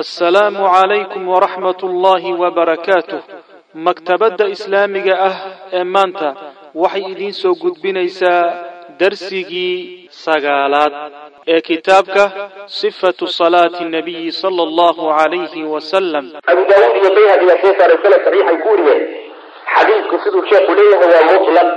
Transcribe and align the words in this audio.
assalaamu 0.00 0.60
calaykum 0.74 1.22
waraxmat 1.32 1.80
ullaahi 1.88 2.32
wabarakaatuh 2.42 3.20
maktabadda 3.86 4.44
islaamiga 4.54 5.14
ah 5.28 5.36
ee 5.78 5.84
maanta 5.94 6.28
waxay 6.82 7.04
idiin 7.12 7.32
soo 7.42 7.54
gudbinaysaa 7.62 8.42
darsigii 9.00 10.08
sagaalaad 10.24 10.92
ee 11.54 11.60
kitaabka 11.68 12.24
sifatu 12.80 13.24
salaati 13.38 13.84
nabiyi 13.96 14.32
sala 14.42 14.60
allahu 14.68 15.02
calayhi 15.18 15.62
wasalam 15.74 16.24
abu 16.52 16.62
daawuud 16.70 16.96
iyo 17.00 17.10
bayhaqi 17.18 17.46
baa 17.50 17.58
soo 17.64 17.72
saaray 17.80 17.98
sanad 18.04 18.20
saxiixay 18.26 18.56
ku 18.64 18.68
wariyeen 18.72 19.02
xadiidku 19.76 20.16
siduu 20.24 20.42
sheekhu 20.50 20.72
leeyahay 20.78 21.08
waa 21.14 21.32
mutlaq. 21.40 21.68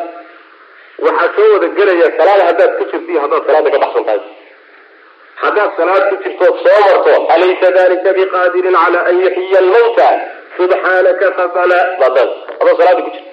Waxaa 1.05 1.29
soo 1.35 1.47
wada 1.53 1.67
gelaya 1.77 2.07
salaada 2.19 2.43
haddaad 2.49 2.71
ku 2.79 2.83
jirto 2.91 3.09
iyo 3.13 3.19
haddaad 3.25 3.43
salaada 3.47 3.69
ka 3.73 3.79
baxsan 3.83 4.03
tahay 4.07 4.21
haddaad 5.43 5.71
salaad 5.79 6.03
ku 6.09 6.15
jirtood 6.23 6.55
soo 6.65 6.79
marto 6.87 7.13
alaysa 7.35 7.67
dalika 7.77 8.09
biqaadirin 8.17 8.75
cala 8.83 8.99
an 9.09 9.15
yuxiya 9.25 9.59
almawta? 9.63 10.09
Subxaanaka 10.57 11.25
fabala 11.37 11.79
badan 12.01 12.29
adoo 12.61 12.75
salaada 12.79 13.01
ku 13.05 13.11
jirto. 13.15 13.31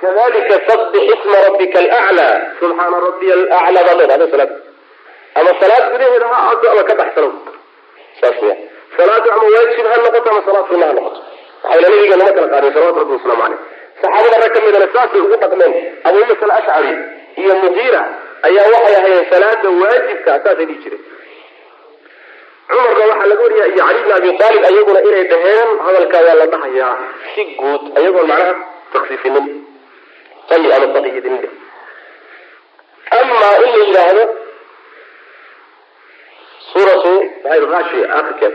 Kadalika 0.00 0.54
sabix 0.68 1.04
isma 1.14 1.36
rabbika 1.46 1.78
alaclaa. 1.84 2.34
Subxaana 2.60 2.96
rabbiya 3.06 3.34
alaclaa 3.38 3.84
badan 3.88 4.10
adoo 4.16 4.28
salaad 4.34 4.50
ama 5.38 5.50
salaad 5.62 5.84
gudaheeda 5.92 6.26
ha 6.32 6.36
ahaato 6.42 6.66
ama 6.72 6.82
ka 6.88 6.94
baxsano. 7.00 7.30
Saas 8.20 8.38
ya 8.48 8.54
salaadu 8.96 9.28
ama 9.34 9.46
waajib 9.54 9.86
ha 9.92 9.96
noqoto 10.04 10.28
ama 10.34 10.42
salaad 10.48 10.64
sunna 10.70 10.86
ha 10.86 10.92
noqoto. 10.98 11.20
Waxayna 11.64 11.88
nabiga 11.92 12.16
nama 12.20 12.32
kala 12.36 12.48
qaadin 12.54 12.72
salawatu 12.74 12.98
rabbi 13.02 13.14
wasalaamu 13.18 13.42
caleyh 13.42 13.60
saxaabada 14.02 14.36
rag 14.44 14.52
ka 14.54 14.60
midana 14.64 14.86
saasay 14.94 15.20
ugu 15.24 15.36
dhaqmeen 15.42 15.72
abu 16.08 16.18
musa 16.28 16.44
alashcari 16.48 16.92
iyo 17.42 17.54
mugiira 17.62 18.02
ayaa 18.48 18.66
waxay 18.74 18.94
ahayeen 19.00 19.26
salaada 19.32 19.68
waajibka 19.82 20.30
saasay 20.44 20.66
dhihi 20.68 20.82
jireen. 20.84 21.02
Cumarna 22.70 23.04
waxaa 23.10 23.30
laga 23.30 23.42
wariyaa 23.46 23.68
iyo 23.72 23.82
cali 23.86 24.00
bn 24.04 24.12
abi 24.18 24.30
aalib 24.44 24.62
ayaguna 24.70 25.00
inay 25.08 25.24
dhaheen 25.32 25.70
hadalkaa 25.86 26.22
waa 26.26 26.36
la 26.42 26.46
dhahayaa. 26.52 26.94
Si 27.34 27.42
guud 27.58 27.82
ayagoon 27.98 28.26
macnaha 28.30 28.54
taksiifinin. 28.92 29.46
Ay 30.50 30.62
ama 30.76 30.86
taqiyidinin 30.94 31.44
amaa 33.18 33.54
in 33.64 33.70
la 33.78 33.84
yidhaahdo 33.86 34.24
suuratu 36.72 37.12
rashi 37.74 38.00
akhirkeed 38.18 38.54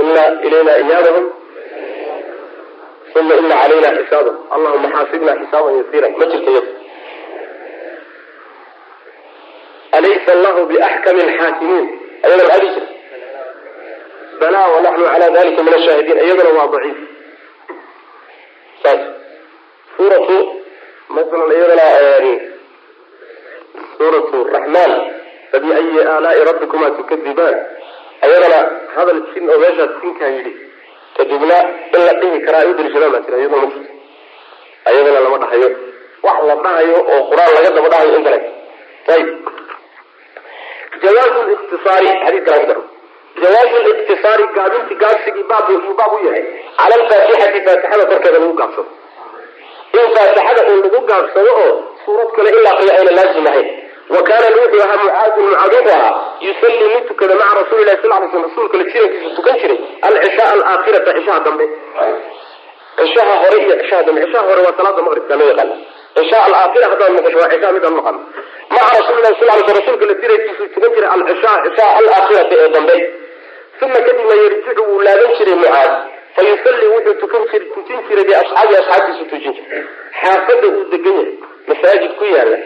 ina 0.00 0.22
ilayna 0.46 0.72
iyaabahum 0.82 1.26
uma 3.20 3.34
ina 3.42 3.56
calayna 3.62 3.88
xisaabahum 3.98 4.36
allahuma 4.54 4.88
xaasibna 4.96 5.32
xisaaban 5.40 5.74
yasiira 5.80 6.08
ma 6.18 6.24
jirto 6.32 6.50
yad 6.56 6.66
alaysa 9.98 10.30
allahu 10.36 10.60
biaxkami 10.70 11.22
lxaakimiin 11.30 11.86
ayadana 12.24 12.44
maxaa 12.48 12.60
dhihi 12.62 12.74
jira 12.74 12.88
bala 14.40 14.60
wanaxnu 14.74 15.04
cala 15.12 15.26
dalika 15.36 15.60
min 15.66 15.74
ashaahidiin 15.78 16.18
iyadana 16.26 16.50
waa 16.58 16.68
daciif 16.74 16.98
saas 18.82 19.02
suuratu 19.96 20.36
masalan 21.16 21.50
iyadana 21.58 21.86
suuratu 23.98 24.36
raxmaan 24.56 24.92
fabiayi 25.52 26.00
aalaai 26.12 26.40
rabbikuma 26.50 26.88
tukadibaan 26.98 27.56
ayadana 28.24 28.60
hadal 28.96 29.20
jin 29.34 29.44
oo 29.52 29.58
meeshaas 29.64 29.92
jinkaa 30.02 30.30
yidhi 30.36 30.52
kadibna 31.16 31.58
in 31.96 32.00
la 32.06 32.12
dhihi 32.20 32.38
karaa 32.46 32.64
u 32.70 32.74
daliishadaan 32.78 33.12
baa 33.16 33.38
iyadoo 33.40 33.60
ma 33.62 33.66
jirto 33.72 33.90
ayadana 34.90 35.20
lama 35.26 35.38
dhahayo. 35.44 35.68
Wax 36.26 36.38
la 36.48 36.54
dhahayo 36.64 36.96
oo 37.12 37.20
qur'aan 37.30 37.50
laga 37.56 37.70
daba 37.76 37.88
dhahayo 37.94 38.14
in 38.18 38.24
kale. 38.26 38.40
Ayib 39.14 39.28
jawaazu 41.02 41.40
liktisaari 41.50 42.08
xadiis 42.24 42.44
kala 42.46 42.58
ku 42.62 42.66
daro 42.70 42.82
jawaazu 43.42 43.76
liktisaari 43.88 44.44
gaabinti 44.56 44.94
gaabsigii 45.02 45.46
baab 45.52 45.70
yuu 45.74 45.94
baab 46.00 46.12
u 46.16 46.18
yahay. 46.26 46.44
Cala 46.78 46.94
alfaatixati 47.00 47.60
faatixada 47.66 48.04
korkeeda 48.10 48.38
lagu 48.42 48.54
gaabsado. 48.60 48.90
In 49.98 50.06
faatixada 50.16 50.60
uu 50.70 50.78
lagu 50.84 51.00
gaabsado 51.10 51.50
oo 51.64 51.70
suurad 52.04 52.30
kale 52.36 52.48
in 52.56 52.60
la 52.66 52.70
aqriyo 52.74 52.92
ayna 52.98 53.12
laazim 53.18 53.46
ahayn 53.52 53.68
wa 54.08 54.22
kaana 54.22 54.46
wuxuu 54.56 54.82
ahaa 54.84 54.96
mucaadun 55.04 55.44
mucaad 55.44 55.72
wuxuu 55.74 55.94
ahaa 55.98 56.14
yusalli 56.40 56.84
mid 56.94 57.08
tukada 57.08 57.34
maca 57.34 57.54
rasuuli 57.60 57.84
lahi 57.84 57.98
sal 58.02 58.10
ly 58.22 58.28
sl 58.32 58.42
rasuulka 58.48 58.76
la 58.76 58.84
jirankiisa 58.84 59.34
tukan 59.36 59.58
jiray 59.62 59.78
alcishaa 60.02 60.50
alaakhirata 60.52 61.14
cishaha 61.18 61.40
dambe 61.40 61.68
cishaha 62.96 63.34
hore 63.42 63.58
iyo 63.64 63.76
cishaha 63.82 64.02
dambe 64.02 64.24
cishaha 64.26 64.46
hore 64.48 64.60
waa 64.66 64.76
salaada 64.76 65.02
maqribka 65.02 65.36
loo 65.36 65.48
yaqaana 65.48 65.74
cishaa 66.16 66.44
alaakhira 66.48 66.88
haddaan 66.92 67.12
maqasho 67.18 67.38
waa 67.42 67.50
cishaha 67.54 67.72
midaan 67.72 67.94
maqano 68.00 68.20
maca 68.70 68.90
rasuulilahi 68.98 69.34
sal 69.40 69.48
ly 69.58 69.64
sl 69.66 69.76
rasuulka 69.80 70.06
la 70.10 70.14
jirankiisu 70.22 70.68
tukan 70.74 70.90
jiray 70.94 71.10
alcishaa 71.16 71.56
cishaa 71.66 71.90
alaakhirata 72.00 72.54
ee 72.62 72.68
dambe 72.76 72.96
uma 73.82 74.00
kadibna 74.06 74.34
yarjicu 74.42 74.82
wuu 74.88 75.00
laaban 75.00 75.30
jiray 75.38 75.54
mucaad 75.54 75.92
fa 76.34 76.42
wuxuu 76.42 77.14
tukan 77.20 77.42
jir 77.52 77.62
tujin 77.74 77.98
jiray 78.08 78.24
biasxaabi 78.24 78.74
asxaabtiisu 78.80 79.24
tujin 79.30 79.52
jiray 79.58 79.82
xaafada 80.20 80.66
uu 80.68 80.84
degan 80.92 81.16
yahay 81.20 81.36
masaajid 81.68 82.12
ku 82.18 82.24
yaalla 82.24 82.58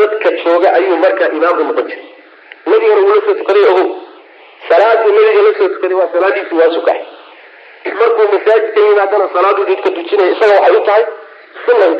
dadka 0.00 0.28
jooga 0.44 0.68
ayuu 0.78 0.96
markaa 1.04 1.28
imaam 1.38 1.58
noqon 1.68 1.86
jiray. 1.90 2.06
Nabigana 2.70 3.00
wuu 3.06 3.14
la 3.14 3.20
soo 3.26 3.34
tukaday 3.40 3.64
ogow 3.72 3.88
salaaduu 4.68 5.12
nabiga 5.16 5.42
la 5.46 5.52
soo 5.58 5.68
tukaday 5.74 5.96
waa 6.00 6.08
salaadiisi 6.14 6.54
waa 6.60 6.70
sukax 6.76 7.00
markuu 8.00 8.26
masaajidka 8.34 8.80
yimaadana 8.86 9.26
salaaduu 9.34 9.64
dadka 9.70 9.90
tujinaya 9.96 10.32
isaga 10.34 10.54
waxay 10.60 10.76
u 10.80 10.84
tahay 10.88 11.04
tahay 11.66 11.94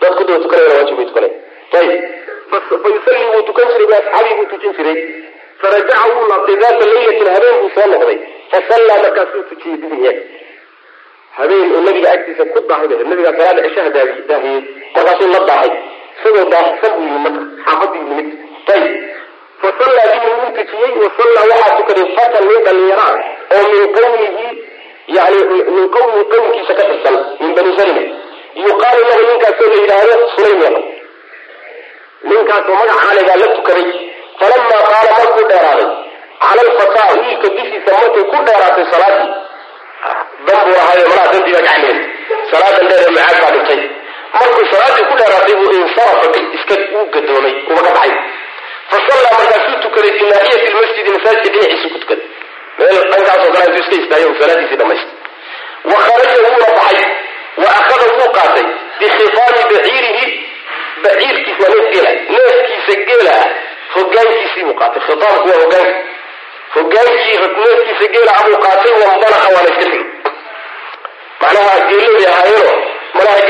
dadku 0.00 0.22
daba 0.28 0.38
tukanayana 0.44 0.74
waajib 0.78 0.96
bay 0.98 1.06
tukanaya 1.06 1.34
ayib 1.80 2.02
fa 2.50 2.88
yusalli 2.94 3.24
wuu 3.32 3.42
tukan 3.48 3.68
jiray 3.72 3.86
biasxaabii 3.92 4.34
buu 4.38 4.48
tujin 4.52 4.72
jiray. 4.78 4.98
Farajaca 5.60 6.08
wuu 6.14 6.26
laabtay 6.30 6.56
daata 6.62 6.84
laylatin 6.92 7.28
habeen 7.34 7.56
buu 7.62 7.70
soo 7.76 7.86
noqday. 7.92 8.18
Fasallaa 8.50 8.98
markaasuu 9.04 9.42
tujiyey 9.50 9.76
bihim 9.82 10.02
iyaga 10.04 10.22
habeen 11.38 11.72
uu 11.76 11.80
nabiga 11.86 12.08
agtiisa 12.16 12.44
ku 12.52 12.60
daahay 12.68 12.88
nabigaa 13.10 13.32
salaada 13.38 13.62
cishaha 13.68 13.90
daahiyey 13.96 14.60
markaasuu 14.96 15.28
la 15.34 15.40
daahay 15.50 15.70
isagoo 16.18 16.44
daahsan 16.54 16.92
buu 16.96 17.06
yimid 17.12 17.22
marka 17.26 17.42
xaafadii 17.66 18.02
yimid 18.10 18.28
ayib 18.74 18.94
fasallaa 19.62 20.06
bihi 20.12 20.28
wuu 20.38 20.50
tujiyey 20.58 20.92
wasallaa 21.04 21.44
waxaa 21.52 21.76
tukaday 21.80 22.06
fatan 22.18 22.44
nin 22.50 22.60
dhalinyaro 22.66 23.02
ah 23.08 23.56
oo 23.56 23.64
min 23.72 23.84
qawmihi 23.98 24.46
yani 25.16 25.38
min 25.76 25.84
qawmihi 25.96 26.24
qawmkiisa 26.34 26.72
ka 26.78 26.84
tirsan 26.90 27.16
min 27.40 27.50
bani 27.58 27.72
salima 27.78 28.04
yuqaalu 28.66 29.02
lahu 29.10 29.22
ninkaasoo 29.30 29.68
la 29.72 29.76
yidhaahdo 29.82 30.14
sulaym. 30.36 30.76
Ninkaasoo 32.30 32.76
magaca 32.80 33.08
alegaa 33.12 33.36
la 33.42 33.48
tukaday. 33.56 33.88
Falamaa 34.40 34.82
qaala 34.90 35.10
markuu 35.18 35.44
dheeraaday. 35.50 35.88
Cala 36.42 36.60
alfataa 36.66 37.08
wiilka 37.20 37.48
dushiisa 37.56 37.90
markay 37.98 38.24
ku 38.30 38.36
dheeraatay 38.46 38.86
salaadii. 38.92 39.28
Danbuu 40.46 40.78
ahaayo 40.82 41.04
malaha 41.10 41.28
dandiibaa 41.32 41.62
gacaneen. 41.66 41.98
Salaadan 42.50 42.88
dheer 42.90 43.02
ee 43.08 43.12
macaad 43.16 43.38
baa 43.42 43.52
dhintay 43.56 43.80
markuu 44.40 44.66
salaadii 44.72 45.06
ku 45.10 45.14
dheeraatay 45.20 45.54
buu 45.60 45.72
insarafa 45.82 46.26
iska 46.58 46.74
uu 46.98 47.06
gadoomay 47.14 47.54
uba 47.70 47.82
baxay. 47.88 48.12
Fa 48.90 48.98
markaasuu 49.38 49.78
tukaday 49.84 50.12
fi 50.18 50.24
naahiyati 50.32 50.72
lmasjidi 50.72 51.10
masaajidka 51.16 51.50
dhinaciisu 51.58 51.88
ku 51.94 51.98
tukaday 51.98 52.26
meel 52.78 53.04
dhankaasoo 53.12 53.52
kale 53.54 53.64
intuu 53.68 53.82
iska 53.84 53.96
istaayo 54.02 54.34
salaadiisii 54.40 54.76
dhamaystay. 54.82 55.14
Wa 55.90 55.96
kharaja 56.04 56.38
wuuna 56.48 56.68
baxay 56.78 57.06
wa 57.62 57.68
akhada 57.80 58.06
wuu 58.18 58.32
qaatay 58.38 58.66
bikhifaami 59.00 59.62
baciirihi 59.70 60.26
baciirkiisa 61.02 61.68
neef 61.74 61.86
geela 61.94 62.10
neefkiisa 62.34 62.94
geela 63.08 63.32
ah 63.42 63.48
hogaankiisii 63.94 64.64
buu 64.68 64.76
qaatay 64.80 65.02
khitaamku 65.06 65.48
waa 65.50 65.60
hogaanka 65.62 65.94
hogaankii 66.74 67.38
neefkiisa 67.64 68.06
geela 68.14 68.32
ah 68.38 68.44
buu 68.48 68.58
qaatay 68.66 68.92
wambalaqa 69.02 69.48
waana 69.54 69.70
iska 69.72 69.84
tegay 69.84 70.04
macnaha 71.40 71.74
geelooday 71.88 72.28
ahaayeeno 72.32 72.74
malaha 73.18 73.40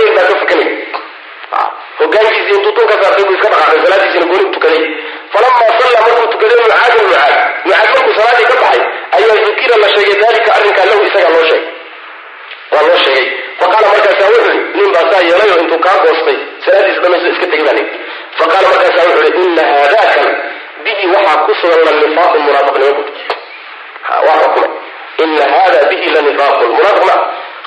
baa 2.13 2.23
ka 2.27 2.61
dul 2.77 2.87
ka 2.91 2.97
saartay 3.03 3.25
buu 3.27 3.35
iska 3.37 3.49
la 9.83 9.89
sheegay 9.95 10.17
dalika 10.23 10.51
arrinkaa 10.57 10.87
lahu 10.91 11.03
isagaa 11.09 11.33
loo 11.35 11.45
sheegay. 11.51 11.65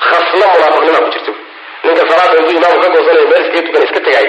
Khasla 0.08 0.46
munaafiqnima 0.52 0.98
ku 1.04 1.08
jirta 1.14 1.32
ninka 1.84 2.02
salaada 2.10 2.34
intuu 2.40 2.56
imaamka 2.58 2.80
ka 2.84 2.88
goosanay 2.94 3.24
meel 3.30 3.44
iskaga 3.44 3.84
iska 3.86 4.00
tegay. 4.06 4.26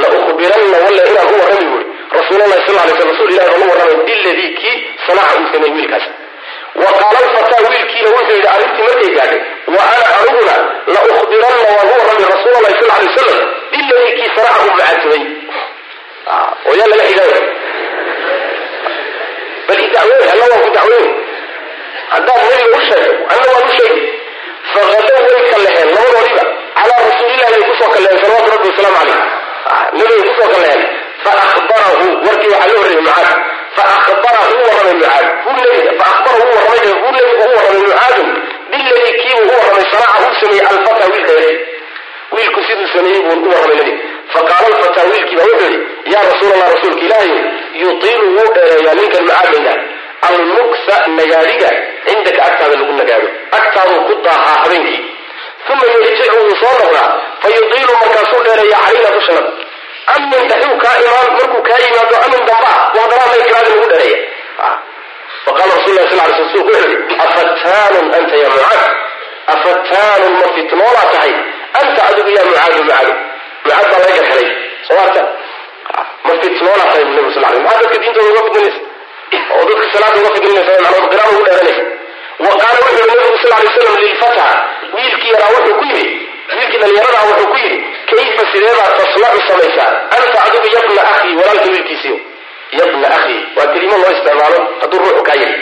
La 0.00 0.08
ukhbiranna 0.18 0.76
walle 0.84 1.02
inaan 1.10 1.28
u 1.34 1.38
warrami 1.42 1.66
buuri 1.70 1.86
rasuulallahi 2.18 2.62
sal 2.66 2.76
lay 2.78 2.94
sl 2.98 3.08
rasul 3.12 3.30
ilahi 3.34 3.48
baan 3.50 3.62
u 3.62 3.70
warramay 3.70 3.96
biladii 4.08 4.78
sanaca 5.06 5.32
uu 5.40 5.48
sameeyey 5.52 5.74
wiilkaasi 5.76 6.10
wa 6.82 6.90
qaala 7.00 7.18
alfataa 7.22 7.60
wiilkiina 7.72 8.08
wuxuu 8.16 8.34
yidhi 8.36 8.48
arrintii 8.54 8.84
markay 8.88 9.10
gaadhay 9.16 9.40
wa 9.76 9.82
ana 9.94 10.06
aniguna 10.20 10.54
la 10.94 11.00
ukhbiranna 11.10 11.60
waan 11.70 11.88
u 11.90 11.92
warramay 12.00 12.26
rasuulallahi 12.34 12.74
sal 12.80 12.88
lay 12.92 13.06
wasalam 13.10 13.38
biladii 13.72 14.28
sanaca 14.36 14.60
uu 14.64 14.70
macaantumay 14.72 15.22
ah, 16.32 16.50
oo 16.68 16.74
yaa 16.80 16.88
laga 16.92 17.04
xigaaya 17.10 17.40
bal 19.68 19.80
i 19.84 19.88
alla 20.32 20.44
waan 20.50 20.62
ku 20.66 20.70
dacweyn 20.78 21.08
haddaan 22.12 22.40
nabiga 22.50 22.78
u 22.78 22.82
sheegay 22.88 23.14
alla 23.32 23.46
waan 23.54 23.68
u 23.70 23.72
sheegay 23.78 24.02
faqadow 24.74 25.20
way 25.30 25.42
kalleheen 25.52 25.88
labadoodiba 25.96 26.44
calaa 26.78 27.00
rasuulillahi 27.08 27.52
bay 27.54 27.62
ku 27.68 27.74
soo 27.80 27.90
kalleheen 27.94 28.20
salawatu 28.24 28.50
rabbi 28.54 28.68
wasalaamu 28.72 28.98
calayh 29.00 29.22
nabigay 29.98 30.22
ku 30.28 30.34
soo 30.40 30.48
kalleheen 30.54 30.82
faahbarahu 31.24 32.06
warkii 32.26 32.50
waxaa 32.54 32.68
loo 32.72 32.78
horreeyey 32.82 33.02
mucaad. 33.06 33.28
Faahbarahu 33.76 34.52
u 34.60 34.62
warramay 34.68 34.94
mucaad. 35.00 35.26
Hu 35.44 35.50
nebiga 35.56 35.92
faahbarahu 36.00 36.44
u 36.50 36.54
warramay 36.56 36.92
hu 37.02 37.08
nebigu 37.16 37.44
u 37.48 37.52
warramay 37.56 37.82
mucaadun. 37.86 38.28
Biladii 38.70 39.12
kiibuu 39.20 39.44
u 39.50 39.52
warramay 39.58 39.84
sanaca 39.92 40.18
uu 40.26 40.34
sameeyey 40.40 40.66
alfata 40.70 41.04
wiilka 41.12 41.32
yari 41.38 41.52
wiilku 42.34 42.60
siduu 42.68 42.88
sameeyey 42.94 43.22
buu 43.26 43.36
u 43.46 43.52
warramay 43.52 43.76
nebiga 43.80 43.98
faqaala 44.34 44.66
alfataa 44.72 45.06
wiilkiiba 45.12 45.42
wuxuu 45.50 45.70
yidhi 45.72 46.12
yaa 46.14 46.24
rasuul 46.30 46.52
allah 46.56 46.68
rasuulka 46.74 47.02
ilaahay 47.06 47.32
yutiilu 47.82 48.26
wuu 48.36 48.48
dheereeyaa 48.56 48.94
ninkan 49.00 49.22
mucaad 49.28 49.52
laydhaha 49.54 49.78
almuksa 50.28 50.96
nagaadiga 51.18 51.70
cindaka 52.06 52.40
agtaada 52.48 52.76
lagu 52.80 52.92
nagaado 53.00 53.28
agtaaduu 53.58 54.00
ku 54.08 54.14
daahaa 54.26 54.56
habeenkii. 54.62 55.00
Uma 55.70 55.84
yarjicu 55.86 56.36
wuu 56.36 56.54
soo 56.60 56.74
noqdaa 56.80 57.08
fa 57.42 57.48
markaasuu 58.02 58.42
dheereeya 58.46 58.78
calayna 58.84 59.10
dushanada 59.16 59.50
amin 60.14 60.48
daxuu 60.50 60.76
kaa 60.84 60.96
imaan 61.04 61.28
markuu 61.38 61.62
kaa 61.68 61.78
yimaado 61.84 62.16
amin 62.26 62.42
damba 62.48 62.70
ah 62.74 63.28
laykraadi 63.32 63.70
lagu 63.74 63.86
dheereeya. 63.92 64.18
Faqala 65.44 65.72
rasul 65.78 65.94
lah 65.96 66.04
sal 66.10 66.18
ly 66.20 66.32
sl 66.36 66.48
sulku 66.52 66.70
wuxuu 66.74 66.90
yihi 66.90 67.16
afattaanun 67.24 68.06
anta 68.18 68.36
ya 68.42 68.48
mucaad? 68.54 68.90
Afattaanun 69.54 70.34
ma 70.40 70.48
fitnoolaa 70.56 71.06
tahay? 71.12 71.32
Anta 71.80 72.00
adigu 72.08 72.30
ya 72.38 72.42
mucaadu 72.48 72.82
mucaado 72.82 73.12
mucaad 73.64 73.86
baa 73.92 74.00
laga 74.02 74.12
garxelay 74.16 74.48
somaarta 74.88 75.22
ma 76.26 76.32
fitnoolaa 76.42 76.88
tahay 76.90 77.04
bu 77.08 77.12
nabi 77.16 77.34
sal 77.34 77.42
lay 77.46 77.62
maxaa 77.64 77.82
dadka 77.82 77.98
diintooda 78.02 78.28
uga 78.32 78.42
fidinaysa 78.46 78.80
oo 79.54 79.62
dadka 79.70 79.86
salaada 79.94 80.18
uga 80.22 80.30
fidinaysa 80.36 80.72
macnaa 80.84 81.08
qiraada 81.12 81.32
ugu 81.36 81.44
dheeranaysa 81.48 81.84
qaala 82.60 82.78
wuxuu 82.84 82.96
yihi 82.96 83.08
nabigu 83.10 83.38
sal 83.42 83.50
lay 83.60 83.68
slam 83.76 83.96
lilfata 84.04 84.46
wiilkii 84.96 85.32
yaraa 85.34 85.50
wuxuu 85.56 85.74
ku 85.80 85.84
yidhi 85.84 86.06
wiilkii 86.56 86.78
dhalinyaradaa 86.82 87.24
wuxuu 87.30 87.48
ku 87.52 87.56
yidhi 87.62 87.78
kayfa 88.10 88.42
sideebaad 88.52 88.92
taslacu 89.00 89.40
samaysaa? 89.48 89.90
Anta 90.16 90.38
adigu 90.46 90.68
yabna 90.76 91.02
akhii 91.12 91.34
walaalka 91.40 91.68
wiilkiisiyo. 91.74 92.16
Yabna 92.80 93.08
akhii 93.16 93.40
waa 93.56 93.66
kelimo 93.72 93.96
loo 94.02 94.10
isticmaalo 94.16 94.60
hadduu 94.80 94.98
ruuxu 95.04 95.22
kaa 95.28 95.38
yiri 95.42 95.54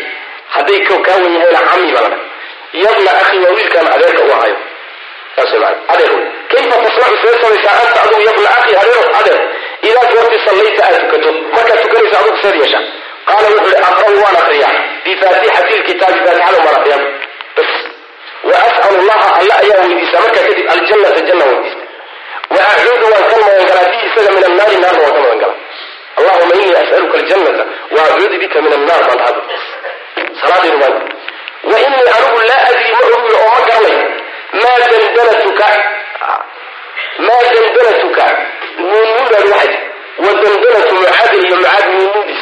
hadday 0.54 0.80
kaa 1.06 1.16
wen 1.22 1.34
yahayna 1.36 1.60
cami 1.70 1.92
baa 1.94 2.02
laga 2.06 2.18
yabna 2.84 3.10
akhii 3.22 3.38
waa 3.44 3.52
wiilkaan 3.58 3.86
adeerka 3.94 4.22
u 4.28 4.32
ahayo 4.36 4.56
adeer 5.92 6.12
kayfa 6.52 6.76
taslacu 6.84 7.16
sidee 7.22 7.40
samaysaa? 7.42 7.74
Anta 7.82 8.00
adigu 8.04 8.22
yabna 8.30 8.48
akhii 8.58 8.76
adeer 8.82 9.06
adeer 9.20 9.40
idaa 9.88 10.06
goorti 10.12 10.38
sallayta 10.46 10.82
aad 10.88 10.96
tukato 11.04 11.30
markaad 11.56 11.80
tukanaysa 11.82 12.16
adigu 12.20 12.36
seed 12.42 12.56
yeesha 12.62 12.80
qaala 13.30 13.48
wuxuu 13.54 13.74
i 13.76 13.82
aqra'u 13.90 14.16
waan 14.24 14.36
akriyaa 14.42 14.72
bifaatixati 15.04 15.74
lkitaabi 15.80 16.18
faatixada 16.26 16.58
waan 16.66 16.76
akriyaa 16.80 17.02
wa 18.48 18.56
as'al 18.68 18.96
llaha 19.08 19.28
alla 19.40 19.54
ayaa 19.62 19.80
weydiistaa 19.84 20.20
markaa 20.24 20.44
kadib 20.48 20.66
aljannata 20.74 21.20
janna 21.28 21.44
weydiista 21.50 21.84
wa 22.54 22.60
acuudu 22.72 23.06
waan 23.12 23.24
ka 23.30 23.36
magan 23.44 23.64
galaa 23.70 23.88
bi 23.92 23.96
isaga 24.08 24.30
min 24.36 24.44
annaari 24.50 24.76
naarna 24.84 25.02
waan 25.04 25.14
ka 25.16 25.20
magan 25.24 25.38
galaa 25.42 25.56
allahuma 26.18 26.54
inii 26.60 26.76
as'aluka 26.82 27.16
aljannata 27.22 27.64
wa 27.96 28.00
acuudu 28.10 28.36
bika 28.42 28.62
min 28.66 28.72
annaar 28.78 29.02
baan 29.08 29.18
dhahda 29.18 29.42
salaadaydu 30.40 30.78
baan 30.82 30.94
wa 31.72 31.76
inii 31.86 32.08
anigu 32.16 32.40
laa 32.50 32.60
adri 32.70 32.92
ma 32.96 33.04
ogi 33.18 33.34
oo 33.40 33.48
ma 33.54 33.60
garanayo 33.68 34.06
maa 34.62 34.76
dandanatuka 34.92 35.68
maa 37.26 37.42
dandanatuka 37.54 38.24
nuunnudaad 38.78 39.46
waxay 39.52 39.74
wa 40.24 40.30
dandanatu 40.42 40.94
mucaadin 41.00 41.44
iyo 41.46 41.56
mucaad 41.56 41.84
nuunnuudis 41.92 42.40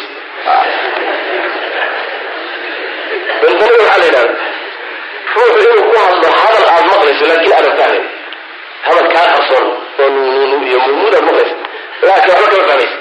bilqulub 3.43 3.81
waxaa 3.81 3.99
la 4.01 4.07
yidhahda 4.07 4.35
ruuxu 5.37 5.59
inuu 5.71 5.85
ku 5.91 5.97
hadlo 6.05 6.29
hadal 6.43 6.67
aad 6.75 6.85
maqlayso 6.93 7.25
laakiin 7.31 7.55
adagtaanay 7.61 8.03
hadal 8.87 9.09
kaa 9.15 9.27
qarsoon 9.35 9.67
oo 10.03 10.09
nuunuunu 10.15 10.57
iyo 10.69 10.79
muumuudaad 10.87 11.25
maqlayso. 11.29 11.55
Laakiin 12.09 12.35
waxba 12.35 12.49
kama 12.53 12.65
fahmaysa 12.69 12.97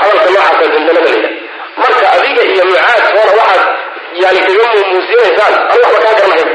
hadalka 0.00 0.28
noocaasa 0.34 0.64
dindalada 0.74 1.08
la 1.12 1.16
yidhaha 1.16 1.38
marka 1.82 2.06
adiga 2.16 2.42
iyo 2.52 2.62
mucaad 2.70 3.02
hoona 3.14 3.32
waxaad 3.40 3.62
yani 4.22 4.40
kaga 4.46 4.64
muumuusinaysaan 4.74 5.54
anu 5.72 5.80
waxba 5.84 5.98
kaa 6.04 6.14
garanahayn 6.18 6.50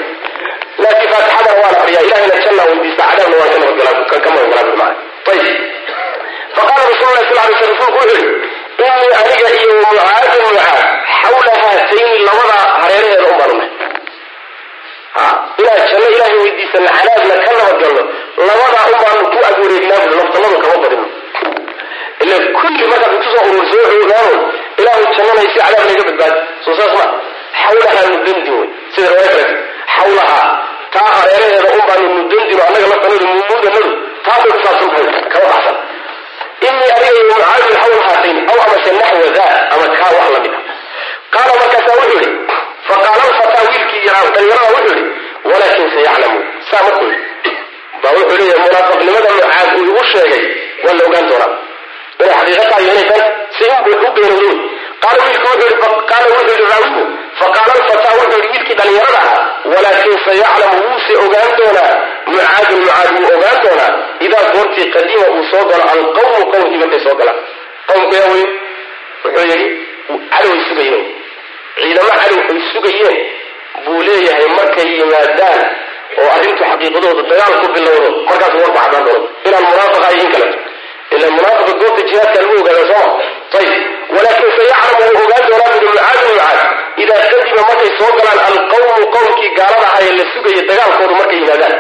laakiin 0.84 1.10
faatixadana 1.14 1.54
waa 1.62 1.72
la 1.74 1.78
fadhiyaa 1.82 2.04
ilahayna 2.08 2.38
janna 2.46 2.64
weydiista 2.70 3.04
cadaabna 3.10 3.36
waan 3.42 3.50
ka 3.54 3.58
nabadgalaa 3.62 4.06
ka 4.12 4.30
nabadgalaa 4.36 4.66
bimacna 4.70 4.88
ayib 5.32 5.48
faqaala 6.58 6.84
rasuulu 6.92 7.14
lahi 7.16 7.26
sal 7.30 7.40
alay 7.44 7.56
slam 7.60 7.72
rasuulku 7.74 7.98
wuxuu 8.00 8.18
yihi 8.20 8.30
inii 8.84 9.14
aniga 9.20 9.50
iyo 9.60 9.74
mucaadun 9.82 10.44
mucaad 10.48 10.80
xawla 11.22 11.54
haatayni 11.62 12.18
labada 12.28 12.58
hareeraheeda 12.82 13.34
baan 13.40 13.52
u 13.52 13.58
nahay 13.58 13.72
inaad 15.62 15.82
janno 15.92 16.08
ilaahay 16.16 16.38
weydiisana 16.44 16.90
cadaabna 16.98 17.36
ka 17.46 17.52
nabadgalno 17.58 18.04
labadaa 18.48 18.86
un 18.92 18.98
baanu 19.04 19.24
ku 19.34 19.38
ag 19.50 19.56
wareegnaa 19.64 20.02
bui 20.08 20.16
naftanadu 20.20 20.58
kama 20.64 20.78
badino 20.84 21.06
ila 22.24 22.36
kulli 22.60 22.84
markaad 22.92 23.14
intu 23.18 23.30
soo 23.34 23.44
urursa 23.50 23.76
wuxuu 23.82 24.04
ogaano 24.06 24.34
ilaahu 24.80 25.04
jannanaysi 25.18 25.58
cadaab 25.60 25.88
naga 25.90 26.04
badbaadi 26.10 26.40
soo 26.66 26.76
saas 26.80 26.94
ma 27.00 27.06
xawlahaa 27.62 28.06
mudandin 28.14 28.54
wey 28.60 28.68
sida 28.96 29.08
riwaaya 29.12 29.32
kale 29.36 29.46
xawlahaa 29.98 30.46
taa 30.96 31.10
hareeraheeda 31.20 31.70
un 31.78 31.82
baanu 31.90 32.08
mudandino 32.18 32.62
annaga 32.68 32.88
naftanadu 32.94 33.26
mumuudanadu 33.32 33.92
taasay 34.26 34.52
ku 34.56 34.60
saabsan 34.66 34.90
tahay. 34.94 35.24
Kama 35.34 35.48
baxsan 35.54 35.76
inii 36.68 36.90
aniga 36.98 37.12
iyo 37.16 37.24
mucaadin 37.32 37.76
xawla 37.82 38.02
haatayn 38.08 38.38
aw 38.52 38.58
amase 38.66 38.92
naxwa 39.00 39.30
daa 39.38 39.54
ama 39.74 39.86
kaa 40.00 40.12
wax 40.18 40.28
la 40.36 40.40
mid 40.46 40.54
a 40.58 40.62
qaala 41.36 41.54
markaasaa 41.62 41.96
wuxuu 42.02 42.20
yihi 42.22 42.30
faqaala 42.88 43.24
alfataa 43.30 43.64
wiilkii 43.70 44.04
yaraa 44.08 44.30
dhalinyarada 44.36 44.70
wuxuu 44.76 44.96
yihi 44.98 45.06
walaakin 45.52 45.88
sayaclamu 45.96 46.40
saa 46.72 46.84
markuu 46.88 47.08
yidhi 47.12 47.54
baa 48.04 48.12
wuxuu 48.18 48.38
leeyahay 48.40 48.62
munaafiqnimada 48.66 49.30
mucaad 49.38 49.70
uu 49.78 49.84
igu 49.90 50.04
sheegay 50.14 50.44
waa 50.86 50.94
la 51.00 51.04
ogaan 51.10 51.28
doonaa 51.32 51.52
inay 52.24 52.34
xaqiiqa 52.40 52.66
tahay 52.72 52.88
inay 52.92 53.06
tan 53.12 53.24
si 53.58 53.64
u 54.08 54.12
beenowday 54.16 54.56
qaala 55.04 55.22
wiilku 55.28 55.50
qaala 56.12 56.28
wuxuu 56.34 56.54
yihi 56.58 56.70
raawigu 56.74 57.04
faqaala 57.40 57.72
alfataa 57.80 58.14
wuxuu 58.20 58.40
yihi 58.42 58.52
wiilkii 58.54 58.78
dhalinyarada 58.82 59.20
ahaa 59.24 59.44
walaakin 59.74 60.16
sayaclamu 60.28 60.78
wuuse 60.88 61.14
ogaan 61.26 61.52
doonaa 61.60 61.94
mucaadun 62.32 62.80
mucaad 62.84 63.08
wuu 63.16 63.32
ogaan 63.38 63.58
doonaa. 63.66 63.92
Idaa 64.26 64.44
goortii 64.54 64.88
qadima 64.96 65.26
uu 65.36 65.44
soo 65.52 65.64
galo 65.70 65.84
alqawmu 65.94 66.46
qowmkii 66.52 66.80
markay 66.84 67.02
soo 67.06 67.16
galaan. 67.20 67.40
Qowmku 67.90 68.14
yaa 68.20 68.30
wey 68.34 68.46
wuxuu 69.24 69.48
yidhi 69.52 69.68
cadoway 70.32 70.62
sugayeen 70.70 71.04
ciidamo 71.80 72.12
cadow 72.20 72.40
ay 72.52 72.62
sugayeen. 72.74 73.18
Buu 73.86 74.02
leeyahay 74.08 74.48
markay 74.58 74.88
yimaadaan 75.00 75.60
oo 76.22 76.28
arrintu 76.36 76.64
xaqiiqadooda 76.70 77.24
dagaal 77.32 77.54
ku 77.62 77.68
bilowdo 77.76 78.10
markaas 78.30 78.54
warku 78.60 78.78
cadaan 78.80 79.04
doono 79.08 79.28
inaan 79.48 79.64
munaafiq 79.70 80.04
ahay 80.06 80.18
in 80.24 80.30
kaleto 80.34 80.58
ila 81.16 81.28
munaafiqa 81.38 81.74
goobta 81.82 82.02
jihaadka 82.10 82.38
lagu 82.42 82.54
ogaada 82.62 82.84
sooma 82.92 83.14
ayib 83.60 83.74
walaakin 84.16 84.50
sayaclamu 84.58 85.12
wuu 85.16 85.26
ogaan 85.28 85.44
doonaa 85.50 85.70
buri 85.74 85.88
mucaadin 85.90 86.28
mucaad 86.32 86.60
idaa 87.04 87.20
qadima 87.32 87.62
markay 87.70 87.92
soo 88.00 88.12
galaan 88.20 88.40
alqawmu 88.50 89.06
qowmkii 89.16 89.52
gaalada 89.60 89.88
ahaye 89.92 90.12
la 90.20 90.26
sugaya 90.34 90.62
dagaalkoodu 90.70 91.14
markay 91.22 91.40
yimaadaan 91.42 91.76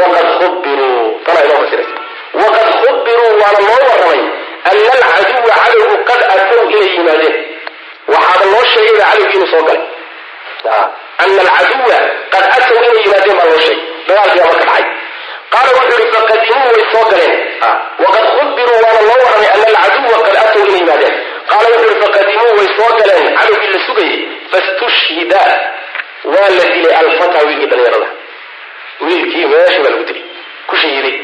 waqad 0.00 0.26
khubiruu 0.38 1.20
tanaa 1.26 1.44
inoo 1.48 1.60
fasiraysa 1.64 1.96
waqad 2.42 2.68
khubiruu 2.80 3.30
waana 3.42 3.60
loo 3.68 3.80
warramay 3.90 4.20
ana 4.70 4.92
alcaduwa 5.18 5.54
cadowgu 5.64 5.96
qad 6.10 6.20
atow 6.34 6.62
inay 6.70 6.88
yimaadeen 6.96 7.36
waxaaba 8.14 8.44
loo 8.52 8.64
sheegayba 8.72 9.04
cadowgii 9.10 9.36
inuu 9.38 9.50
soo 9.52 9.62
galay 9.68 9.82
ana 11.24 11.40
alcaduwa 11.44 11.98
qad 12.34 12.44
atow 12.56 12.76
inay 12.84 13.02
yimaadeen 13.04 13.36
baa 13.38 13.48
loo 13.50 13.60
sheegay 13.66 13.80
dagaalkii 14.08 14.40
baa 14.40 14.50
marka 14.50 14.64
dhacay 14.64 14.84
qaala 15.52 15.70
wuxuu 15.76 15.98
yihi 16.00 16.12
faqadimuu 16.16 16.68
way 16.74 16.84
soo 16.92 17.04
galeen 17.10 17.34
waqad 18.04 18.24
khubiruu 18.36 18.78
waana 18.84 19.00
loo 19.08 19.18
warramay 19.24 19.50
ana 19.56 19.66
alcaduwa 19.72 20.18
qad 20.26 20.36
atow 20.44 20.62
inay 20.66 20.78
yimaadeen 20.82 21.16
qaala 21.50 21.66
wuxuu 21.74 21.90
yihi 21.90 22.00
faqadimuu 22.04 22.52
way 22.58 22.68
soo 22.78 22.90
galeen 23.00 23.26
cadowgii 23.40 23.72
la 23.76 23.80
sugayay 23.86 24.18
fastushhida 24.52 25.42
waa 26.34 26.48
la 26.58 26.64
dilay 26.74 26.94
alfata 27.02 27.46
wiilkii 27.46 27.70
dhalinyarada 27.72 28.08
wiilkii 29.00 29.46
meesha 29.52 29.80
baa 29.82 29.90
lagu 29.90 30.04
dilay. 30.08 30.24
Ku 30.68 30.76
shahiiday 30.76 31.16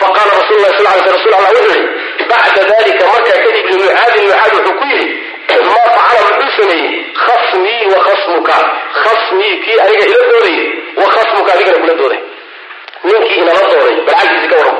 faqaala 0.00 0.32
rasul 0.40 0.58
lah 0.62 0.70
sal 0.78 0.86
ly 0.98 1.10
rasul 1.16 1.34
allah 1.38 1.50
wuxuu 1.56 1.74
yihi 1.74 2.26
bacda 2.30 2.62
dalika 2.70 3.04
markaa 3.12 3.38
kadib 3.44 3.66
limucaadin 3.70 4.24
mucaad 4.26 4.52
wuxuu 4.56 4.74
ku 4.78 4.84
yidhi 4.90 5.08
maa 5.68 5.86
facala 5.96 6.20
muxuu 6.28 6.52
sameeyey? 6.58 6.92
Khasmii 7.24 7.84
wa 7.92 7.98
khasmuka. 8.06 8.56
Khasmii 9.02 9.54
kii 9.64 9.78
aniga 9.84 10.04
ila 10.10 10.22
doodayay 10.30 10.68
wa 11.00 11.06
khasmuka 11.14 11.50
adigana 11.54 11.78
kula 11.82 11.94
dooday 12.00 12.20
ninkii 13.04 13.40
inala 13.42 13.62
dooday 13.70 13.96
bal 14.08 14.28
ka 14.50 14.56
waran 14.60 14.78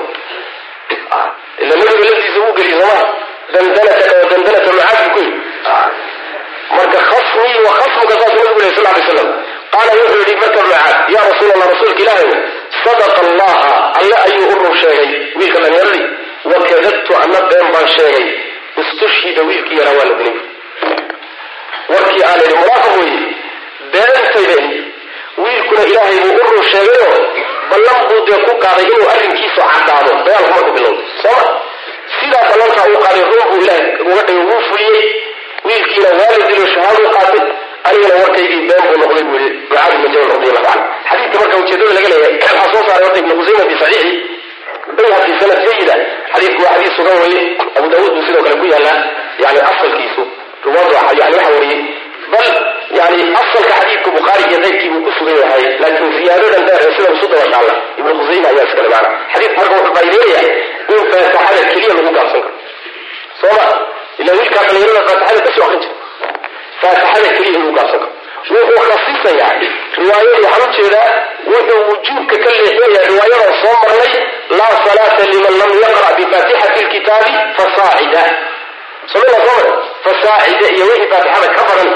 ila 1.63 1.75
nabiga 1.77 2.11
laftiisa 2.11 2.41
wuu 2.45 2.55
geliyay 2.59 2.81
sooma 2.81 3.01
dandanata 3.53 4.05
dandanata 4.31 4.71
mucaad 4.73 4.99
buu 5.05 5.13
ku 5.15 5.21
yidhi. 5.25 5.41
Marka 6.77 6.99
khasmii 7.11 7.59
wa 7.67 7.73
khasmuka 7.79 8.15
saasuu 8.21 8.43
nabigu 8.45 8.61
lehy 8.63 8.75
sal 8.77 8.85
lay 8.97 9.05
slam 9.11 9.29
qaala 9.75 9.93
wuxuu 10.01 10.19
yidhi 10.23 10.37
marka 10.43 10.61
mucaad 10.67 10.97
yaa 11.15 11.25
rasuul 11.31 11.51
allah 11.55 11.69
rasuulka 11.75 12.01
ilaahay 12.05 12.31
sadaqa 12.85 13.21
allaha 13.27 13.71
alle 14.01 14.17
ayuu 14.27 14.49
u 14.55 14.59
run 14.65 14.77
sheegay 14.83 15.09
wiilka 15.39 15.59
dhallinyaradii 15.65 16.07
wakadabtu 16.53 17.13
anna 17.23 17.41
been 17.51 17.67
baan 17.75 17.89
sheegay 17.97 18.27
istushhida 18.83 19.43
wiilkii 19.49 19.79
yaraa 19.81 19.97
waa 19.99 20.09
la 20.11 20.15
dilay. 20.21 20.37
Warkii 21.93 22.23
aan 22.29 22.41
idhi 22.45 22.55
munaafiq 22.61 22.95
weeye 23.01 23.23
beentayda 23.93 24.57
wiilkuna 25.45 25.83
ilaahay 25.91 26.19
buu 26.25 26.37
u 26.41 26.51
run 26.51 26.65
sheegayoo 26.73 27.19
ballan 27.71 28.01
buu 28.09 28.21
dee 28.29 28.39
ku 28.47 28.53
qaaday 28.65 28.87
inuu 28.93 29.09
arrinkiisu 29.15 29.61
caddaado 29.73 30.13
dagaalku 30.27 30.51
marka 30.57 30.73
bilowda 30.77 31.03
sooma 31.23 31.45
sidaa 32.17 32.45
ballantaa 32.51 32.87
uu 32.93 33.01
qaaday 33.07 33.25
run 33.31 33.47
buu 33.51 33.61
ilaahay 33.65 33.87
uga 34.11 34.23
dhigay 34.29 34.45
wuu 34.51 34.61
fuliyey 34.69 35.07
wiilkiina 35.69 36.11
waa 36.21 36.33
la 36.41 36.47
dilo 36.51 36.67
shahaaduu 36.75 37.11
qaatay 37.17 37.43
anigana 37.89 38.15
warkaygii 38.23 38.61
been 38.69 38.83
buu 38.89 38.99
noqday 39.03 39.25
buu 39.29 39.39
yidhi 39.45 39.51
mucaad 39.69 39.93
ibn 39.97 40.13
jabal 40.15 40.29
radi 40.35 40.49
allahu 40.51 40.67
canhu 40.69 40.85
xadiidka 41.11 41.39
marka 41.43 41.57
ujeedada 41.63 41.93
laga 41.97 42.09
leeyahay 42.13 42.35
waxaa 42.45 42.73
soo 42.73 42.83
saaray 42.89 43.05
horta 43.07 43.19
ibnu 43.23 43.35
khusayma 43.39 43.65
fi 43.71 43.77
saxiixi. 43.83 44.15
Bayhaqi 44.97 45.33
sanad 45.41 45.59
sayida 45.67 45.95
xadiidku 46.33 46.61
waa 46.65 46.75
xadiis 46.77 46.95
sugan 46.99 47.17
weye 47.25 47.43
abu 47.79 47.87
daawuud 47.93 48.13
buu 48.17 48.25
sidoo 48.27 48.43
kale 48.47 48.57
ku 48.63 48.67
yaalaa 48.75 48.99
yani 49.45 49.61
asalkiisu. 49.71 50.23
Ruwaadu 50.65 50.93
yani 51.21 51.35
waxa 51.39 51.53
wariyey 51.57 51.81
bal 52.33 52.49
yani 52.99 53.19
asalka 53.43 53.73
xadiidka 53.81 54.11
bukhaari 54.17 54.45
iyo 54.51 54.59
qaybkii 54.65 54.91
buu 54.93 55.03
ku 55.07 55.11
sugan 55.19 55.37
yahay 55.43 55.65
laakiin 55.83 56.13
ziyaadadan 56.19 56.63
dheer 56.69 56.83
ee 56.87 56.93
sida 56.97 57.09
usu 57.17 57.27
daba 57.33 57.47
taalla 57.55 57.75
ibnu 58.01 58.13
khusayma 58.21 58.49
ayaa 58.53 58.67
iskale 58.69 58.89
maana 58.95 59.09
xadiidku 59.35 59.57
marka 59.61 59.75
wuxuu 59.79 59.95
faa'ideynaya 59.97 60.43
in 60.93 61.03
faataxada 61.13 61.63
keliya 61.73 61.89
lagu 61.99 62.11
gaabsan 62.19 62.41
karo. 62.45 62.51
Sooma 63.41 63.67
ila 64.21 64.31
wiilkaa 64.39 64.63
dhalinyarada 64.69 65.03
faataxada 65.09 65.41
ka 65.47 65.51
soo 65.57 65.65
akrin 65.67 65.81
jira 65.85 65.95
faataxada 66.85 67.29
keliya 67.37 67.59
in 67.59 67.63
lagu 67.63 67.73
gaabsan 67.79 68.01
karo 68.01 68.13
wuxuu 68.55 68.83
khasisayaa 68.89 69.53
riwaayada 69.99 70.49
waxaan 70.53 70.65
u 70.69 70.73
jeedaa 70.79 71.11
wuxuu 71.53 71.81
wujuubka 71.91 72.37
ka 72.45 72.51
leexinayaa 72.57 73.07
riwaayada 73.11 73.53
soo 73.63 73.77
marnay 73.83 74.13
laa 74.59 74.75
salaata 74.87 75.23
liman 75.33 75.55
lam 75.61 75.71
yaqra' 75.85 76.15
bifaatixati 76.19 76.85
lkitaabi 76.87 77.33
fasaacida 77.59 78.23
samina 79.13 79.39
soo 79.47 79.55
mare 79.59 79.73
fasaacida 80.07 80.67
iyo 80.77 80.85
wixii 80.91 81.11
faatixada 81.13 81.49
ka 81.57 81.63
badan 81.69 81.91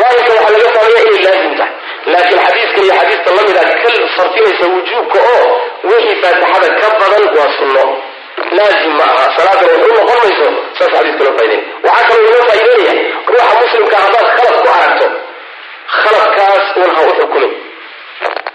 daahirka 0.00 0.32
waxaa 0.36 0.52
laga 0.56 0.68
fahmaya 0.76 1.02
inay 1.08 1.22
laazim 1.26 1.54
tahay 1.58 1.72
laakiin 2.12 2.40
xadiiskan 2.46 2.84
iyo 2.86 2.94
xadiista 3.00 3.30
lamida 3.38 3.62
ka 3.82 3.88
sarfinaysa 4.16 4.66
wujuubka 4.74 5.18
oo 5.32 5.46
wixii 5.90 6.16
faatixada 6.22 6.68
ka 6.80 6.88
badan 7.00 7.24
waa 7.38 7.50
sunno 7.58 7.84
laazim 8.58 8.92
ma 8.98 9.04
aha 9.14 9.24
salaadan 9.36 9.70
wax 9.74 9.88
u 9.90 9.94
noqon 9.98 10.18
mayso 10.24 10.46
saas 10.78 10.90
xadiiska 10.96 11.22
loo 11.26 11.34
faa'ideynaya 11.38 11.62
waxaa 11.86 12.06
kaloo 12.08 12.28
inoo 12.30 12.44
faa'ideynaya 12.50 12.94
ruuxa 13.30 13.54
muslimka 13.62 13.96
haddaad 14.04 14.26
khalad 14.36 14.56
ku 14.64 14.68
aragto 14.76 15.06
khaladkaas 16.02 16.64
un 16.82 16.90
ha 16.96 17.00
u 17.08 17.12
xukumin 17.18 17.52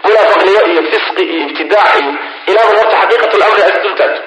munaafaqnimo 0.06 0.62
iyo 0.72 0.82
fisqi 0.92 1.24
iyo 1.34 1.42
ibtidaac 1.48 1.94
iyo 2.02 2.12
ilaaba 2.52 2.72
horta 2.80 2.96
xaqiiqat 3.02 3.34
lamri 3.42 3.62
aad 3.68 3.78
dultaagto 3.86 4.22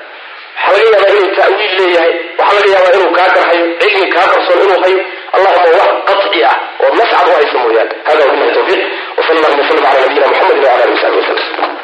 waxaa 0.58 0.72
laga 0.76 0.90
yaabaa 0.94 1.12
inuu 1.16 1.34
ta'wiil 1.38 1.72
leeyahay 1.80 2.12
waxaa 2.38 2.56
laga 2.58 2.70
yaabaa 2.74 2.94
inuu 2.98 3.12
kaa 3.18 3.28
garhayo 3.36 3.66
cilmi 3.82 4.06
kaa 4.16 4.26
qarsoon 4.32 4.60
inuu 4.66 4.80
hayo. 4.84 5.00
Allahuma 5.36 5.70
wax 5.80 5.90
qaطci 6.08 6.40
ah 6.50 6.56
oo 6.82 6.90
nascad 6.98 7.26
u 7.28 7.32
haysa 7.38 7.58
mooyaane. 7.62 7.94
Hada 8.08 8.22
wabillahi 8.26 8.54
tawfiiq. 8.58 8.82
Wsal 9.18 9.36
allahuma 9.38 9.62
wslam 9.64 9.84
ala 9.90 10.00
nabiyina 10.04 10.26
muxamedi 10.32 10.60
wala 10.66 10.82
alihi 10.84 10.94
wasaxbi 10.96 11.18
wasallam 11.20 11.77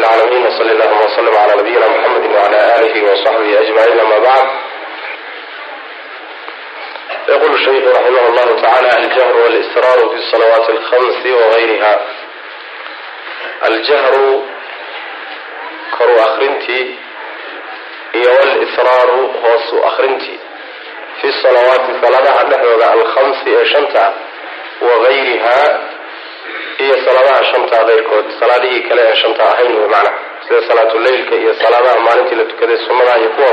العالمين 0.00 0.46
وصلى 0.46 0.72
اللهم 0.72 0.98
وسلم 0.98 1.36
على 1.36 1.52
نبينا 1.60 1.88
محمد 1.88 2.26
وعلى 2.34 2.76
آله 2.78 3.12
وصحبه 3.12 3.60
أجمعين 3.60 4.00
أما 4.00 4.18
بعد 4.18 4.46
يقول 7.28 7.54
الشيخ 7.54 7.96
رحمه 7.96 8.28
الله 8.28 8.62
تعالى 8.62 8.90
الجهر 8.98 9.36
والإسرار 9.36 10.08
في 10.08 10.14
الصلوات 10.14 10.70
الخمس 10.70 11.26
وغيرها 11.26 12.00
الجهر 13.66 14.12
كرو 15.98 16.16
أخرنتي 16.16 16.94
هي 18.12 18.26
والإسرار 18.26 19.10
هوس 19.44 19.84
أخرنتي 19.84 20.38
في 21.20 21.28
الصلوات 21.28 21.80
صلاة 22.06 22.42
نحو 22.48 23.00
الخمس 23.00 23.44
شنطة 23.74 24.12
وغيرها 24.82 25.80
iyo 26.85 26.95
salaadaha 27.05 27.43
shanta 27.51 27.75
adeerkood 27.83 28.25
salaadihii 28.39 28.81
kale 28.89 29.01
ee 29.09 29.15
shanta 29.21 29.43
ahayn 29.51 29.71
wey 29.79 29.87
macnaha 29.93 30.17
sida 30.47 30.61
salaatu 30.69 30.99
leylka 31.05 31.35
iyo 31.43 31.53
salaadaha 31.63 31.99
maalintii 32.07 32.35
la 32.41 32.45
tukaday 32.51 32.77
sunnadaha 32.87 33.17
iyo 33.23 33.29
kuwa 33.37 33.51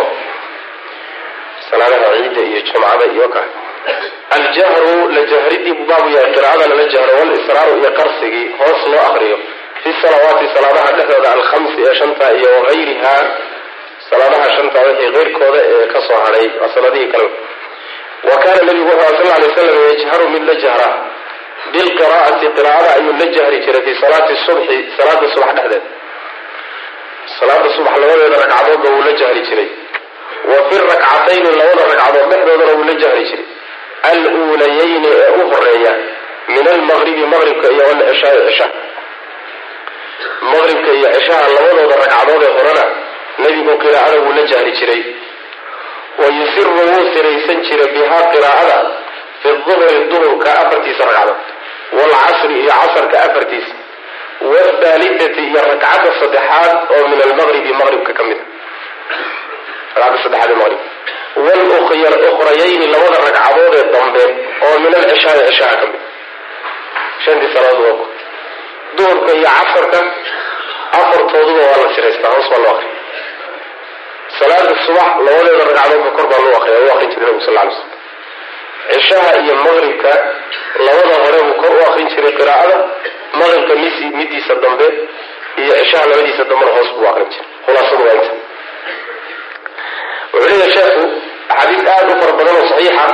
salaadaha 1.70 2.12
ciida 2.16 2.40
iyo 2.50 2.60
jumcada 2.68 3.04
iyo 3.14 3.28
kale 3.34 3.48
aljahru 4.36 5.08
la 5.16 5.22
jahridii 5.32 5.72
buu 5.78 5.86
baabu 5.90 6.08
yahay 6.16 6.32
qiracada 6.34 6.66
lala 6.70 6.84
jahro 6.94 7.12
walisraaru 7.20 7.72
iyo 7.80 7.90
qarsigii 7.98 8.46
hoos 8.58 8.82
loo 8.92 9.02
aqriyo 9.10 9.38
fi 9.82 9.90
salawaati 10.02 10.46
salaadaha 10.54 10.90
dhexdooda 10.96 11.30
alkhamsi 11.36 11.78
ee 11.88 11.94
shanta 12.00 12.26
iyo 12.38 12.48
wagayrihaa 12.56 13.22
salaadaha 14.10 14.48
shanta 14.56 14.78
wixii 14.88 15.12
keyrkooda 15.16 15.60
ee 15.72 15.86
ka 15.92 16.00
soo 16.08 16.18
hadhay 16.24 16.46
waa 16.60 16.68
saladihii 16.74 17.06
kale. 17.14 17.28
Wa 18.30 18.36
kaana 18.42 18.62
nabigu 18.68 18.88
wuxuu 18.90 19.26
sal 19.30 19.42
ly 19.42 19.50
slam 19.54 19.76
yajharu 19.90 20.26
mid 20.34 20.42
la 20.48 20.54
jahra 20.64 20.88
bilqiraa'ati 21.74 22.46
qiraacada 22.56 22.90
ayuu 22.98 23.12
la 23.20 23.26
jahri 23.36 23.58
jiray 23.64 23.82
fi 23.86 23.92
salaati 24.02 24.34
subxi 24.46 24.76
salaada 24.98 25.26
subax 25.34 25.52
dhexdeed 25.58 25.84
salaada 27.38 27.68
subax 27.76 27.94
labadeeda 28.02 28.36
ragcadoodba 28.44 28.88
wuu 28.94 29.02
la 29.08 29.12
jahri 29.22 29.40
jiray 29.48 29.68
wa 30.50 30.58
fi 30.68 30.76
rakcatayni 30.90 31.50
labada 31.60 31.82
ragcadood 31.92 32.26
dhexdoodana 32.32 32.72
wuu 32.78 32.86
la 32.90 32.94
jahri 33.02 33.24
jiray 33.30 33.46
aluulayayni 34.10 35.08
ee 35.22 35.30
u 35.40 35.42
horreeya 35.52 35.92
min 36.54 36.66
almaqribi 36.74 37.24
maqribka 37.34 37.68
iyo 37.74 37.84
walcishaai 37.90 38.40
cisha 38.48 38.66
maqribka 40.52 40.90
iyo 40.98 41.08
cishaha 41.16 41.46
labadooda 41.56 41.94
ragcadood 42.02 42.42
ee 42.48 42.52
horena 42.58 42.84
nebigu 43.42 43.72
qiraacada 43.82 44.18
wuu 44.24 44.32
la 44.38 44.44
jahri 44.52 44.72
jiray 44.80 45.02
wa 46.20 46.26
yusiru 46.38 46.70
wuu 46.78 47.02
siraysan 47.14 47.58
jiray 47.68 47.88
bihaa 47.96 48.22
qiraacada 48.32 48.78
fi 49.42 49.48
duhri 49.66 49.98
duhurka 50.12 50.50
afartiisa 50.62 51.04
ragcadood 51.10 51.38
waalcasri 51.96 52.54
iyo 52.62 52.72
casarka 52.80 53.16
afartiisa 53.26 53.74
waalthaalithati 54.50 55.40
iyo 55.50 55.60
ragcadda 55.70 56.10
saddexaad 56.20 56.76
oo 56.94 57.02
min 57.12 57.20
almaqribi 57.26 57.72
maqribka 57.80 58.12
ka 58.18 58.22
mid 58.28 58.38
a 59.94 60.00
ragcadda 60.00 60.22
saddexaad 60.24 60.50
ee 60.50 60.58
maqrib 60.62 60.80
walukrayayni 61.46 62.86
labada 62.94 63.18
ragcadood 63.26 63.74
ee 63.80 63.86
dambe 63.94 64.24
oo 64.66 64.74
min 64.84 64.92
alcishaai 65.00 65.42
cishaha 65.48 65.76
ka 65.82 65.86
mid 65.92 66.00
shantii 67.24 67.50
salaadood 67.56 67.98
waa 68.00 68.06
duhurka 68.98 69.32
iyo 69.40 69.48
casarka 69.58 69.98
afartooduba 71.00 71.62
waa 71.70 71.80
la 71.84 71.88
siraystaa 71.94 72.30
hoos 72.34 72.48
baa 72.52 72.60
loo 72.64 72.72
akriya 72.76 72.96
salaada 74.38 74.72
subax 74.86 75.10
labadeeda 75.26 75.64
ragcadoodba 75.70 76.10
kor 76.16 76.26
baa 76.32 76.40
loo 76.44 76.54
akriya 76.60 76.78
u 76.86 76.90
akrin 76.94 77.10
jiray 77.12 77.26
nabigu 77.26 77.44
sal 77.46 77.54
ly 77.54 77.72
slam 77.76 77.90
cishaha 78.92 79.30
iyo 79.42 79.54
maqribka 79.66 80.12
akrin 81.98 82.08
jiray 82.14 82.32
qiraa'ada 82.38 82.76
maqribka 83.40 83.74
midiisa 84.18 84.54
dambe 84.62 84.86
iyo 85.62 85.72
cishaha 85.80 86.06
labadiisa 86.10 86.44
dambena 86.50 86.72
hoos 86.76 86.90
buu 86.96 87.06
akrin 87.10 87.28
jiray 87.32 87.46
khulaasadu 87.66 88.02
waa 88.06 88.14
inta. 88.18 88.32
Wuxuu 90.32 90.48
leeyahay 90.48 90.70
sheekhu 90.76 91.02
axaadiis 91.52 91.88
aada 91.94 92.12
u 92.14 92.20
fara 92.20 92.32
badan 92.38 92.54
oo 92.60 92.66
saxiixa 92.70 93.06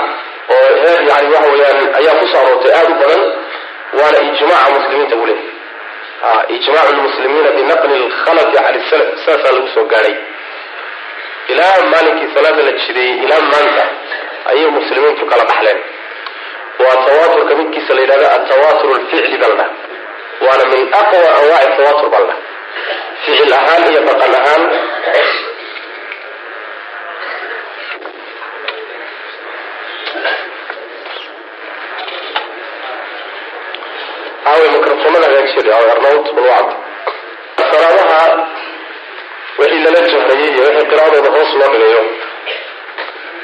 oo 0.54 0.68
heer 0.82 1.00
yani 1.10 1.28
waxa 1.34 1.50
weeyaan 1.52 1.78
ayaa 2.00 2.14
ku 2.20 2.26
soo 2.32 2.40
aroortay 2.44 2.72
aada 2.78 2.90
u 2.94 2.98
badan 3.02 3.22
waana 3.98 4.18
ijmaaca 4.28 4.70
muslimiinta 4.76 5.16
buu 5.20 5.26
leeyahy 5.30 6.56
ijmaacu 6.56 6.92
lmuslimiina 6.98 7.50
binaqli 7.56 7.96
lkhalati 8.06 8.56
can 8.64 8.76
salaf 9.24 9.42
lagu 9.56 9.68
soo 9.74 9.84
gaadhay 9.92 10.14
ilaa 11.52 11.76
maalinkii 11.92 12.28
salaada 12.36 12.62
la 12.68 12.72
jideeyey 12.82 13.16
ilaa 13.24 13.40
maanta 13.52 13.84
ayay 14.50 14.70
muslimiintu 14.78 15.22
kala 15.30 15.44
dhaxleen 15.50 15.78
waa 16.82 16.96
tawaaturka 17.06 17.54
midkiisa 17.60 17.94
la 17.96 18.00
yidhahdo 18.04 18.26
atawatur 18.36 18.90
lficli 19.00 19.36
dhaha 19.42 19.66
waana 20.46 20.64
min 20.72 20.82
aqwa 21.00 21.28
anwaaci 21.40 21.78
la 21.86 21.92
dhaha 22.28 22.36
ficil 23.24 23.52
ahaan 23.58 23.82
iyo 23.92 24.00
dhaqan 24.08 24.34
ahaan. 24.40 24.62
Aaway 34.46 34.68
mikrofoonada 34.76 35.26
hagaajiyada 35.26 35.72
arnawd 35.94 36.26
bulwacd 36.36 36.70
salaadaha 37.70 38.22
wixii 39.58 39.82
lala 39.84 40.00
jahrayay 40.12 40.48
iyo 40.54 40.62
wixii 40.66 40.88
qiraadooda 40.90 41.30
hoos 41.36 41.50
loo 41.60 41.70
dhigayo 41.74 42.02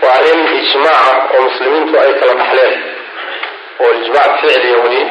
waa 0.02 0.14
arrin 0.18 0.40
ijmaaca 0.60 1.12
oo 1.34 1.42
muslimiintu 1.48 1.94
ay 2.02 2.12
kala 2.20 2.34
dhaxleen 2.40 2.74
oo 3.84 3.90
ijmaac 4.00 4.32
ficliya 4.40 4.78
weli. 4.84 5.02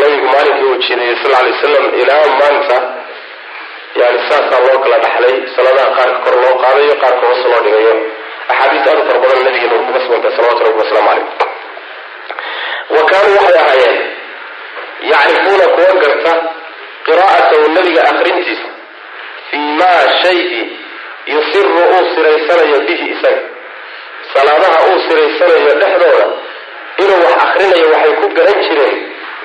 Nabigu 0.00 0.26
maalinkii 0.32 0.64
uu 0.70 0.76
jideeyey 0.86 1.16
sal 1.22 1.34
alay 1.40 1.52
wasalam 1.52 1.84
ilaa 2.00 2.26
maanta 2.40 2.76
yani 4.00 4.18
saasaa 4.28 4.60
loo 4.66 4.78
kala 4.84 4.98
dhaxlay 5.04 5.34
salaadaha 5.56 5.90
qaarka 5.98 6.18
kor 6.24 6.36
loo 6.42 6.54
qaadayo 6.62 6.94
qaarka 7.02 7.26
hoos 7.26 7.42
loo 7.52 7.60
dhigayo. 7.66 7.94
Axaadiis 8.52 8.86
aad 8.90 8.98
u 9.00 9.06
fara 9.08 9.18
badan 9.22 9.44
nabigeena 9.46 9.74
uu 9.78 9.84
kuga 9.86 10.00
sugantay 10.04 10.32
salawatu 10.36 10.64
rabbi 10.66 10.78
wasalaamu 10.82 11.08
caleyh 11.10 11.26
wa 12.94 13.02
kaanuu 13.10 13.36
waxay 13.42 13.58
ahaayeen 13.62 13.98
yacrifuuna 15.10 15.66
kuwa 15.74 15.92
garta 16.02 16.32
qiraa'atahu 17.06 17.68
nebiga 17.76 18.02
akrintiisa 18.10 18.68
fii 19.50 19.68
maa 19.80 20.02
shaygii 20.22 20.64
yusiru 21.26 21.70
uu 21.78 22.04
siraysanayo 22.14 22.78
bihi 22.88 23.06
isaga. 23.14 23.42
Salaadaha 24.34 24.78
uu 24.88 24.98
siraysanayo 25.08 25.74
dhexdooda 25.80 26.26
inuu 27.02 27.18
wax 27.26 27.36
akrinayo 27.46 27.86
waxay 27.94 28.12
ku 28.20 28.26
garan 28.36 28.58
jireen 28.66 28.96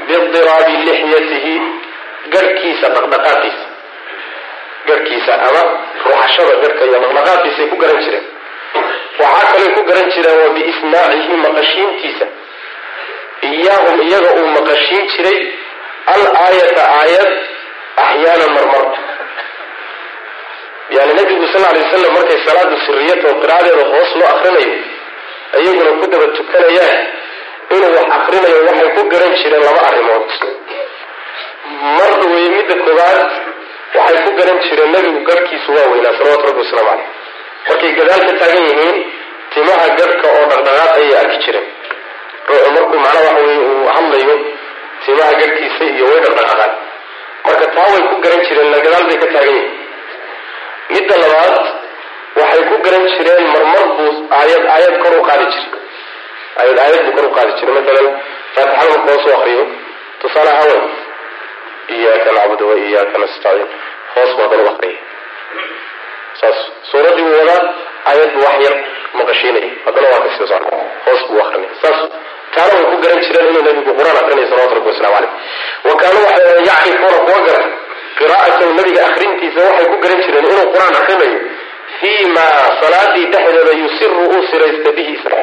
bidiraabi 0.07 0.74
lixyatihi 0.88 1.53
garhkiisa 2.33 2.88
dhaqdhaqaaqiisa. 2.95 3.65
Garhkiisa 4.88 5.33
ama 5.47 5.62
ruxashada 6.05 6.53
garhka 6.63 6.83
iyo 6.89 6.97
dhaqdhaqaaqiisay 7.03 7.67
ku 7.71 7.75
garan 7.83 8.00
jireen. 8.05 8.25
Waxaa 9.21 9.47
kalay 9.51 9.69
ku 9.77 9.81
garan 9.89 10.07
jireen 10.15 10.38
wa 10.43 10.50
biismaacihi 10.55 11.33
maqashiintiisa. 11.45 12.25
Iyaahum 13.50 13.97
iyaga 14.07 14.29
uu 14.39 14.47
maqashiin 14.57 15.03
jiray 15.13 15.39
al 16.13 16.24
aayata 16.43 16.83
aayad 17.00 17.29
axyaana 18.03 18.45
marmar. 18.55 18.85
Yani 20.95 21.13
nabigu 21.17 21.45
sal 21.53 21.62
lay 21.65 21.81
waslam 21.83 22.13
markay 22.17 22.39
salaadu 22.47 22.75
siriyata 22.85 23.25
oo 23.31 23.38
qiraa'adeeda 23.41 23.83
hoos 23.91 24.12
loo 24.19 24.27
akrinayo 24.33 24.74
iyaguna 25.62 25.91
ku 26.01 26.05
daba 26.12 26.27
tukanayaan 26.38 27.00
inuu 27.75 27.91
wax 27.98 28.08
akrinayo 28.17 28.58
waxay 28.67 28.89
ku 28.96 29.01
garan 29.13 29.32
jireen 29.41 29.63
laba 29.67 29.82
arrimood. 29.89 30.29
Mar 31.98 32.12
weye 32.34 32.50
midda 32.58 32.75
koobaad 32.86 33.20
waxay 33.98 34.17
ku 34.25 34.32
garan 34.39 34.58
jireen 34.65 34.89
nebigu 34.96 35.20
garhkiisu 35.29 35.70
waa 35.77 35.88
weynaa 35.94 36.13
salawatu 36.17 36.46
rabbi 36.50 36.62
wasalaamu 36.63 36.89
caleyh 36.89 37.08
markay 37.70 37.91
gadaal 38.00 38.22
ka 38.29 38.34
taagan 38.41 38.63
yihiin 38.70 38.98
timaha 39.53 39.86
garhka 40.00 40.27
oo 40.38 40.44
dhaqdhaqaaq 40.51 40.91
ayay 41.00 41.15
arki 41.22 41.38
jireen. 41.46 41.67
Ruuxu 42.50 42.70
markuu 42.77 43.00
macnaa 43.05 43.24
waxa 43.27 43.41
weye 43.48 43.60
uu 43.70 43.88
hadlayo 43.96 44.36
timaha 45.05 45.32
garhkiisa 45.41 45.84
iyo 45.96 46.05
way 46.12 46.20
dhaqdhaqaaqaan. 46.25 46.74
Marka 47.46 47.65
taa 47.75 47.88
way 47.94 48.03
ku 48.12 48.15
garan 48.25 48.41
jireen 48.48 48.70
la 48.74 48.79
gadaal 48.86 49.03
bay 49.10 49.17
ka 49.24 49.27
taagan 49.34 49.55
yihiin. 49.55 49.74
Midda 50.94 51.15
labaad 51.24 51.55
waxay 52.39 52.63
ku 52.70 52.75
garan 52.86 53.03
jireen 53.15 53.46
marmar 53.55 53.86
buu 53.98 54.12
aayad 54.39 54.63
aayad 54.75 54.96
kor 55.03 55.13
u 55.20 55.24
qaadi 55.29 55.46
jiray 55.53 55.84
aayad 56.59 56.77
aayad 56.83 57.01
buu 57.05 57.13
kor 57.17 57.25
u 57.29 57.33
qaadi 57.38 57.51
jiray. 57.59 57.74
Maalan 57.75 58.07
faatixada 58.55 58.97
marka 58.97 59.12
hoos 59.13 59.25
u 59.29 59.33
akriyo 59.38 59.63
tusaale 60.21 60.50
ahaan 60.55 60.83
iyaaka 61.95 62.29
nacbudu 62.38 62.63
wa 62.69 62.75
iyaaka 62.85 63.17
nastaciin. 63.24 63.67
Hoos 64.15 64.31
buu 64.38 64.43
hadan 64.45 64.59
u 64.65 64.69
akriya 64.74 65.00
saas 66.39 66.57
suuraddii 66.91 67.24
buu 67.27 67.38
wadaa 67.41 67.62
aayad 68.09 68.29
buu 68.35 68.43
wax 68.47 68.57
yar 68.67 68.75
maqashiinaya. 69.19 69.69
Haddana 69.85 70.07
waa 70.13 70.21
ka 70.24 70.29
sii 70.38 70.47
socda. 70.51 70.77
Hoos 71.05 71.21
buu 71.29 71.39
akrinaya 71.45 71.74
saas 71.83 72.00
taana 72.55 72.74
way 72.77 72.85
ku 72.91 72.97
garan 73.03 73.19
jireen 73.25 73.47
inuu 73.51 73.63
nabigu 73.67 73.91
qur'aan 74.00 74.17
akrinaya 74.24 74.47
salawatu 74.51 74.75
rabbi 74.77 74.89
waslamu 74.91 75.13
caleyh 75.15 75.31
wa 75.88 75.93
kaanuu 76.01 76.24
waxay 76.27 76.59
yacrifuuna 76.69 77.17
kuwa 77.25 77.39
garan 77.47 77.65
qiraa'atahu 78.19 78.71
nabiga 78.79 79.01
akrintiisa 79.09 79.59
waxay 79.69 79.88
ku 79.91 79.97
garan 80.03 80.19
jireen 80.25 80.45
inuu 80.51 80.67
qur'aan 80.75 80.95
akrinayo 81.01 81.39
fii 82.00 82.24
ma 82.35 82.45
salaadii 82.81 83.25
dhexdeeda 83.33 83.74
yusiru 83.81 84.15
uu 84.29 84.41
siraysta 84.51 84.89
bihi 84.97 85.12
isra 85.17 85.39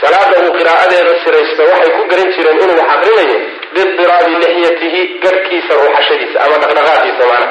salaada 0.00 0.36
uu 0.44 0.52
qiraa'adeeda 0.58 1.12
siraysta 1.24 1.62
waxay 1.70 1.90
ku 1.96 2.02
garan 2.10 2.28
jireen 2.36 2.58
inuu 2.64 2.76
wax 2.80 2.90
akrinayo 2.96 3.36
bidiraabi 3.74 4.34
lixyatihi 4.44 5.00
garhkiisa 5.24 5.72
ruuxashadiisa 5.80 6.38
ama 6.44 6.56
dhaqdhaqaaqiisa 6.62 7.24
macna 7.32 7.48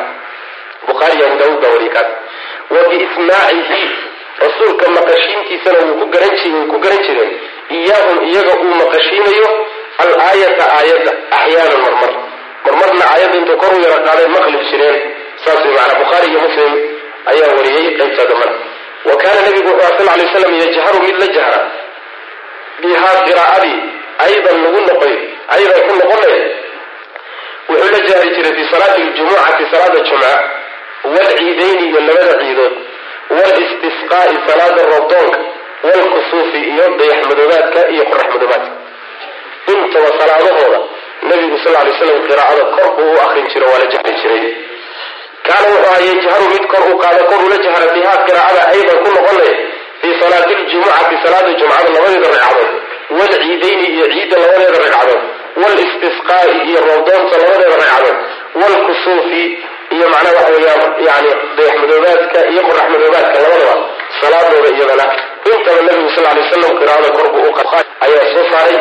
bukhaari 0.89 1.17
abu 1.27 1.35
daawuud 1.41 1.61
baa 1.63 1.71
wariye 1.75 1.91
kaas. 1.95 2.09
Wa 2.73 2.79
biismaacihi 2.89 3.81
rasuulka 4.43 4.85
maqashiintiisana 4.97 5.79
wuu 5.87 5.97
ku 6.01 6.05
garan 6.13 6.33
way 6.41 6.65
ku 6.71 6.77
garan 6.83 7.01
jireen. 7.07 7.31
Iyaahum 7.77 8.17
iyaga 8.29 8.53
uu 8.63 8.73
maqashiinayo 8.81 9.47
al 10.03 10.11
aayata 10.27 10.63
aayadda 10.79 11.11
axyaanan 11.39 11.79
marmar. 11.85 12.11
Marmarna 12.65 13.05
aayadda 13.13 13.37
intuu 13.41 13.57
kor 13.61 13.73
u 13.77 13.81
yara 13.85 13.99
qaaday 14.07 14.27
maqli 14.35 14.57
jireen. 14.71 14.97
Saas 15.43 15.59
way 15.65 15.73
macnaa 15.77 15.99
bukhaari 16.01 16.27
iyo 16.31 16.39
muslim 16.47 16.71
ayaa 17.31 17.51
wariyey 17.57 17.87
qaybta 17.99 18.23
dambana 18.29 18.53
wa 19.09 19.15
kaana 19.21 19.39
nabigu 19.47 19.69
wuxuu 19.75 19.97
sal 19.97 20.17
lay 20.19 20.27
slam 20.33 20.53
yajharu 20.63 20.99
mid 21.05 21.15
la 21.21 21.27
jahra 21.35 21.59
bihaa 22.83 23.15
qiraa'adii 23.27 23.77
aydan 24.25 24.57
lagu 24.63 24.79
noqoy 24.89 25.15
aydan 25.55 25.81
ku 25.87 25.93
noqonay. 26.01 26.37
Wuxuu 27.69 27.91
la 27.95 27.99
jahri 28.07 28.29
jiray 28.35 28.53
fi 28.57 28.63
salaati 28.73 29.01
ljumucati 29.15 29.63
salaada 29.71 29.99
jumca 30.09 30.31
waalciidayni 31.13 31.83
iyo 31.89 31.99
labada 32.07 32.33
ciidood 32.41 32.73
walistisqaa'i 33.37 34.35
salaada 34.47 34.81
roobdoonka 34.91 35.39
waalkusuufi 35.87 36.59
iyo 36.73 36.85
dayaxmadoobaadka 36.99 37.81
iyo 37.93 38.03
qorax 38.11 38.27
madoobaadka. 38.33 38.71
Intaba 39.73 40.09
salaadahooda 40.19 40.79
nabigu 41.29 41.57
sal 41.63 41.73
lay 41.85 41.93
slam 41.99 42.19
qiraa'ada 42.29 42.63
kor 42.75 42.87
buu 42.97 43.11
u 43.15 43.19
akrin 43.25 43.47
jiro 43.53 43.65
waa 43.71 43.79
la 43.83 43.87
jahri 43.93 44.13
jiray. 44.21 44.45
Kaana 45.47 45.67
wuxuu 45.73 45.89
aha 45.91 45.99
yajharu 46.09 46.45
mid 46.53 46.63
kor 46.71 46.83
u 46.93 46.97
qaado 47.03 47.21
kor 47.31 47.39
ula 47.47 47.57
jahra 47.65 47.87
bihaa 47.95 48.17
qiraa'ada 48.27 48.61
aydan 48.73 48.97
ku 49.03 49.09
noqonay 49.15 49.51
fii 50.01 50.13
salaati 50.21 50.53
ljumucati 50.69 51.15
salaada 51.25 51.51
jumcada 51.59 51.89
labadeeda 51.95 52.27
ragcadood 52.33 52.69
waalciidayni 53.17 53.85
iyo 53.95 54.05
ciidda 54.13 54.35
labadeeda 54.43 54.79
ragcadood 54.85 55.21
walistisqaa'i 55.63 56.55
iyo 56.69 56.79
roobdoonta 56.89 57.35
labadeeda 57.41 57.75
ragcadood 57.83 58.17
waalkusuufi 58.61 59.43
iyo 59.95 60.05
macnaa 60.13 60.33
waxa 60.37 60.51
weeyaan 60.55 60.81
yani 61.07 61.29
dayaxmadoobaadka 61.57 62.39
iyo 62.51 62.61
qorax 62.67 62.85
madoobaadka 62.93 63.37
labadaba 63.45 63.75
salaadooda 64.21 64.69
iyadana 64.77 65.05
intaba 65.53 65.81
nabigu 65.87 66.09
sal 66.15 66.25
lay 66.37 66.45
slam 66.51 66.73
qiraa'ada 66.81 67.09
kor 67.17 67.27
buu 67.33 67.45
u 67.49 67.53
qa 67.57 67.63
ayaa 68.05 68.25
soo 68.33 68.45
saaray 68.51 68.77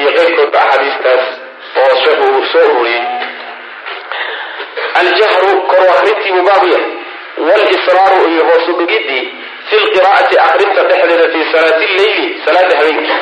iyo 0.00 0.10
qeyrkoodba 0.16 0.58
axaadiistaas 0.64 1.24
oo 1.82 1.92
sheekhu 2.04 2.24
uu 2.36 2.44
soo 2.52 2.64
ururiyey 2.70 3.02
aljahru 5.00 5.50
kor 5.70 5.84
akrintii 5.96 6.32
buu 6.36 6.44
baabu 6.48 6.68
walisraaru 7.48 8.20
iyo 8.32 8.42
hoosu 8.50 8.72
dhigidii 8.78 9.22
fi 9.68 9.76
lqiraa'ati 9.84 10.36
akrinta 10.48 10.82
dhexdeeda 10.90 11.26
fi 11.34 11.40
salaati 11.52 11.86
lleyli 11.96 12.26
salaada 12.44 12.76
habeenkii 12.78 13.18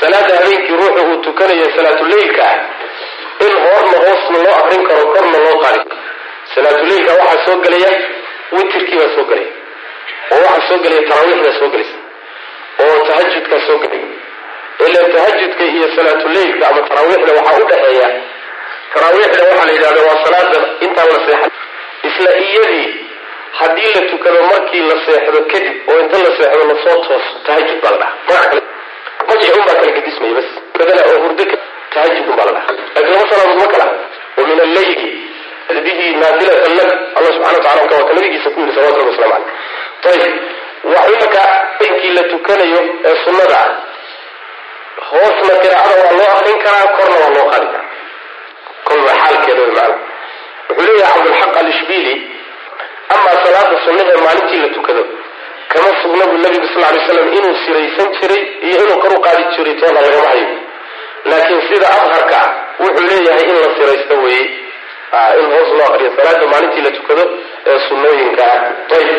salaada 0.00 0.34
habeenkii 0.38 0.76
ruuxu 0.80 1.02
uu 1.10 1.16
tukanayo 1.26 1.66
salaatuleylka 1.76 2.42
ah 2.50 2.58
in 3.46 3.52
hoorna 3.64 3.96
hoosna 4.06 4.38
loo 4.44 4.54
akrin 4.60 4.82
karo 4.88 5.04
korna 5.14 5.38
loo 5.44 5.56
qaadi 5.64 5.80
karo. 5.88 6.00
Salaatuleylka 6.54 7.12
waxaa 7.20 7.44
soo 7.46 7.56
gelaya 7.64 7.90
witirkii 8.56 8.98
baa 9.00 9.10
soo 9.16 9.24
gelaya 9.30 9.50
oo 10.34 10.40
waxaa 10.46 10.68
soo 10.68 10.78
gelaya 10.84 11.02
taraawiixdaa 11.10 11.58
soo 11.58 11.68
gelaysa 11.74 11.96
oo 12.84 12.96
tahajudkaa 13.08 13.60
soo 13.66 13.78
gelaya 13.82 14.06
ilan 14.86 15.06
tahajudka 15.16 15.64
iyo 15.72 15.86
salaatuleylka 15.96 16.64
ama 16.70 16.80
taraawiixda 16.88 17.32
waxaa 17.38 17.58
u 17.62 17.68
dhexeeya. 17.70 18.08
Taraawiixda 18.94 19.42
waxaa 19.50 19.66
la 19.68 19.72
yidhahda 19.76 20.00
waa 20.08 20.18
salaada 20.24 20.58
intaan 20.86 21.08
la 21.14 21.18
seexan 21.26 21.52
isla 22.08 22.30
iyadii 22.46 22.86
haddii 23.58 23.90
la 23.96 24.02
tukado 24.10 24.40
markii 24.50 24.82
la 24.90 24.96
seexdo 25.06 25.40
kadib 25.52 25.74
oo 25.90 25.98
inta 26.04 26.18
la 26.24 26.30
seexdo 26.38 26.64
la 26.70 26.76
soo 26.84 26.96
tooso 27.06 27.30
tahajud 27.46 27.78
baa 27.84 27.90
la 27.90 28.08
dhaha 28.28 28.50
magac 29.36 29.50
kale 29.52 29.52
majci 29.52 29.52
un 29.58 29.64
baa 29.66 29.76
kala 29.80 29.92
gadismaya 29.96 30.34
bas. 30.38 30.48
Badala 30.78 31.02
oo 31.10 31.18
hurdo 31.24 31.44
tahajud 31.94 32.28
un 32.30 32.36
baa 32.38 32.46
la 32.48 32.52
dhaha 32.56 32.72
laakiin 32.94 33.12
laba 33.14 33.26
salaadood 33.30 33.58
ma 33.62 33.66
kala. 33.74 33.86
Wa 34.36 34.42
min 34.48 34.58
alleyli 34.66 34.94
bihi 35.86 36.06
naafilatan 36.20 36.72
lak 36.78 36.90
allah 37.18 37.30
subxana 37.36 37.56
watacala 37.56 37.82
waa 37.98 38.06
ka 38.08 38.12
nabigiisa 38.16 38.48
ku 38.54 38.58
yidhi 38.60 38.72
salawatu 38.76 38.98
rabbi 39.00 39.10
waslamu 39.12 39.44
caleyh 40.02 40.24
ayib 40.26 40.36
waxay 40.94 41.16
marka 41.22 41.42
inkii 41.86 42.12
la 42.16 42.22
tukanayo 42.32 42.80
ee 43.08 43.14
sunnada 43.24 43.56
ah 43.64 43.70
hoosna 45.10 45.54
qiraacada 45.62 46.02
waa 46.06 46.14
loo 46.20 46.28
akrin 46.36 46.58
karaa 46.64 46.86
korna 46.96 47.16
waa 47.22 47.30
loo 47.36 47.46
qaadi 47.52 47.66
karaa. 47.72 47.88
Kolba 48.88 49.10
xaalkeeda 49.22 49.60
way 49.62 49.70
macana 49.76 49.96
wuxuu 50.68 50.86
leeyahay 50.86 51.12
cabdulxaq 51.14 51.56
alishbili 51.62 52.14
amaa 53.14 53.36
salaada 53.44 53.76
sunnahee 53.84 54.18
maalintii 54.26 54.60
la 54.64 54.68
tukado 54.76 55.02
kama 55.72 55.90
sugna 56.02 56.24
buu 56.30 56.38
nabigu 56.44 56.66
sal 56.74 56.82
lay 56.94 57.00
slam 57.08 57.28
inuu 57.38 57.54
siraysan 57.64 58.08
jiray 58.20 58.42
iyo 58.68 58.78
inuu 58.84 58.98
kor 59.04 59.12
u 59.18 59.20
qaadi 59.26 59.44
jiray 59.56 59.74
toona 59.80 60.00
lagama 60.06 60.28
hayo 60.32 60.48
laakiin 61.30 61.62
sida 61.68 61.86
adharka 61.96 62.36
ah 62.44 62.48
wuxuu 62.82 63.06
leeyahay 63.10 63.44
in 63.50 63.56
la 63.64 63.68
siraysto 63.78 64.14
weeye. 64.24 64.46
In 65.40 65.46
hoos 65.52 65.68
loo 65.78 65.86
akriyo 65.90 66.10
salaada 66.16 66.46
maalintii 66.52 66.82
la 66.86 66.90
tukado 66.96 67.24
ee 67.70 67.78
sunnooyinka 67.88 68.44
ah. 68.54 68.60
Ayb 68.98 69.10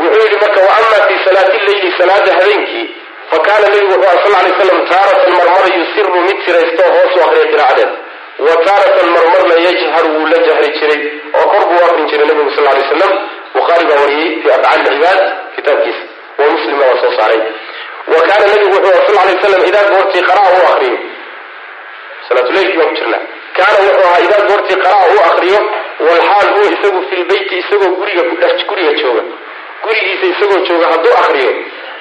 wuxuu 0.00 0.22
yidhi 0.24 0.36
marka 0.44 0.60
wa 0.66 0.72
ama 0.78 0.98
fi 1.08 1.14
salaati 1.26 1.58
leyli 1.66 1.90
salaada 1.98 2.30
habeenkii 2.38 2.84
fa 3.30 3.38
kaana 3.46 3.66
nabigu 3.72 3.94
wuxuu 4.04 4.22
sal 4.24 4.44
lay 4.46 4.54
slam 4.60 4.80
taaratan 4.92 5.32
marmara 5.40 5.68
yusiru 5.78 6.20
mid 6.28 6.38
siraysto 6.46 6.82
hoos 6.94 7.12
u 7.16 7.20
akriya 7.26 7.46
qiraacadeed. 7.52 7.90
Wa 8.46 8.54
taaratan 8.66 9.08
marmarna 9.16 9.54
yajharu 9.66 10.08
wuu 10.16 10.26
la 10.32 10.38
jahri 10.46 10.68
jiray 10.78 11.00
oo 11.38 11.46
kor 11.52 11.64
buu 11.70 11.82
akrin 11.88 12.06
jiray 12.12 12.26
nabigu 12.30 12.50
sal 12.56 12.64
lay 12.76 12.84
slam 12.92 13.12
bukhaari 13.54 13.84
baa 13.90 14.00
wariyey 14.02 14.30
fi 14.42 14.48
afcaali 14.56 14.84
cibaad 14.88 15.20
kitaabkiisa 15.56 16.02
wa 16.38 16.46
muslimna 16.54 16.84
waa 16.90 17.00
soo 17.02 17.12
saaray. 17.18 17.40
Wa 18.12 18.20
kaana 18.28 18.44
nabigu 18.52 18.76
wuxuu 18.76 19.14
sal 19.16 19.26
lay 19.28 19.36
slam 19.42 19.62
idaa 19.70 19.84
goortii 19.92 20.22
qaraa 20.28 20.50
u 20.58 20.62
akriyo 20.72 20.98
salaatuleylkii 22.28 22.78
baan 22.78 22.88
ku 22.88 22.94
jirnaa 23.00 23.22
kaana 23.56 23.76
wuxuu 23.86 24.06
ahaa 24.08 24.20
idaa 24.26 24.42
goortii 24.50 24.78
qaraa 24.84 25.06
u 25.16 25.18
akriyo 25.30 25.60
walxaal 26.06 26.48
huwa 26.54 26.66
isagu 26.74 27.00
fi 27.10 27.16
lbeyti 27.22 27.54
isagoo 27.62 27.90
guriga 27.98 28.22
guriga 28.68 28.92
jooga. 29.00 29.22
Gurigiisa 29.84 30.26
isagoo 30.32 30.60
jooga 30.68 30.86
hadduu 30.92 31.14
akriyo 31.24 31.50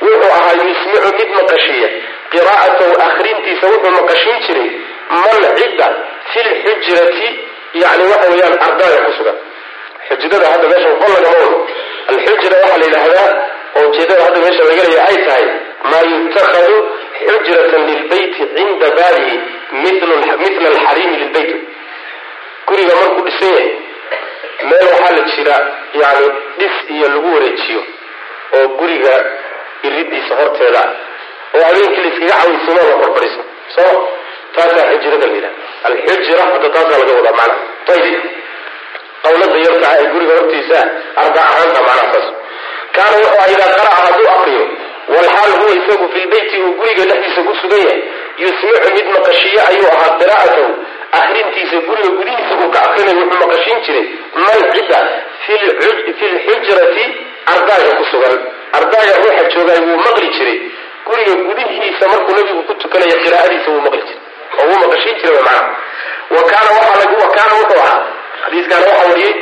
wuxuu 0.02 0.32
ahaa 0.38 0.54
yusmicu 0.70 1.10
mid 1.20 1.30
maqashiya. 1.40 1.90
Qiraa'atahu 2.32 2.94
akrintiisa 3.08 3.66
wuxuu 3.74 3.92
maqashin 4.00 4.38
jiray 4.48 4.70
man 5.12 5.44
cidda 5.60 5.88
fi 6.32 6.40
lxujrati 6.50 7.30
yani 7.84 8.04
waxa 8.12 8.28
weeyaan 8.32 8.56
ardaaga 8.68 8.98
ku 9.06 9.12
sugan 9.18 9.38
xujrada 10.22 10.48
hadda 10.54 10.68
meesha 10.74 10.90
qol 11.02 11.12
lagama 11.18 11.38
wado 11.44 11.60
alxujra 12.12 12.56
waxaa 12.64 12.78
la 12.82 12.86
yidhaahdaa 12.88 13.30
oo 13.80 13.84
ujeedada 13.90 14.24
hadda 14.28 14.40
meesha 14.46 14.64
laga 14.70 14.84
leeya 14.88 15.04
ay 15.12 15.18
tahay 15.28 15.46
maa 15.92 16.04
yutakhadu 16.12 16.76
xujratan 17.28 17.82
lilbeyti 17.92 18.44
cinda 18.56 18.88
baabihi 18.98 19.36
mila 19.84 20.68
alxariimi 20.74 21.18
lilbeyt 21.24 21.52
guriga 22.68 22.94
markuu 23.02 23.24
dhisan 23.28 23.54
yahay 23.54 23.70
meel 24.70 24.86
waxaa 24.94 25.14
la 25.18 25.24
jira 25.36 25.56
yani 26.02 26.28
dhis 26.60 26.76
iyo 26.96 27.08
lagu 27.14 27.30
wareejiyo 27.36 27.82
oo 28.58 28.68
guriga 28.80 29.14
iridiisa 29.88 30.34
horteeda 30.40 30.84
oo 31.56 31.64
habeenkii 31.68 32.02
layskaga 32.06 32.34
cawaysiimo 32.42 32.82
la 32.90 32.94
horfadhiiso 33.02 33.42
soo 33.76 33.96
taasaa 34.56 34.86
xujrada 34.92 35.26
la 35.28 35.34
yidhaha 35.38 35.56
alxujra 35.90 36.44
hadda 36.52 36.70
taasaa 36.76 37.00
laga 37.02 37.14
wadaa 37.20 37.36
macna. 37.40 37.56
Ayib 37.94 38.20
qawlada 39.24 39.58
yarkaa 39.66 39.94
ee 40.02 40.08
guriga 40.14 40.34
hortiisa 40.40 40.80
arda 41.24 41.42
ahaanta 41.50 41.80
macnaha 41.88 42.14
saas 42.14 42.28
kaana 42.96 43.16
wuxuu 43.24 43.38
aha 43.42 43.52
idaa 43.56 43.70
qara'a 43.80 44.00
hadduu 44.06 44.30
aqriyo 44.36 44.64
walxaal 45.14 45.52
huwa 45.60 45.74
isagu 45.80 46.06
fi 46.14 46.20
lbeyti 46.26 46.58
uu 46.66 46.72
guriga 46.80 47.04
dhexdiisa 47.12 47.42
ku 47.48 47.54
sugan 47.62 47.82
yahay. 47.86 48.02
Yusmicu 48.44 48.90
mid 48.96 49.08
maqashiye 49.16 49.62
ayuu 49.70 49.88
ahaa 49.96 50.12
qiraa'atahu 50.22 50.68
akrintiisa 51.20 51.78
guriga 51.88 52.10
gudihiisa 52.18 52.54
uu 52.62 52.70
ka 52.76 52.80
akrinay 52.88 53.16
wuxuu 53.20 53.40
maqashin 53.44 53.78
jiray 53.86 54.06
man 54.44 54.60
cidda 54.76 55.00
fi 55.46 55.54
lxujrati 55.64 57.06
ardaaga 57.54 57.92
ku 58.00 58.04
sugan. 58.12 58.38
Ardaaga 58.80 59.14
ruuxa 59.24 59.44
joogaay 59.54 59.80
wuu 59.88 59.98
maqli 60.06 60.28
jiray. 60.38 60.58
Guriga 61.08 61.34
gudihiisa 61.48 62.04
markuu 62.14 62.34
nabigu 62.38 62.62
ku 62.70 62.74
tukanaya 62.84 63.18
qiraa'adiisa 63.26 63.70
wuu 63.74 63.82
maqli 63.88 64.02
jiray. 64.08 64.22
Oo 64.60 64.66
wuu 64.70 64.80
maqashin 64.84 65.16
jiray 65.22 65.42
macna 65.48 65.62
wa 66.36 66.42
kaana 66.52 66.70
wa 67.24 67.30
kaana 67.38 67.54
wuxuu 67.62 67.82
ahaa 67.86 68.00
xadiiskaana 68.44 68.86
waxaa 68.90 69.08
wariyey 69.12 69.34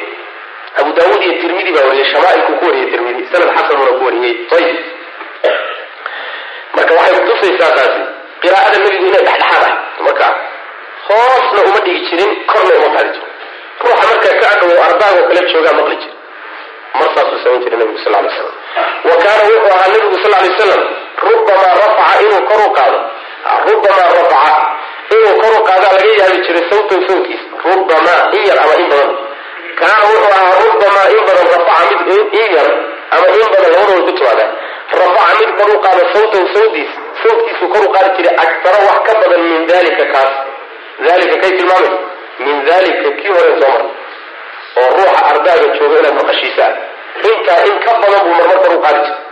abu 0.79 0.89
daawuud 0.97 1.21
iyo 1.25 1.33
tirmidi 1.41 1.71
baa 1.75 1.85
wariyey 1.89 2.07
shamaailku 2.13 2.51
ku 2.59 2.65
wariyey 2.69 2.87
tirmidi 2.93 3.21
sanad 3.31 3.49
xasanuna 3.57 3.91
ku 3.99 4.03
wariyey. 4.07 4.33
Ayib 4.57 4.77
marka 6.75 6.93
waxay 6.99 7.19
kutusaysaa 7.25 7.71
taasi 7.77 8.01
qiraa'ada 8.43 8.77
nebigu 8.83 9.05
inay 9.09 9.23
dhexdhexaad 9.27 9.63
ah 9.69 9.73
marka 10.07 10.27
hoosna 11.07 11.59
uma 11.69 11.79
dhigi 11.85 12.01
jirin 12.09 12.31
korna 12.51 12.73
uma 12.79 12.89
qaadi 12.95 13.09
jirin. 13.15 13.27
Ruuxa 13.83 14.05
markaa 14.11 14.35
ka 14.41 14.47
adhow 14.55 14.71
ardaagoo 14.87 15.25
kale 15.29 15.41
joogaa 15.51 15.75
maqli 15.79 15.95
jira 16.01 16.15
mar 16.99 17.07
saasuu 17.15 17.39
samayn 17.43 17.61
jiray 17.63 17.77
nebigu 17.81 17.99
sal 18.03 18.13
lay 18.25 18.31
slam 18.37 18.51
wa 19.09 19.15
kaana 19.23 19.41
wuxuu 19.49 19.71
ahaa 19.75 19.89
nebigu 19.93 20.17
sal 20.23 20.33
lay 20.43 20.51
slam 20.59 20.81
rubamaa 21.27 21.73
rafaca 21.81 22.13
inuu 22.25 22.41
kor 22.49 22.61
u 22.67 22.71
qaado. 22.77 22.99
Rubamaa 23.69 24.09
rafaca 24.17 24.53
inuu 25.15 25.35
kor 25.41 25.53
u 25.59 25.63
qaadaa 25.69 25.91
laga 25.97 26.11
yaabi 26.21 26.37
jiray 26.47 26.63
sawtan 26.71 27.01
sawtkiisa 27.07 27.45
rubamaa 27.65 28.21
in 28.37 28.43
yar 28.49 28.59
ama 28.65 28.73
in 28.83 28.87
badan. 28.91 29.11
Kaana 29.79 30.03
wuxuu 30.11 30.31
ahaa 30.37 30.59
rubamaa 30.65 31.07
in 31.15 31.21
badan 31.27 31.47
rafaca 31.55 31.95
mid 32.09 32.33
in 32.41 32.47
yar 32.57 32.69
ama 33.15 33.25
in 33.35 33.45
badan 33.53 33.71
labadooda 33.75 34.03
ku 34.07 34.11
timaada 34.17 34.45
rafaca 34.99 35.33
mid 35.39 35.51
kor 35.59 35.69
u 35.75 35.79
qaada 35.85 36.03
sawtan 36.13 36.45
sawdiis 36.55 36.91
sawtkiisuu 37.23 37.67
kor 37.73 37.83
u 37.87 37.89
qaadi 37.95 38.09
jiray 38.17 38.35
agtara 38.45 38.79
wax 38.87 38.97
ka 39.07 39.13
badan 39.21 39.41
min 39.51 39.61
dalika 39.71 40.05
kaas. 40.13 40.33
Dalika 41.07 41.35
kay 41.43 41.51
tilmaamay 41.57 41.93
min 42.45 42.57
dalika 42.69 43.09
kii 43.19 43.31
hore 43.35 43.51
soo 43.61 43.71
mar 43.75 43.83
oo 44.81 44.89
ruuxa 44.97 45.21
ardaaga 45.31 45.67
jooga 45.77 45.95
inaad 46.01 46.15
maqashiisa 46.19 46.65
ah 46.67 47.27
intaa 47.31 47.59
in 47.69 47.75
ka 47.85 47.91
badan 48.03 48.19
buu 48.25 48.35
marmar 48.39 48.59
kor 48.65 48.73
u 48.77 48.81
qaadi 48.85 48.99
jiray. 49.05 49.27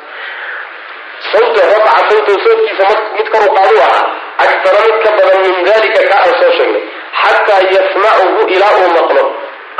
Sawta 1.32 1.62
rafaca 1.74 2.02
sawtan 2.10 2.38
sawtkiisa 2.46 2.86
mid 3.18 3.28
kor 3.34 3.44
u 3.50 3.52
qaadu 3.58 3.76
ahaa 3.88 4.04
agtara 4.46 4.80
mid 4.88 4.98
ka 5.06 5.10
badan 5.20 5.38
min 5.46 5.56
dalika 5.70 6.02
ka 6.12 6.16
aan 6.24 6.34
soo 6.42 6.52
sheegnay 6.58 6.84
xataa 7.22 7.62
yasmacuhu 7.78 8.42
ilaa 8.56 8.74
uu 8.82 8.90
maqlo 9.00 9.24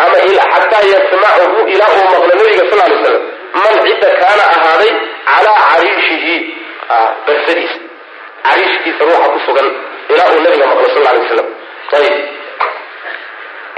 ama 0.04 0.18
xataa 0.54 0.84
yasmacuhu 0.94 1.60
ilaa 1.74 1.92
uu 1.98 2.06
maqlo 2.14 2.32
nabiga 2.40 2.64
sal 2.72 2.80
lay 2.92 2.98
slam 3.04 3.18
man 3.64 3.76
cidda 3.88 4.10
kaana 4.22 4.44
ahaaday 4.56 4.92
calaa 5.30 5.60
cariishihi 5.70 6.36
barsadiisa 7.28 7.78
cariishkiisa 8.48 9.02
ruuxa 9.10 9.30
ku 9.34 9.40
sugan 9.46 9.68
ilaa 10.14 10.28
uu 10.34 10.42
nabiga 10.46 10.66
maqlo 10.74 10.88
sal 10.96 11.04
lay 11.08 11.18
waslam 11.24 11.48
ayib 12.00 12.16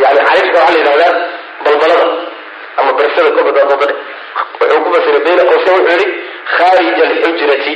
yani 0.03 0.19
cariishka 0.27 0.57
waxaa 0.59 0.73
la 0.73 0.79
yidhahdaa 0.79 1.13
balbalada 1.65 2.07
ama 2.79 2.91
barsada 2.99 3.29
kobadababade 3.37 3.93
wuxuu 4.59 4.83
ku 4.83 4.89
fasiray 4.95 5.21
bayna 5.27 5.43
qowse 5.49 5.69
wuxuu 5.75 5.95
yihi 5.99 6.07
khaarija 6.55 7.03
alxujrati 7.09 7.73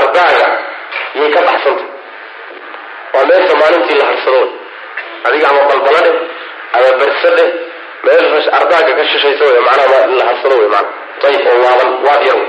ardaaga 0.00 0.46
yay 1.18 1.30
ka 1.34 1.40
baxsanta 1.48 1.84
waa 3.14 3.24
meesha 3.30 3.54
maalintii 3.62 3.98
la 4.00 4.06
harsado 4.10 4.40
adiga 5.26 5.46
ama 5.52 5.62
balbaladhe 5.70 6.12
ama 6.76 6.88
barsade 7.00 7.44
meesha 8.04 8.50
ardaaga 8.58 8.92
ka 8.98 9.04
shishaysa 9.12 9.44
wey 9.50 9.60
macnaha 9.68 10.06
la 10.18 10.24
harsado 10.30 10.54
wey 10.62 10.68
maana 10.74 10.88
ayib 11.28 11.46
oo 11.52 11.58
waaban 11.66 11.90
waad 12.06 12.22
yar 12.30 12.40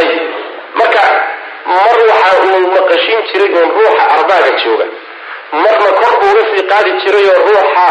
ayib 0.00 0.22
marka 0.80 1.02
mar 1.76 1.96
waxa 2.10 2.32
uu 2.46 2.60
maqashin 2.76 3.20
jiray 3.30 3.50
oon 3.60 3.70
ruuxa 3.76 4.04
ardaaga 4.16 4.50
jooga. 4.64 4.86
Marna 5.62 5.88
kor 6.00 6.12
buu 6.20 6.30
uga 6.34 6.42
sii 6.50 6.62
qaadi 6.72 6.90
jiray 7.02 7.26
oo 7.32 7.40
ruuxa 7.48 7.86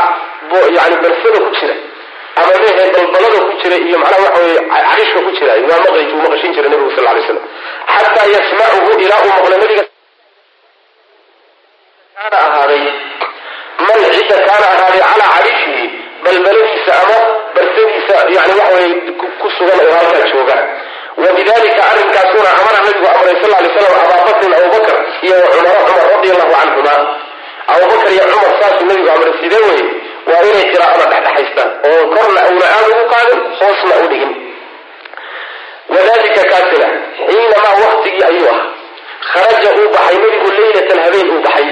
yani 0.77 0.95
barsada 1.03 1.39
ku 1.45 1.49
jira. 1.59 1.75
Ama 2.39 2.53
mehe 2.63 2.86
balbalada 2.95 3.39
ku 3.47 3.53
jira 3.62 3.75
iyo 3.88 3.97
macnaha 4.03 4.23
waxa 4.25 4.41
weye 4.45 4.59
carishka 4.89 5.19
ku 5.25 5.31
jira. 5.38 5.51
Waa 5.69 5.79
maqli 5.86 6.03
uu 6.13 6.21
maqashin 6.25 6.53
jiray 6.55 6.69
nabigu 6.73 6.91
sal 6.95 7.05
lay 7.15 7.23
slam 7.27 7.39
xataa 7.95 8.27
yasmacuhu 8.36 8.91
ilaa 9.05 9.21
uu 9.25 9.31
maqlo 9.38 9.55
nabiga 9.63 9.83
ahaaday 12.39 12.83
man 13.79 14.12
cidda 14.15 14.38
kaana 14.47 14.65
ahaaday 14.73 15.01
calaa 15.09 15.29
carishihi 15.36 15.86
balbaladiisa 16.23 16.91
ama 17.01 17.17
barsadiisa 17.55 18.15
yani 18.36 18.53
waxa 18.59 18.75
weye 18.75 18.93
ku 19.41 19.47
sugan 19.57 19.79
oo 19.86 19.93
halkaa 19.97 20.27
jooga. 20.33 20.57
Wabidalika 21.23 21.81
arrinkaasuna 21.91 22.49
amara 22.59 22.77
nabigu 22.86 23.07
amray 23.15 23.36
sal 23.41 23.51
lay 23.63 23.69
slam 23.73 23.93
abaabakrin 24.03 24.53
abubakr 24.59 24.95
iyo 25.25 25.36
cumaro 25.51 25.79
cumar 25.88 26.05
radi 26.13 26.29
allahu 26.33 26.53
canhuma 26.55 26.95
abubakr 27.73 28.07
iyo 28.15 28.23
cumar 28.31 28.51
saasuu 28.62 28.86
nabigu 28.89 29.09
amray 29.15 29.33
sidee 29.41 29.62
weye 29.69 29.86
waa 30.29 30.41
inay 30.49 30.65
qiraa'ada 30.71 31.05
dhexdhexaystaan 31.12 31.69
oo 31.89 32.01
korna 32.15 32.41
una 32.53 32.65
aada 32.75 32.88
ugu 32.93 33.05
qaadin 33.13 33.39
hoosna 33.59 33.95
u 34.03 34.07
dhigin. 34.12 34.31
Wadalika 35.93 36.43
kaasina 36.51 36.88
xiinamaa 37.29 37.75
waktigii 37.86 38.23
ayuu 38.29 38.47
ah 38.55 38.59
kharaja 39.31 39.69
uu 39.79 39.89
baxay 39.95 40.17
nebigu 40.23 40.49
leylatan 40.57 40.99
habeen 41.05 41.29
uu 41.36 41.41
baxay 41.47 41.67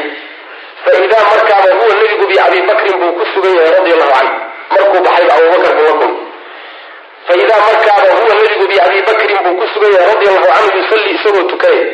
fa 0.83 0.91
idaa 1.05 1.23
markaaba 1.31 1.73
huwa 1.79 1.93
nebigu 2.01 2.25
biabi 2.31 2.61
bakrin 2.69 2.99
buu 3.01 3.13
ku 3.17 3.25
sugan 3.33 3.55
yahay 3.55 3.71
radi 3.77 3.91
allahu 3.95 4.11
canhu 4.17 4.35
markuu 4.73 5.01
baxayba 5.05 5.33
abubakar 5.37 5.73
buu 5.77 5.85
la 5.89 5.93
kulmay 5.99 7.45
fa 7.49 7.59
markaaba 7.67 8.07
huwa 8.19 8.33
nebigu 8.39 8.65
biabi 8.71 9.01
bakrin 9.09 9.37
buu 9.45 9.55
ku 9.61 9.65
sugan 9.73 9.91
yahay 9.95 10.07
radi 10.13 10.25
allahu 10.29 10.47
canhu 10.53 10.77
yusalli 10.79 11.09
isagoo 11.17 11.43
tukanaya 11.51 11.85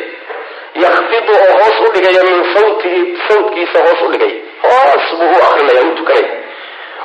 yakfidu 0.84 1.32
oo 1.44 1.52
hoos 1.60 1.76
u 1.86 1.92
dhigaya 1.92 2.22
min 2.28 2.38
sawtihi 2.54 3.00
sawtkiisa 3.28 3.78
hoos 3.86 4.00
u 4.06 4.08
dhigay 4.12 4.34
hoos 4.62 5.04
buu 5.18 5.30
u 5.36 5.38
akrinaya 5.48 5.82
u 5.90 5.94
tukanaya 6.00 6.30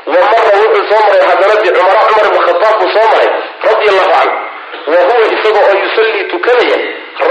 wa 0.06 0.22
mara 0.32 0.52
wuxuu 0.62 0.88
soo 0.89 1.04
maray 1.08 1.24
xadaradii 1.30 1.72
cumara 1.78 2.02
cumar 2.08 2.26
ibn 2.30 2.39
khataab 2.48 2.76
buu 2.80 2.89
soo 2.96 3.08
maray 3.12 3.30
radi 3.67 3.86
allahu 3.91 4.12
canhu 4.15 4.36
wa 4.91 5.00
huwa 5.08 5.28
isagoo 5.36 5.65
oo 5.69 5.78
yusallii 5.84 6.24
tukanaya 6.34 6.78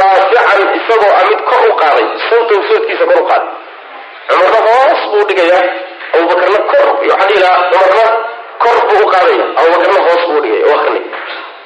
raafican 0.00 0.62
isagoo 0.78 1.12
a 1.20 1.22
mid 1.30 1.40
kor 1.50 1.62
u 1.70 1.74
qaaday 1.82 2.06
sawtahu 2.30 2.62
sawtkiisa 2.70 3.04
kor 3.10 3.22
u 3.22 3.26
qaaday 3.30 3.48
cumarna 4.28 4.60
hoos 4.68 5.00
buu 5.12 5.24
dhigayaa 5.28 5.64
abubakarna 6.14 6.58
kor 6.72 6.86
waxaa 7.10 7.28
lahaa 7.44 7.70
cumarna 7.72 8.06
kor 8.62 8.76
buu 8.88 9.00
u 9.06 9.10
abubakarna 9.60 10.00
hoos 10.08 10.22
buu 10.30 10.40
dhigaya 10.44 10.66
oo 10.70 10.76
akrinay 10.80 11.04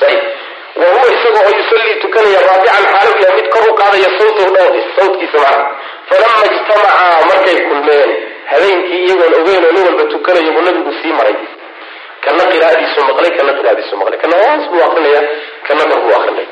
ayib 0.09 0.25
wa 0.81 0.87
isagoo 1.16 1.42
oo 1.49 1.53
yusallii 1.59 1.95
tukanaya 2.05 2.40
raafican 2.49 2.85
xaalow 2.92 3.14
yahay 3.23 3.37
mid 3.40 3.49
kor 3.55 3.64
u 3.71 3.75
qaadaya 3.81 4.09
sawtahu 4.19 4.49
dhawrkiisa 4.57 4.90
sawtkiisa 4.99 5.38
macna. 5.45 5.64
Falama 6.09 6.42
ijtamacaa 6.49 7.27
markay 7.31 7.57
kulmeen 7.69 8.11
habeenkii 8.51 9.01
iyagoon 9.07 9.35
ogeyn 9.40 9.64
oo 9.69 9.73
nin 9.77 9.85
walba 9.87 10.05
tukanayo 10.12 10.51
buu 10.55 10.64
nabigu 10.66 10.92
sii 11.03 11.12
maray. 11.19 11.37
Kana 12.25 12.42
qiraa'adiisu 12.53 13.01
maqlay 13.09 13.31
kana 13.38 13.53
qiraa'adiisu 13.59 13.95
maqlay. 14.01 14.19
Kana 14.23 14.37
hoos 14.42 14.64
buu 14.71 14.83
akrinaya 14.87 15.23
kana 15.69 15.83
kor 15.90 16.01
buu 16.05 16.14
akrinaya 16.19 16.49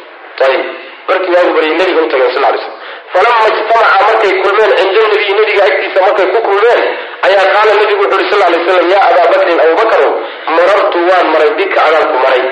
ayib 0.49 0.65
markii 1.09 1.33
waagu 1.37 1.53
baryay 1.57 1.77
nabiga 1.81 2.01
u 2.03 2.09
sal 2.35 2.43
lay 2.45 2.59
slam 2.65 2.75
falama 3.15 3.45
ijtamaca 3.51 3.99
markay 4.09 4.33
kulmeen 4.43 4.71
cinda 4.79 5.01
nabiyi 5.09 5.33
nabiga 5.39 5.63
agtiisa 5.69 6.01
markay 6.07 6.27
ku 6.35 6.39
kulmeen 6.49 6.81
ayaa 7.27 7.47
qaala 7.55 7.73
nabigu 7.81 8.03
wuxu 8.03 8.17
uhi 8.21 8.31
sal 8.31 8.43
lay 8.53 8.61
slam 8.67 8.91
yaa 8.95 9.05
abaa 9.11 9.27
bakrin 9.33 9.61
abubakarow 9.65 10.13
marartu 10.57 10.99
waan 11.11 11.27
maray 11.35 11.51
bika 11.59 11.79
adaan 11.89 12.07
ku 12.13 12.17
maray. 12.25 12.45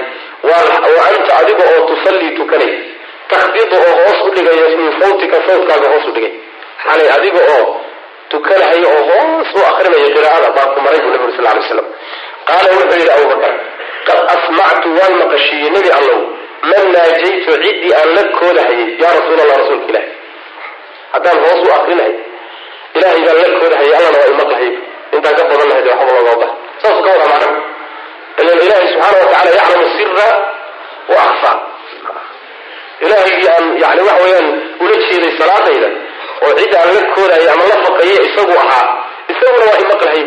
Wa 0.48 0.54
anta 1.08 1.32
adiga 1.40 1.64
oo 1.72 1.82
tusallii 1.88 2.30
tukanay 2.38 2.70
takhbidu 3.32 3.76
oo 3.86 3.92
hoos 4.00 4.18
u 4.26 4.30
dhigaya 4.36 4.68
min 4.78 4.88
sawtika 5.00 5.36
sawtkaaga 5.46 5.88
hoos 5.92 6.06
u 6.08 6.12
dhigay. 6.16 6.32
Xalay 6.84 7.08
adiga 7.16 7.40
oo 7.54 7.64
tukanahaya 8.32 8.88
oo 8.94 9.02
hoos 9.10 9.48
u 9.58 9.60
akrinaya 9.70 10.08
qiraa'ada 10.16 10.48
baan 10.56 10.68
ku 10.74 10.80
maray 10.86 11.00
buu 11.04 11.12
nabi 11.14 11.24
uri 11.28 11.34
sal 11.38 11.46
lay 11.58 11.64
slam 11.70 11.86
qaala 12.48 12.68
wuxuu 12.76 12.98
yidhi 13.00 13.12
abubakar 13.16 13.52
qad 14.08 14.18
asmactu 14.34 14.88
waan 14.98 15.14
maqashiiyey 15.22 15.70
nebi 15.76 15.90
allow 15.98 16.18
man 16.70 16.84
naajaytu 16.96 17.50
ciddii 17.64 17.92
aan 18.00 18.08
la 18.16 18.22
koodahayay 18.38 18.88
yaa 19.02 19.12
rasuul 19.18 19.40
allah 19.44 19.56
rasuulka 19.62 19.88
ilahi 19.92 20.08
haddaan 21.14 21.38
hoos 21.44 21.60
u 21.68 21.72
akrinahay 21.78 22.14
ilahay 22.96 23.20
baan 23.26 23.36
la 23.42 23.48
koodahayay 23.60 23.94
allana 23.98 24.18
waa 24.22 24.30
imaqlahay 24.34 24.70
intaan 25.16 25.34
ka 25.38 25.42
badan 25.50 25.68
lahayd 25.70 25.86
waxba 25.92 26.12
looga 26.18 26.34
baha 26.40 27.00
ka 27.04 27.10
wada 27.12 27.26
macna 27.32 27.48
ilan 28.40 28.58
ilaahay 28.66 28.86
subxaana 28.92 29.18
wa 29.22 29.28
tacala 29.32 29.50
yaclamu 29.58 29.86
sira 29.96 30.28
wa 31.12 31.18
akfa 31.28 31.52
ilahaygii 33.04 33.48
aan 33.56 33.66
yani 33.84 34.02
waxa 34.08 34.22
weeyaan 34.24 34.48
ula 34.82 34.96
jeeday 35.08 35.32
salaadayda 35.40 35.88
oo 36.46 36.52
cid 36.58 36.74
aan 36.80 36.90
la 36.96 37.02
koodaya 37.14 37.48
ama 37.54 37.64
la 37.72 37.76
faqaye 37.86 38.14
isagu 38.28 38.54
ahaa 38.64 38.86
isaguna 39.32 39.64
waa 39.70 39.80
imaqlahay 39.84 40.22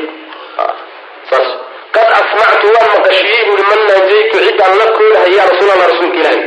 saas. 1.30 1.48
Qad 1.96 2.08
asmactu 2.20 2.68
waan 2.76 2.90
maqashiyey 2.96 3.42
buui 3.48 3.64
man 3.72 3.82
naajaytu 3.90 4.38
ciddaan 4.48 4.74
la 4.82 4.86
koodahay 4.98 5.32
ya 5.38 5.44
rasuul 5.52 5.70
allah 5.76 5.88
rasuulka 5.92 6.18
ilaahi 6.22 6.42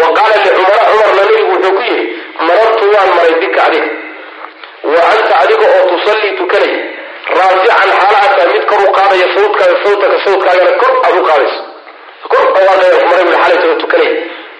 wa 0.00 0.06
qaala 0.16 0.36
licumara 0.44 0.84
cumarna 0.90 1.14
nabigu 1.22 1.52
wuxuu 1.52 1.72
ku 1.76 1.82
yidhi 1.88 2.04
marartu 2.48 2.84
waan 2.94 3.10
maray 3.16 3.34
bika 3.42 3.60
adiga 3.68 3.88
wa 4.92 5.00
anta 5.12 5.34
adiga 5.44 5.66
oo 5.76 5.82
tusallii 5.92 6.32
tukanay 6.40 6.72
raafican 7.38 7.90
xaala 8.00 8.18
ataa 8.26 8.46
mid 8.52 8.64
kor 8.70 8.80
u 8.86 8.92
qaadaya 8.98 9.26
sawdkaaga 9.34 9.76
sawtaka 9.84 10.16
sawdkaagana 10.26 10.72
kor 10.82 10.92
aad 11.06 11.16
u 11.20 11.22
qaadayso. 11.28 11.60
Kor 12.32 12.44
awaaqaya 12.60 13.06
maray 13.10 13.24
bui 13.28 13.36
xalayta 13.42 13.66
oo 13.70 13.78
tukanay. 13.82 14.12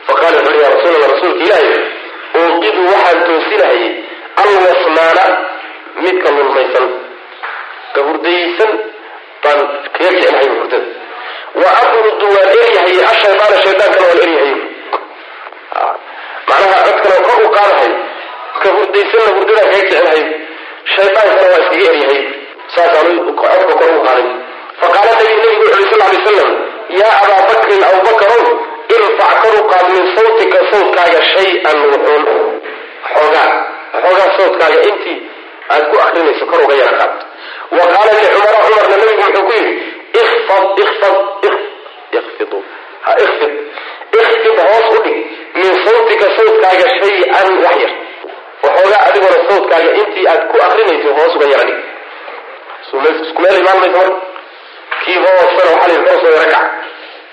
Faqala 0.06 0.36
wuxuu 0.44 0.60
ya 0.64 0.68
rasuul 0.74 0.96
rasuulka 1.12 1.42
ilaahi 1.46 1.72
uuqidu 2.40 2.80
waxaan 2.92 3.18
toosinahayay 3.26 3.88
alwasmaana 4.42 5.24
midka 6.04 6.28
lulmaysan 6.36 6.86
gahurdaysan 7.94 8.70
baan 9.44 9.60
kaga 9.96 10.10
kicinahay 10.14 10.48
hurdada 10.54 10.88
wa 11.60 11.68
aqrudu 11.82 12.26
waan 12.34 12.48
eryahay 12.62 12.96
ashaydaana 13.12 13.56
shaydaankana 13.64 14.06
waan 14.10 14.20
eryahay 14.26 14.54
macnaha 16.50 16.78
codkana 16.86 17.18
kor 17.26 17.38
u 17.46 17.50
qaadahay 17.56 17.92
ka 18.62 18.68
hurdaysanna 18.76 19.28
hurdadaan 19.36 19.68
kaga 19.72 19.82
kicinahay 19.88 20.22
shaydaankana 20.94 21.48
waa 21.52 21.60
iskaga 21.64 21.86
eryahay. 21.92 22.20
Saasaan 22.74 23.08
codka 23.40 23.74
kor 23.80 23.90
u 23.98 24.02
qaaday. 24.06 24.26
Faqaala 24.80 25.12
nabi 25.18 25.32
nabigu 25.38 25.64
wuxu 25.64 25.84
sal 25.90 26.00
lay 26.12 26.18
slam 26.26 26.50
yaa 27.00 27.14
abaa 27.24 27.42
bakrin 27.50 27.82
abubakarow 27.88 28.44
irfac 28.94 29.32
kor 29.42 29.54
u 29.60 29.62
qaad 29.72 29.86
min 29.94 30.04
sawtika 30.16 30.58
sawtkaaga 30.72 31.20
shay-an 31.34 31.78
wuxuun. 31.90 32.24
Xoogaa 33.14 33.48
xoogaa 34.02 34.30
sawtkaaga 34.38 34.78
intii 34.88 35.18
aad 35.74 35.84
ku 35.90 35.96
akrinayso 36.04 36.44
kor 36.52 36.60
uga 36.66 36.74
yara 36.82 36.94
qaad. 37.00 37.12
Wa 37.76 37.84
qaala 37.94 38.12
licumara 38.24 38.58
cumarna 38.64 38.96
nabigu 39.00 39.22
wuxuu 39.24 39.44
ku 39.48 39.52
yidhi 39.58 39.72
ifad 40.20 40.64
ifad 40.84 41.16
ifidu 42.18 42.58
ha 43.04 43.12
ifid 43.24 43.52
ifid 44.18 44.46
hoos 44.70 44.86
u 44.96 45.02
dhig 45.04 45.18
min 45.54 45.70
sawtika 45.86 46.26
sawtkaaga 46.36 46.86
shay-an 47.00 47.48
wax 47.64 47.76
yar. 47.84 47.92
Waxoogaa 48.64 49.00
adiguna 49.08 49.38
sawtkaaga 49.50 49.90
intii 50.00 50.26
aad 50.32 50.42
ku 50.50 50.56
akrinayso 50.66 51.08
hoos 51.18 51.34
uga 51.36 51.46
yara 51.52 51.64
dhig. 51.68 51.80
Isku 53.24 53.42
meel 53.42 53.58
imaan 53.62 53.78
mayso 53.82 53.98
marka 53.98 54.16
kii 55.04 55.18
hoosana 55.24 55.70
waxaa 55.74 55.88
layidhi 55.88 56.08
hoos 56.10 56.22
oo 56.28 56.32
yara 56.36 56.48
kac. 56.54 56.64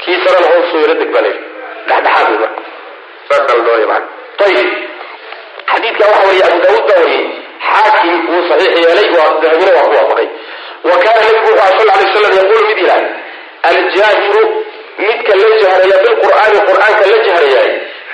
Kii 0.01 0.17
sarana 0.23 0.47
hoos 0.53 0.73
oo 0.75 0.81
yara 0.83 0.93
deg 1.01 1.09
baa 1.13 1.21
layidhi 1.25 1.43
dhexdhexaad 1.87 2.27
wey 2.31 2.39
marka 2.43 2.61
saasaa 3.29 3.55
la 3.57 3.63
doonaya 3.65 3.87
macana 3.91 4.45
ayib 4.47 4.69
xadiidka 5.71 6.03
waxa 6.11 6.25
wariye 6.27 6.43
abu 6.49 6.57
daawuud 6.63 6.85
baa 6.89 6.99
wariyey 7.01 7.25
xaakim 7.69 8.15
wuu 8.29 8.43
saxiix 8.49 8.73
yeelay 8.85 9.07
waa 9.17 9.29
dahabina 9.43 9.71
waa 9.77 9.87
ku 9.89 9.95
waafaqay. 9.99 10.27
Wa 10.89 10.95
kaana 11.03 11.19
nabigu 11.25 11.49
wuxu 11.59 11.79
sal 11.79 11.87
lay 11.99 12.07
slam 12.13 12.33
yaquulu 12.39 12.63
mid 12.69 12.77
yidhaah 12.83 13.05
aljaahiru 13.69 14.41
midka 15.05 15.33
la 15.41 15.49
jahraya 15.63 15.97
bilqur'aani 16.05 16.59
qur'aanka 16.69 17.03
la 17.11 17.17
jahrayaay 17.27 17.69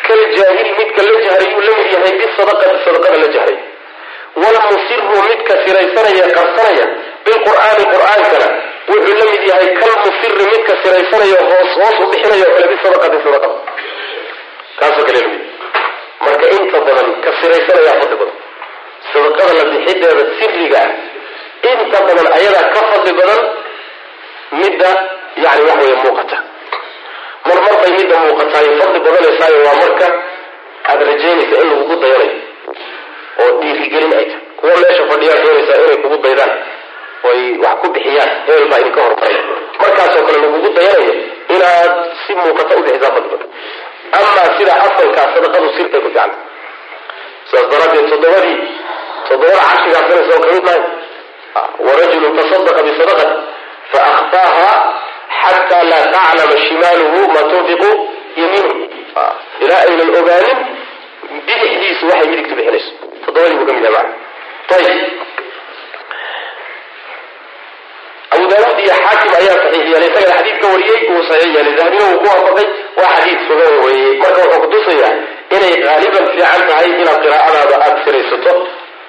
kaljaahili 0.07 0.71
midka 0.79 1.01
la 1.09 1.13
jahrayuu 1.25 1.61
la 1.67 1.71
mid 1.79 1.89
yahay 1.95 2.13
bisadaqati 2.21 2.77
sadaqada 2.87 3.17
la 3.23 3.29
jahray 3.35 3.57
wlmusiru 4.41 5.17
midka 5.29 5.53
siraysanaya 5.65 6.25
qarsanaya 6.37 6.85
bilqur'aani 7.27 7.83
qur'aankana 7.93 8.47
wuxuu 8.91 9.15
la 9.21 9.25
mid 9.33 9.43
yahay 9.51 9.67
kalmusiri 9.81 10.45
midka 10.53 10.73
siraysanaya 10.83 11.39
hoos 11.49 11.71
hoos 11.79 11.97
u 12.03 12.05
bixinaya 12.13 12.45
oo 12.49 12.55
kale 12.57 12.67
bisadaqati 12.73 13.17
sadaqada 13.25 13.57
kaasoo 14.79 15.05
kale 15.09 15.19
la 15.25 15.27
mid 15.33 15.43
marka 16.25 16.45
inta 16.57 16.77
badan 16.87 17.07
ka 17.23 17.29
siraysanaya 17.41 17.93
fadli 18.01 18.15
badan. 18.21 18.37
Sadaqada 19.13 19.51
la 19.59 19.63
bixideeda 19.71 20.23
siriga 20.39 20.81
inta 21.71 21.97
badan 22.07 22.27
ayadaa 22.37 22.65
ka 22.75 22.81
fadli 22.91 23.11
badan 23.19 23.41
midda 24.61 24.91
yani 25.45 25.61
wax 25.69 25.79
weeye 25.83 25.97
muuqata 26.03 26.37
bay 27.83 27.91
midda 27.99 28.15
muuqataayo 28.25 28.71
fadli 28.81 28.99
badanaysaay 29.05 29.53
waa 29.65 29.75
marka 29.83 30.07
aada 30.89 31.03
rajaynaysa 31.11 31.55
in 31.63 31.67
lagugu 31.71 31.95
dayanayo 32.03 32.35
oo 33.43 33.51
dhiirigelin 33.61 34.13
ay 34.19 34.25
tahay. 34.25 34.41
Kuwa 34.59 34.73
meesha 34.81 35.03
fadhiyaa 35.11 35.39
doonaysaa 35.45 35.77
inay 35.83 35.97
kugu 36.03 36.17
daydaan 36.25 36.51
oy 37.29 37.39
wax 37.63 37.75
ku 37.83 37.87
bixiyaan 37.95 38.31
hebel 38.47 38.65
baa 38.71 38.79
idinka 38.83 39.01
hormaray 39.05 39.37
markaasoo 39.81 40.23
kale 40.27 40.37
lagugu 40.45 40.69
dayanayo 40.77 41.13
inaad 41.55 41.91
si 42.23 42.31
muuqata 42.39 42.73
u 42.79 42.83
bixisaa 42.87 43.11
fadli 43.15 43.29
badan. 43.33 43.49
Sida 44.57 44.73
asalkaa 44.87 45.27
sadaqadu 45.35 45.69
sirtay 45.77 46.01
ku 46.05 46.09
fiican. 46.09 46.31
Sidaas 47.49 47.67
daraaddeed 47.71 48.07
toddobadii 48.11 48.57
toddobada 49.27 49.59
cashigaa 49.69 50.03
sanaysa 50.09 50.33
oo 50.35 50.41
ka 50.43 50.51
mid 50.55 50.63
mahay 50.67 50.81
warajulun 51.87 52.35
tasadaqa 52.39 52.81
bisadaqati 52.87 53.35
faakfaaha 53.93 54.71
xataa 55.47 55.83
laa 55.91 56.05
taclama 56.15 56.55
shimaaluhu 56.67 57.19
ma 57.35 57.41
tunfiqu 57.51 57.89
yamiinuhu 58.41 58.83
ilaa 59.63 59.81
aynan 59.87 60.09
ogaanin 60.21 60.59
bidixdiisu 61.47 62.03
waxay 62.11 62.27
midigtu 62.31 62.55
bixinayso 62.59 62.91
toddobadii 63.25 63.57
buu 63.59 63.67
ka 63.69 63.73
mid 63.77 63.85
yahay 63.87 64.07
ayib 68.33 68.51
abu 68.57 68.81
iyo 68.83 68.93
xaakim 69.03 69.31
ayaa 69.39 69.57
saxiix 69.63 69.85
yeelay 69.91 70.09
isagana 70.09 70.35
xadiid 70.39 70.57
ka 70.61 70.67
wariyey 70.73 71.01
uu 71.11 71.21
saxiix 71.29 71.51
yeelay 71.55 71.91
uu 72.05 72.15
ku 72.21 72.25
waafaqay 72.29 72.67
waa 72.99 73.11
xadiid 73.15 73.39
sugan 73.47 73.73
weeye 73.85 74.09
marka 74.21 74.39
wuxuu 74.43 74.61
kutusayaa 74.63 75.13
inay 75.55 75.73
qaaliban 75.85 76.25
fiican 76.31 76.61
tahay 76.69 76.89
inaad 77.01 77.19
qiraa'adaada 77.25 77.75
aada 77.85 77.99
siraysato 78.05 78.53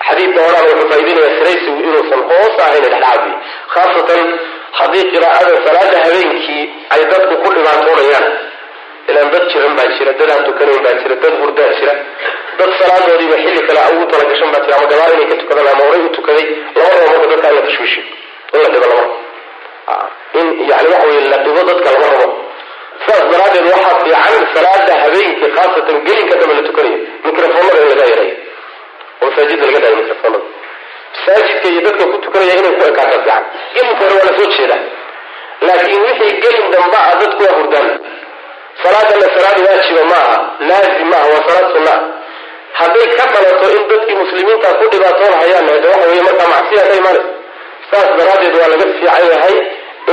xadiidka 0.09 0.40
horaana 0.47 0.68
wuxuu 0.70 0.88
faaidinaya 0.92 1.31
siraysigu 1.38 1.79
inuusan 1.88 2.23
hoos 2.31 2.55
ahayn 2.66 2.85
dhexdhexaad 2.85 3.23
khaasatan 3.75 4.23
haddii 4.79 5.05
qiraa'ada 5.13 5.55
salaada 5.67 5.99
habeenkii 6.05 6.63
ay 6.95 7.03
dadku 7.13 7.35
ku 7.45 7.49
dhibaatoonayaan 7.57 8.27
ilaan 9.11 9.31
dad 9.35 9.45
jiran 9.53 9.75
baa 9.79 9.89
jira 9.99 10.13
dad 10.21 10.31
aan 10.35 10.45
tukanayn 10.49 10.83
baa 10.87 10.95
jira 11.03 11.15
dad 11.25 11.35
hurdaa 11.43 11.71
jira 11.81 11.95
dad 12.59 12.71
salaadoodiiba 12.81 13.37
xilli 13.45 13.63
kale 13.69 13.81
ugu 13.95 14.05
talagashan 14.13 14.51
baa 14.55 14.63
jira 14.67 14.77
ama 14.79 14.87
gabaal 14.93 15.13
inay 15.17 15.29
ka 15.33 15.37
tukadaan 15.43 15.69
ama 15.75 15.85
horay 15.89 16.03
u 16.09 16.09
tukaday 16.19 16.47
laba 16.79 16.97
rabo 17.01 17.17
marka 17.23 17.37
dadka 17.37 17.49
in 17.51 17.57
la 17.59 17.63
tashwiishiyo 17.69 18.05
in 18.55 18.61
la 18.65 18.69
dhibo 18.75 18.87
lama 18.93 19.07
in 20.41 20.47
yani 20.71 20.89
waxa 20.95 21.07
weye 21.11 21.29
la 21.35 21.39
dhibo 21.45 21.61
dadka 21.71 21.89
lama 21.95 22.09
rabo. 22.15 22.27
Sidaas 23.05 23.25
daraaddeed 23.33 23.67
waxaa 23.75 23.95
fiican 24.03 24.45
salaada 24.57 24.93
habeenkii 25.03 25.51
khaasatan 25.57 25.97
gelinka 26.07 26.35
dambe 26.41 26.55
la 26.59 26.63
tukanayo 26.69 26.99
microfoonada 27.27 27.79
in 27.85 27.89
laga 27.93 28.05
yaray 28.13 28.31
oo 29.23 29.31
laga 29.67 29.79
dhayo 29.85 29.97
microfoonada 30.01 30.45
masaajidka 31.14 31.68
iyo 31.72 31.81
dadka 31.87 32.05
ku 32.11 32.16
tukanaya 32.24 32.55
inay 32.61 32.72
ku 32.79 32.83
ekaataa 32.90 33.18
fiican 33.22 33.42
gelinka 33.74 34.05
hore 34.05 34.14
waa 34.18 34.27
la 34.29 34.33
soo 34.38 34.48
jeedaa 34.57 34.81
laakiin 35.66 36.03
wixii 36.07 36.33
gelin 36.42 36.66
damba 36.74 36.98
ah 37.11 37.14
dadku 37.20 37.42
waa 37.46 37.57
hurdaan. 37.59 37.88
Salaadana 38.83 39.27
salaad 39.37 39.59
waajiba 39.66 40.03
ma 40.11 40.16
aha 40.24 40.37
laazim 40.68 41.09
maaha 41.12 41.27
waa 41.33 41.42
salaad 41.48 41.66
sunna. 41.74 41.94
Hadday 42.79 43.07
ka 43.18 43.24
dhalato 43.33 43.66
in 43.77 43.83
dadkii 43.90 44.16
muslimiinta 44.22 44.68
ku 44.79 44.85
dhibaatoon 44.92 45.35
hayaan 45.40 45.68
hade 45.72 45.87
waxa 45.92 46.07
weye 46.11 46.22
markaa 46.29 46.48
macsiya 46.55 46.83
ka 46.90 46.94
imaanaysa 47.00 47.31
saas 47.90 48.09
daraaddeed 48.18 48.55
waa 48.61 48.68
laga 48.72 48.85
fiican 48.92 49.24
yahay 49.33 49.57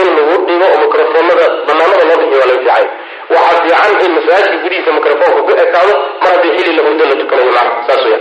in 0.02 0.08
lagu 0.18 0.36
dhigo 0.48 0.66
oo 0.72 0.78
microfoonada 0.84 1.46
banaanada 1.68 2.04
loo 2.10 2.18
bixiyo 2.22 2.40
waa 2.42 2.50
laga 2.52 2.60
fiican 2.62 2.88
waxaa 3.34 3.60
fiican 3.66 4.06
in 4.06 4.12
masaajidka 4.18 4.58
gudihiisa 4.64 4.92
microfoonka 4.98 5.42
ku 5.48 5.52
ekaado 5.66 5.94
mar 6.22 6.30
haddii 6.36 6.54
xilli 6.58 6.74
la 6.78 6.84
hurdo 6.88 7.04
la 7.12 7.16
tukanayo 7.22 7.52
macna 7.58 7.82
saas 7.88 8.04
weya 8.06 8.20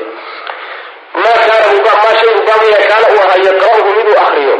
mubaamiya 2.50 2.78
kaana 2.90 3.06
uu 3.14 3.20
ahaa 3.24 3.38
yaqra'uhu 3.48 3.90
miduu 3.96 4.16
akriyo 4.26 4.54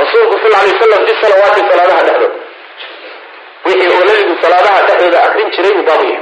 rasuulku 0.00 0.36
sal 0.42 0.54
alay 0.60 0.72
wasalam 0.74 1.00
fi 1.06 1.12
salawaati 1.22 1.60
salaadaha 1.70 2.02
dhexdood 2.06 2.32
wixii 3.66 3.88
oo 3.94 4.02
nabigu 4.08 4.34
salaadaha 4.42 4.80
dhexdooda 4.88 5.18
akrin 5.26 5.50
jiray 5.54 5.74
mubaamiya 5.80 6.20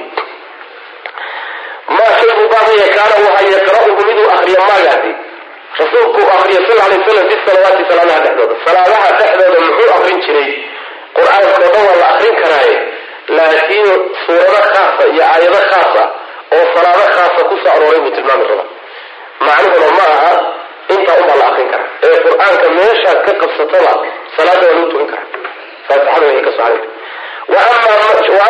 maa 1.96 2.12
shay 2.18 2.33
mubaamiya 2.40 2.87
kaana 2.96 3.14
uu 3.22 3.29
ahaa 3.33 3.48
yaqra'uhu 3.57 4.00
miduu 4.09 4.29
akriyo 4.37 4.61
maagaasi 4.68 5.11
rasuulku 5.81 6.18
uu 6.24 6.31
akriyo 6.37 6.61
sal 6.68 6.79
alay 6.87 6.98
wasalam 7.02 7.26
fi 7.31 7.37
salawaati 7.46 7.83
salaadaha 7.90 8.20
dhexdooda. 8.24 8.55
Salaadaha 8.66 9.09
dhexdooda 9.20 9.59
muxuu 9.66 9.90
akrin 9.96 10.18
jiray? 10.26 10.50
Qur'aanka 11.16 11.48
oo 11.57 11.68
dhan 11.74 11.85
waa 11.88 11.96
la 12.02 12.07
akrin 12.14 12.35
karaaye. 12.42 12.76
Laakiin 13.37 13.88
suurado 14.26 14.61
khaasa 14.74 15.02
iyo 15.12 15.22
aayado 15.33 15.61
khaasa 15.70 16.02
oo 16.57 16.64
salaado 16.74 17.05
khaasa 17.16 17.40
ku 17.48 17.55
soo 17.62 17.70
arooray 17.76 18.00
buu 18.05 18.14
tilmaami 18.16 18.44
rabaa 18.50 18.68
macnuhuna 19.46 19.88
ma 19.98 20.05
aha 20.16 20.33
intaa 20.94 21.16
unbaa 21.22 21.38
la 21.42 21.46
akrin 21.51 21.68
karaa 21.75 21.88
ee 22.09 22.16
qur'aanka 22.27 22.68
meeshaad 22.79 23.18
ka 23.27 23.33
qabsataba 23.42 23.92
salaada 24.37 24.66
waa 24.68 24.75
lagu 24.77 24.87
tukan 24.92 25.07
karaa 25.12 25.27
faatixada 25.88 26.27
way 26.31 26.40
ka 26.46 26.53
socday 26.59 26.81
wa 27.55 27.59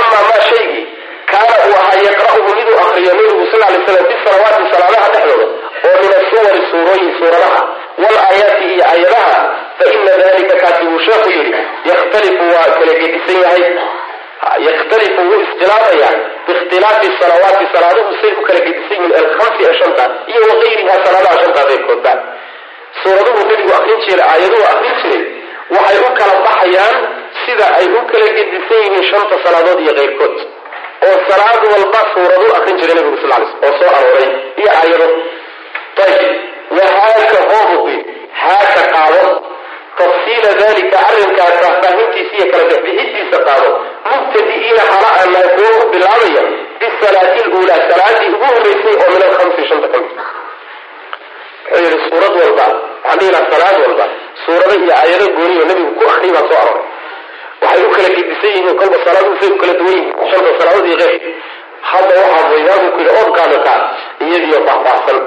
amaa 0.00 0.22
maa 0.28 0.40
shaygii 0.50 0.84
kaana 1.32 1.54
uu 1.68 1.76
ahaa 1.82 1.98
yaqra'uhu 2.08 2.50
miduu 2.58 2.76
akriyo 2.84 3.12
nabigu 3.18 3.46
sal 3.52 3.60
lay 3.72 3.80
slam 3.86 4.04
fi 4.10 4.16
salawaati 4.26 4.64
salaadaha 4.74 5.08
dhexdooda 5.14 5.46
oo 5.88 5.96
min 6.02 6.12
asuwari 6.20 6.60
suurooyin 6.70 7.10
suuradaha 7.18 7.60
walaayaati 8.04 8.64
iyo 8.74 8.84
aayadaha 8.92 9.36
fa 9.78 9.84
ina 9.96 10.12
dalika 10.22 10.56
kaasi 10.62 10.82
uu 10.92 11.00
sheekhu 11.06 11.30
yidhi 11.36 11.52
yakhtalifu 11.90 12.44
waa 12.54 12.68
kala 12.78 12.92
gedisan 13.02 13.40
yahay 13.44 13.64
yakhtalifu 14.68 15.20
wuu 15.28 15.40
iskhilaafaya 15.46 16.08
biikhtilaafi 16.46 17.08
salawaati 17.20 17.64
salaaduhu 17.74 18.16
say 18.20 18.32
u 18.40 18.42
kala 18.48 18.60
gedisan 18.66 18.98
yihiin 19.02 19.14
alhamsi 19.22 19.62
ee 19.68 19.74
shanta 19.80 20.04
iyo 20.32 20.40
wagayriha 20.50 20.94
salaadaha 21.06 21.38
shanta 21.42 21.60
qadeekoodba 21.62 22.12
suuraduhu 23.02 23.46
nebigu 23.50 23.72
akrin 23.78 24.00
jiray 24.06 24.26
aayaduhu 24.32 24.64
akrin 24.72 24.94
jiray 25.02 25.22
waxay 25.76 25.98
u 26.08 26.10
kala 26.18 26.34
baxayaan 26.48 26.96
sida 27.44 27.66
ay 27.78 27.86
u 28.00 28.02
kala 28.12 28.26
gedisan 28.38 28.78
yihiin 28.84 29.04
shanta 29.10 29.36
salaadood 29.46 29.80
iyo 29.84 29.94
keyrkood 30.00 30.36
oo 31.08 31.16
salaad 31.30 31.62
walba 31.72 32.00
suuradu 32.14 32.46
akrin 32.58 32.76
jiray 32.80 32.94
nebigu 33.00 33.16
sal 33.22 33.30
lay 33.34 33.44
oo 33.66 33.72
soo 33.80 33.90
arooray 33.98 34.28
iyo 34.60 34.70
aayado 34.78 35.08
ayib 36.06 36.32
wahaaka 36.78 37.38
hoobuqi 37.50 37.96
haaka 38.42 38.82
qaado 38.94 39.24
tafsiila 39.98 40.50
dalika 40.60 40.96
arrinkaa 41.08 41.50
faahfaahintiisa 41.60 42.32
iyo 42.36 42.46
kala 42.52 42.64
bixbixidiisa 42.70 43.38
qaado. 43.46 43.70
Mubtadi'iina 44.10 44.82
hala 44.90 45.08
aanaa 45.20 45.48
kuwo 45.56 45.70
ku 45.80 45.86
bilaabaya 45.92 46.42
bisalaati 46.80 47.40
luulaa 47.50 47.80
salaadii 47.90 48.28
ugu 48.34 48.44
horreysay 48.50 48.94
oo 49.02 49.08
min 49.14 49.22
alhamsi 49.28 49.68
shanta 49.68 49.88
ka 49.92 49.98
mid 50.02 50.18
wuxuu 51.70 51.84
yihi 51.84 51.98
suurad 52.08 52.34
walba 52.40 52.66
waxaan 53.08 53.46
salaad 53.52 53.76
walba 53.84 54.06
suurado 54.44 54.74
iyo 54.82 54.92
aayado 55.00 55.26
gooniyo 55.36 55.64
nebigu 55.68 55.90
ku 55.98 56.04
akriy 56.12 56.32
baa 56.36 56.46
soo 56.50 56.58
arooray. 56.62 56.84
Waxay 57.62 57.84
u 57.88 57.90
kala 57.96 58.08
gedisan 58.16 58.50
yihiin 58.56 58.76
kolba 58.80 58.96
salaaduhu 59.06 59.36
say 59.40 59.50
u 59.54 59.58
kala 59.62 59.72
duwan 59.80 59.94
yihiin 59.98 60.30
shanta 60.32 60.50
salaadood 60.60 60.86
iyo 60.90 60.96
keyrka 61.02 61.28
hadda 61.90 62.14
waxaa 62.22 62.48
waydaanku 62.52 62.88
ku 62.94 62.98
yidhi 63.00 63.12
ood 63.22 63.30
iyadiyo 64.26 64.58
faahfaahsan 64.66 65.18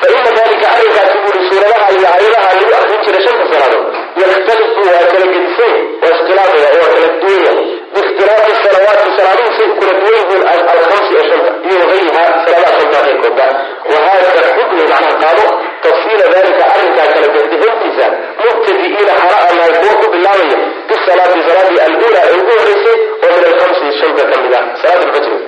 faina 0.00 0.30
dalika 0.38 0.66
arrinkaasi 0.74 1.16
buuri 1.24 1.40
suuradaha 1.48 1.88
iyo 1.96 2.06
aayadaha 2.14 2.50
lagu 2.58 2.72
akrin 2.80 3.00
jiray 3.06 3.22
shanta 3.26 3.44
salaadood 3.52 3.86
yakhtalifu 4.22 4.80
waa 4.92 5.04
kala 5.12 5.26
gedisan 5.34 5.74
waa 6.02 6.12
iskhilaafaya 6.16 6.68
oo 6.74 6.80
waa 6.82 6.92
kala 6.94 7.08
duwanya 7.22 7.52
biikhtilaafi 7.94 8.52
salawaati 8.64 9.10
salaaduhu 9.18 9.50
say 9.58 9.66
u 9.72 9.74
kala 9.80 9.92
duwan 10.00 10.14
yihiin 10.20 10.42
alkhamsi 10.52 11.12
ee 11.20 11.24
shanta 11.30 11.50
iyo 11.68 11.76
wagayriha 11.82 12.22
salaadaha 12.44 12.72
shanta 12.80 12.98
keyrkooda 13.06 13.46
wahada 13.92 14.28
xukmi 14.58 14.82
macnaha 14.92 15.14
qaado 15.22 15.46
tafsiila 15.84 16.26
dalika 16.34 16.64
arrinkaa 16.74 17.08
kala 17.14 17.28
bixbixintiisa 17.34 18.06
mubtadi'iina 18.44 19.14
xala 19.22 19.36
anahay 19.50 19.72
kuwa 19.82 19.94
ku 20.02 20.06
bilaabaya 20.14 20.58
bisalaati 20.90 21.40
salaadii 21.48 21.80
alula 21.88 22.20
ee 22.28 22.34
ugu 22.40 22.52
horeysay 22.60 22.98
oo 23.24 23.32
min 23.36 23.44
alkhamsi 23.52 23.86
shanta 24.00 24.22
ka 24.32 24.36
mid 24.44 24.54
ah 24.60 24.64
salaat 24.82 25.02
lfajri 25.08 25.38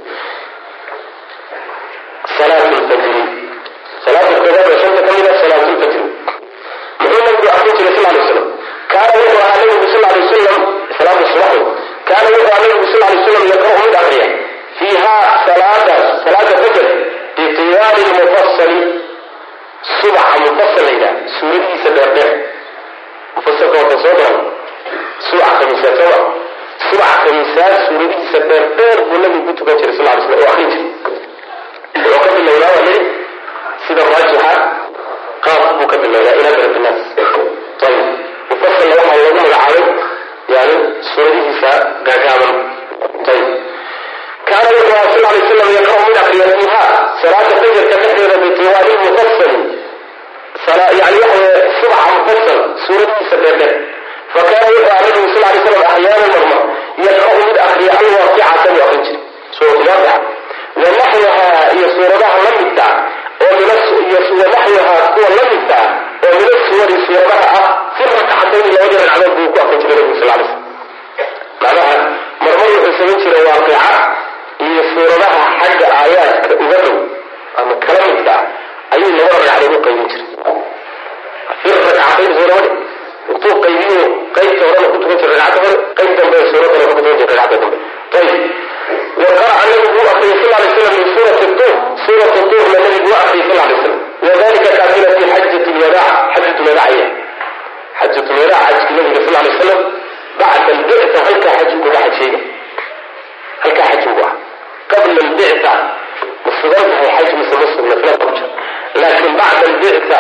salaat 2.39 2.67
lfajri 2.83 3.23
koobaad 4.45 4.69
ee 4.73 4.79
shanta 4.83 5.03
ka 5.09 5.13
mid 5.19 5.27
ah 5.33 5.37
salaat 5.43 5.65
lfajri 5.73 6.03
muxuu 7.03 7.23
suuradihiisa 27.91 28.39
dheerdheer 28.51 28.99
buu 29.09 29.19
nabigu 29.23 29.47
ku 29.47 29.53
tukan 29.59 29.77
jiray 29.81 29.95
sal 29.97 30.07
lay 30.07 30.21
slam 30.27 30.39
oo 30.41 30.49
akrin 30.53 30.69
jiray 30.73 32.05
wuxuu 32.05 32.21
ka 32.25 32.31
bilowdaa 32.37 32.71
waa 32.77 32.85
lii 32.89 33.01
sida 33.87 34.03
raajixa 34.13 34.59
qaaf 35.45 35.63
buu 35.79 35.87
ka 35.93 35.97
bilowdaa 36.03 36.35
ilaa 36.41 36.55
darafinaas 36.57 37.01
ayib 37.87 38.07
mufasalna 38.51 38.95
waxaa 39.01 39.19
loogu 39.23 39.35
magacaabay 39.41 39.85
yani 40.55 40.75
suuradihiisa 41.15 41.71
gaagaaban. 42.07 42.55
Ayib 43.33 43.49
kaana 44.49 44.69
wuxuu 44.77 44.95
aha 44.97 45.05
sal 45.13 45.23
lay 45.27 45.41
slam 45.49 45.71
yaqra'u 45.79 46.03
mid 46.09 46.17
akriya 46.23 46.47
fiiha 46.59 46.83
salaada 47.23 47.53
fajarka 47.63 47.97
dhexdeeda 48.03 48.37
bitiwaali 48.43 48.93
mufasali 49.05 49.59
yani 51.01 51.19
waxa 51.25 51.49
subaxa 51.81 52.11
mufasal 52.19 52.59
suuradihiisa 52.87 53.37
dheerdheer 53.43 53.75
fakaana 54.35 54.67
wuxuu 54.75 54.91
aha 54.93 55.01
nabigu 55.07 55.29
sal 55.35 55.57
slam 55.65 55.83
axyaana 55.93 56.27
marmar 56.35 56.61
yaqra'u 57.07 57.35
mid 57.49 57.57
akriya 57.69 57.93
alwaaqicata 58.01 58.69
buu 58.75 58.83
akrin 58.87 59.03
jiray 59.07 59.21
suuratulwaaqica 59.57 60.15
wanaxwaha 60.83 61.47
iyo 61.77 61.87
suuradaha 61.97 62.37
la 62.47 62.51
oo 63.43 63.55
wanaxwaha 64.43 64.97
kuwa 65.15 65.29
la 65.37 65.45
midka 65.53 65.79
oo 66.27 66.35
min 66.41 66.49
asuwari 66.57 66.97
suuradaha 67.07 67.49
ah 67.61 67.71
fi 67.97 68.03
rakcatayn 68.17 68.67
labadii 68.75 68.99
ragcadood 69.03 69.33
buu 69.37 69.49
ku 69.55 69.59
akrin 69.63 69.81
jiray 69.83 69.97
nabigu 69.97 70.15
sal 70.21 70.29
lay 70.29 70.45
slam 70.49 70.61
macnaha 71.63 71.95
marmar 72.45 72.69
wuxuu 72.75 72.93
samayn 72.99 73.19
jiray 73.25 73.45
waaqica 73.49 73.81
iyo 74.67 74.83
suuradaha 74.95 75.41
xagga 75.61 75.87
aayaadka 76.01 76.55
uga 76.65 76.79
dhow 76.85 76.97
ama 77.61 77.75
kala 77.85 78.01
midka 78.09 78.33
ah 78.39 78.95
ayuu 78.95 79.11
labada 79.19 79.45
ragcadood 79.49 79.75
u 79.77 79.83
qaybin 79.87 80.07
jiray. 80.13 80.27
Fi 81.63 81.69
rakcatayn 81.77 82.31
suurabadi 82.39 82.71
intuu 83.33 83.55
qaybiyo 83.65 84.05
qaybta 84.37 84.65
horena 84.69 84.89
ku 84.93 84.99
tukan 85.03 85.17
jiray 85.23 85.37
ragcadda 85.43 85.69
hore 85.69 85.79
qayb 85.99 86.11
dambe 86.19 86.37
suuradana 86.51 86.85
ku 86.91 86.95
tukan 86.99 87.15
jiray 87.21 87.37
ragcadda 87.41 87.69
dambe 88.15 88.35
waqara'a 89.23 89.65
nabigu 89.71 89.99
u 90.03 90.09
akriyay 90.13 90.37
sal 90.43 90.53
lay 90.63 90.71
slam 90.77 90.93
min 90.99 91.07
suurati 91.15 91.47
tuur 91.59 91.75
suuratu 92.07 92.41
tuurna 92.51 92.79
nabigu 92.85 93.09
u 93.13 93.15
akriyay 93.23 93.45
sal 93.49 93.59
lay 93.71 93.77
slam 93.83 93.97
wadalika 94.27 94.71
kaasina 94.79 95.09
fi 95.19 95.25
xajat 95.33 95.67
lwadaac 95.79 96.15
xajat 96.35 96.59
lwadaac 96.65 96.95
xajat 98.01 98.27
lwadaac 98.37 98.65
xajki 98.73 98.93
nabiga 98.99 99.21
sal 99.27 99.35
lay 99.47 99.53
slam 99.61 99.81
bacda 100.39 100.71
albicta 100.75 101.19
halkaa 101.27 101.55
xaj 101.59 101.71
uga 101.79 101.91
xajayna 102.05 102.39
halkaa 103.65 103.87
xaj 103.93 104.05
ugu 104.11 104.23
ah 104.29 104.33
qabla 104.93 105.21
albicta 105.27 105.73
ma 106.45 106.51
sugan 106.61 106.87
tahay 106.93 107.11
xaj 107.19 107.29
mise 107.39 107.55
ma 107.61 107.67
sugna 107.75 107.95
filanka 108.01 108.25
ku 108.27 108.33
jira 108.37 108.49
bacda 109.41 109.65
albicta 109.71 110.19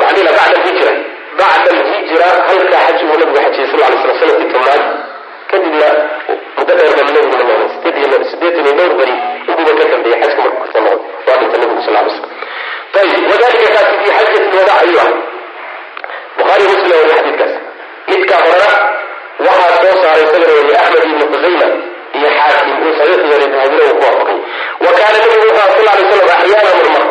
maxaa 0.00 0.24
bacda 0.38 0.50
alhijra 0.58 0.92
bacda 1.40 1.68
alhijra 1.76 2.28
halkaa 2.48 2.82
xaj 2.86 2.98
ugu 3.04 3.14
nabigu 3.20 3.38
xajayay 3.44 3.68
sal 3.72 3.80
lay 3.82 3.98
slam 4.02 4.16
sannadkii 4.20 4.52
tobnaad 4.54 4.82
kadibna 5.50 5.88
muddo 6.58 6.72
dheer 6.78 6.92
baa 6.96 7.04
nabigu 7.08 7.36
dhamaanay 7.40 7.68
sideed 7.74 8.22
sideetan 8.30 8.64
iyo 8.66 8.72
dhowr 8.78 8.94
beri 9.00 9.14
intuuba 9.48 9.72
ka 9.78 9.84
dambeeyay 9.92 10.20
xajka 10.22 10.40
markuu 10.44 10.62
ka 10.64 10.68
soo 10.72 10.82
noqday 10.86 11.26
waa 11.28 11.38
dhinta 11.40 11.56
nabigu 11.62 11.82
sal 11.86 11.94
lay 11.96 12.04
slam 12.16 12.28
ayib 13.00 13.24
wadalika 13.32 13.68
kaasi 13.76 13.94
fi 14.02 14.08
xajati 14.16 14.38
lwadac 14.54 14.78
ayuu 14.84 15.00
ah 15.04 15.10
bukhaari 16.38 16.64
muslim 16.72 16.96
wariye 17.00 17.14
xadiidkaas. 17.18 17.52
Midkaa 18.10 18.40
horena 18.44 18.70
waxaa 19.46 19.76
soo 19.82 19.96
saaray 20.02 20.22
isagana 20.26 20.52
wariye 20.58 20.76
axmed 20.82 21.04
ibnu 21.10 21.24
khusayma 21.32 21.66
iyo 22.18 22.28
xaakim 22.36 22.76
uu 22.84 22.92
saxiixiyooday 22.98 23.48
dahabina 23.54 23.82
uu 23.88 23.94
ku 23.98 24.02
waafaqay. 24.06 24.38
Wa 24.84 24.90
kaana 24.98 25.16
nabigu 25.22 25.46
wuxuu 25.48 25.68
sal 25.76 25.84
lay 25.88 26.04
slam 26.10 26.30
axyaana 26.36 26.70
marmar 26.78 27.04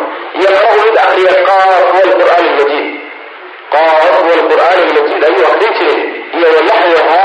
yaqra'u 0.44 0.80
mid 0.86 0.96
akriya 1.04 1.34
qaaf 1.48 1.84
walqur'aan 1.96 2.44
almajiid. 2.50 2.86
Qaaf 3.74 4.14
walqur'aan 4.28 4.78
almajiid 4.84 5.22
ayuu 5.28 5.44
akrin 5.52 5.72
jiray 5.78 6.00
iyo 6.36 6.48
wanaxwaha 6.56 7.24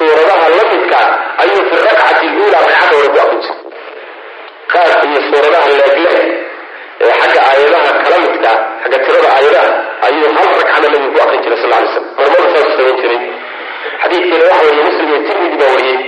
suuradaha 0.00 0.46
la 0.56 0.62
midka 0.72 1.00
ayuu 1.44 1.62
fi 1.70 1.76
rakcati 1.86 2.26
lula 2.36 2.58
ragcadda 2.64 2.96
hore 2.96 3.08
ku 3.14 3.18
akrin 3.24 3.40
jiray 3.44 3.60
qaar 4.72 4.90
iyo 5.08 5.20
suuradaha 5.28 5.68
leegleh 5.80 6.18
ee 7.04 7.12
xagga 7.20 7.40
aayadaha 7.50 7.90
kala 8.04 8.16
midka 8.24 8.52
xagga 8.82 8.98
tirada 9.04 9.28
aayadaha 9.36 9.70
ayuu 10.08 10.28
hal 10.36 10.48
ragcada 10.60 10.86
nabigu 10.94 11.08
ku 11.14 11.20
akrin 11.24 11.40
jiray 11.44 11.58
sal 11.62 11.70
lay 11.74 11.84
slam 11.92 12.04
marmada 12.18 12.46
saas 12.54 12.70
samayn 12.78 12.96
jiray. 13.02 13.20
Xadiidkeena 14.02 14.44
waxa 14.50 14.64
weriye 14.66 14.82
muslim 14.88 15.08
iyo 15.12 15.18
tirmidi 15.28 15.56
baa 15.60 15.70
wariyey. 15.74 15.98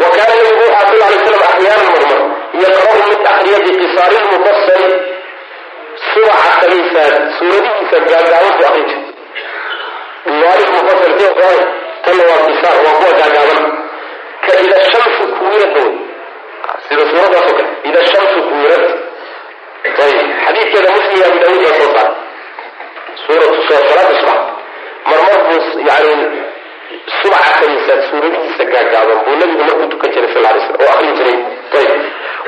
Wa 0.00 0.06
kaana 0.14 0.32
nabigu 0.40 0.64
waxaa 0.74 0.86
sal 0.88 0.98
lay 1.02 1.18
slam 1.24 1.42
axyaanan 1.50 1.88
marmar 1.94 2.20
yaqra'u 2.64 3.02
mid 3.10 3.20
akriya 3.32 3.58
biqisaari 3.66 4.16
lmufasali 4.24 4.88
subaxa 6.12 6.50
khamiisaad 6.60 7.14
suuradihiisa 7.38 7.96
gaagaaban 8.08 8.52
ku 8.58 8.62
akrin 8.70 8.86
jiray. 8.90 9.10
Kee 11.18 11.32
qoray 11.38 11.60
tanna 12.04 12.22
waa 12.30 12.46
kisaar 12.48 12.76
waa 12.86 12.94
kuwa 12.98 13.12
gaagaaban 13.20 13.62
ka 14.46 14.52
ida 14.64 14.76
shamsu 14.92 15.22
kuwirad 15.38 15.76
sida 16.88 17.02
suuradaas 17.10 17.46
oo 17.50 17.54
kale 17.58 17.68
ida 17.88 18.00
shamsu 18.12 18.38
kuwirad 18.48 18.84
ayib 20.04 20.28
xadiidkeeda 20.44 20.90
muslim 20.96 21.20
abu 21.28 21.38
daawud 21.42 21.62
baa 21.64 21.76
soo 21.78 21.92
saaray. 21.94 22.14
Suuratu 23.26 23.62
salaada 23.68 24.14
subax 24.20 24.40
marmar 25.06 25.38
buu 25.46 25.80
yani 25.88 26.12
subaxa 27.22 27.52
kamiisaad 27.60 28.00
suuradihiisa 28.10 28.64
gaagaaban 28.72 29.18
buu 29.24 29.34
nabigu 29.40 29.62
markuu 29.68 29.88
tukan 29.92 30.10
jiray 30.14 30.30
sal 30.34 30.42
lay 30.46 30.60
slam 30.66 30.80
oo 30.82 30.90
akrin 30.94 31.14
jiray. 31.18 31.36
Ayib 31.78 32.00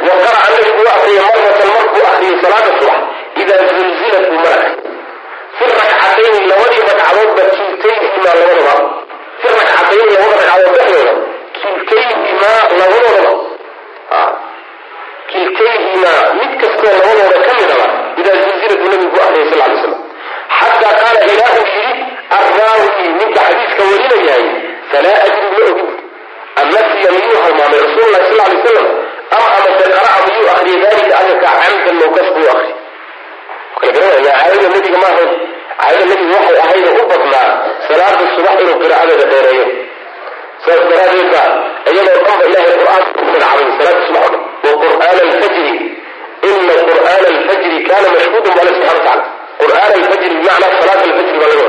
wa 0.07 0.15
qara'a 0.23 0.47
nabigu 0.55 0.81
u 0.83 0.89
akriyay 0.95 1.27
maratan 1.37 1.69
markuu 1.77 2.03
akriyay 2.13 2.37
salaada 2.45 2.71
subax 2.79 2.99
ida 3.43 3.55
zulzilat 3.71 4.25
buu 4.31 4.41
mar 4.47 4.55
akri 4.59 4.73
fi 5.59 5.65
rakcatayni 5.71 6.41
labadii 6.51 6.83
ragcadoodba 6.91 7.43
kiltayhimaa 7.55 8.35
labadaba 8.41 8.75
afar 9.49 9.67
ragcadood 9.69 10.11
iyo 10.11 10.19
laba 10.21 10.35
ragcadood 10.41 10.75
dhexdooda 10.77 11.13
kiltayhimaa 11.61 12.61
labadooda. 12.79 13.33
Kiltayhimaa 15.31 16.23
mid 16.39 16.53
kastoo 16.61 16.93
labadooda 16.97 17.39
ka 17.47 17.53
midaba 17.59 17.87
ah 17.89 18.21
idaa 18.21 18.37
zulzilat 18.45 18.79
buu 18.81 18.91
nabigu 18.93 19.19
ahday 19.27 19.45
sal 19.51 19.59
lay 19.61 19.77
slam 19.83 19.95
xataa 20.59 20.95
qaala 21.01 21.21
ilaahu 21.33 21.61
yidhi 21.75 21.93
arraawi 22.39 23.07
ninka 23.19 23.41
xadiiska 23.49 23.83
warinayahay 23.91 24.45
falaa 24.91 25.19
ajri 25.27 25.49
ma 25.55 25.63
ogin. 25.71 25.89
Annasiya 26.61 27.11
miyuu 27.17 27.39
halmaamay 27.45 27.81
rasuul 27.87 28.13
sal 28.15 28.37
lay 28.41 28.55
slam 28.65 28.87
am 29.37 29.43
amase 29.57 29.85
qara'a 29.97 30.19
miyuu 30.27 30.49
akriyay 30.55 30.81
daalika 30.85 31.17
arinka 31.23 31.49
camdan 31.61 31.97
mowqaf 32.01 32.29
buu 32.37 32.49
akri 32.55 32.73
kala 33.81 33.93
garanaya 33.95 34.33
caawida 34.39 34.67
nabiga 34.75 34.99
maahayn 35.05 35.31
dalika 35.83 36.15
arrinka 36.15 36.35
waxay 36.35 36.57
ahayd 36.65 36.87
u 37.03 37.05
badnaa 37.11 37.49
salaada 37.89 38.25
subax 38.37 38.57
inuu 38.63 38.77
qiraa'adeeda 38.83 39.27
dheereeyo. 39.33 39.67
Saas 40.65 40.83
daraadeed 40.91 41.29
baa 41.35 41.49
iyadoo 41.91 42.21
dhanba 42.27 42.45
ilahay 42.49 42.75
qur'aanka 42.81 43.11
ku 43.17 43.23
salaada 43.79 44.01
subax 44.09 44.27
dhan 44.33 44.43
wa 44.65 44.73
qur'aana 44.83 45.21
alfajri. 45.27 45.73
Ina 46.49 46.75
qur'aana 46.91 47.27
alfajri 47.35 47.77
kana 47.89 48.09
mashhuudan 48.15 48.53
bu 48.55 48.61
alle 48.63 48.73
subxana 48.77 48.99
wataala 48.99 49.25
qur'aan 49.63 49.91
alfajri 49.99 50.29
bimacnaa 50.35 50.73
salaat 50.81 51.01
alfajri 51.09 51.39
baa 51.43 51.51
laga 51.53 51.67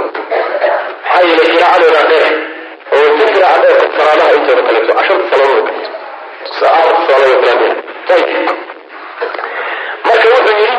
maxaa 1.06 1.22
yeelay 1.28 1.48
qiraa'adeeda 1.54 2.02
dheer 2.12 2.28
oo 2.96 3.08
ka 3.20 3.26
qiraa'a 3.36 3.58
dheer 3.64 3.80
salaadaha 3.98 4.32
intooda 4.38 4.62
kaleeto 4.68 4.94
casharta 5.00 5.26
salaadoda 5.32 5.62
kaleeto 5.68 5.90
salaadoda 7.08 7.38
kaleeto 7.46 7.68
ayib 8.16 8.30
marka 10.08 10.28
wuxuu 10.34 10.56
yidhi 10.62 10.78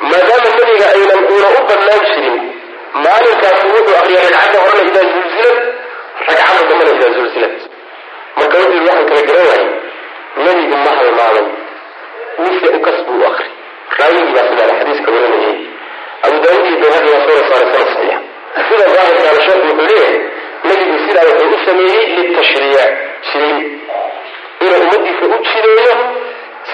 maadaama 0.00 0.50
nebiga 0.58 0.86
aynan 0.96 1.20
uuna 1.32 1.48
u 1.58 1.60
badnaan 1.70 2.02
jirin 2.10 2.36
maalinkaasi 3.04 3.64
wuxuu 3.74 3.96
akriyay 4.00 4.28
ragcadda 4.34 4.58
horena 4.64 4.82
idaa 4.90 5.06
zulzilad 5.12 5.58
ragcadda 6.28 6.62
dambena 6.70 6.92
idaa 6.98 7.12
zulzilad 7.16 7.54
marka 8.38 8.56
wuxuu 8.62 8.84
waxaan 8.88 9.06
kala 9.10 9.22
garan 9.28 9.46
waayay 9.50 9.68
nebigu 10.44 10.76
ma 10.84 10.90
halmaamay 10.98 11.46
mise 12.42 12.66
ukasbu 12.78 13.12
u 13.20 13.26
akri 13.30 13.48
raawigii 13.98 14.32
baa 14.36 14.76
xadiiska 14.78 15.10
warinayay 15.14 15.56
abu 16.26 16.36
daawud 16.44 16.64
iyo 16.68 16.78
bayhaqi 16.82 17.10
waa 17.14 17.24
soo 17.26 17.40
saaray 17.50 17.68
sana 17.72 17.86
saxiixa 17.90 18.18
sida 18.68 18.86
daahirkaana 18.94 19.40
sheekhu 19.46 19.66
wuxuu 19.68 19.86
leeyahay 19.88 20.16
nebigu 20.68 20.96
sidaa 21.06 21.26
wuxuu 21.30 21.54
u 21.56 21.60
sameeyey 21.66 22.06
litashriic 22.16 22.90
jidayn 23.30 23.58
inuu 24.64 24.80
ummadiisa 24.84 25.24
u 25.34 25.38
jideeyo 25.50 25.94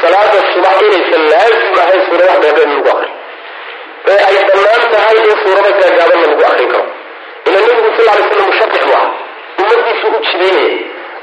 salaada 0.00 0.38
subax 0.52 0.76
inaysan 0.88 1.22
laazim 1.32 1.74
ahayn 1.82 2.00
suuradaha 2.08 2.38
dheerdheer 2.44 2.68
in 2.68 2.76
lagu 2.76 2.90
akri 2.96 3.10
ee 4.12 4.18
ay 4.28 4.36
bannaan 4.48 4.82
tahay 4.94 5.16
in 5.28 5.36
suurada 5.42 5.70
gaagaabanna 5.80 6.26
lagu 6.32 6.44
akrin 6.50 6.68
karo. 6.72 6.84
Ila 7.48 7.58
nebigu 7.66 7.90
sal 7.96 8.06
lay 8.10 8.24
slam 8.32 8.46
mushabbix 8.50 8.82
buu 8.88 8.96
ahaa 8.98 9.10
ummadiisu 9.62 10.06
u 10.16 10.20
jideynaya 10.28 10.72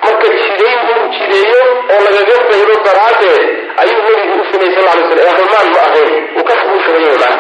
marka 0.04 0.28
jidayn 0.42 0.80
inuu 0.92 1.08
jideeyo 1.16 1.62
oo 1.94 2.00
lagaga 2.06 2.36
daydo 2.52 2.76
daraaddeed 2.88 3.44
ayuu 3.82 4.02
nebigu 4.08 4.36
u 4.42 4.46
sameeyey 4.52 4.76
sal 4.76 4.86
lay 4.88 5.04
slam 5.10 5.20
ee 5.26 5.32
halmaan 5.38 5.68
ma 5.76 5.80
ahayn 5.88 6.12
uu 6.40 6.80
sameeyey 6.88 7.18
macna 7.24 7.40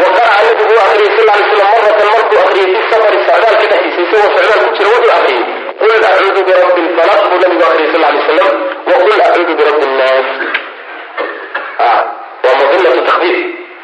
wa 0.00 0.08
qara'a 0.16 0.40
nebigu 0.48 0.72
u 0.76 0.80
akriyay 0.86 1.10
sal 1.18 1.26
lay 1.30 1.42
slam 1.52 1.68
maratan 1.74 2.08
markuu 2.14 2.38
akriyay 2.44 2.68
fi 2.74 2.80
safari 2.92 3.18
socdaalka 3.28 3.66
dhexdiisa 3.72 4.00
isagoo 4.06 4.30
socdaal 4.36 4.60
ku 4.64 4.74
jira 4.78 4.88
wuxuu 4.94 5.14
akriyay 5.18 5.44
qul 5.80 5.92
acuudu 6.10 6.40
birabbi 6.48 6.80
lfalaq 6.88 7.20
buu 7.30 7.38
nabigu 7.44 7.64
akriyay 7.70 7.88
sal 7.94 8.02
lay 8.06 8.22
slam 8.28 8.54
wa 8.90 8.96
qul 9.06 9.20
acuudu 9.28 9.52
birabbi 9.60 9.86
nnaas 9.92 10.28
waa 12.44 12.54
madinatu 12.60 13.02
takfiif 13.08 13.38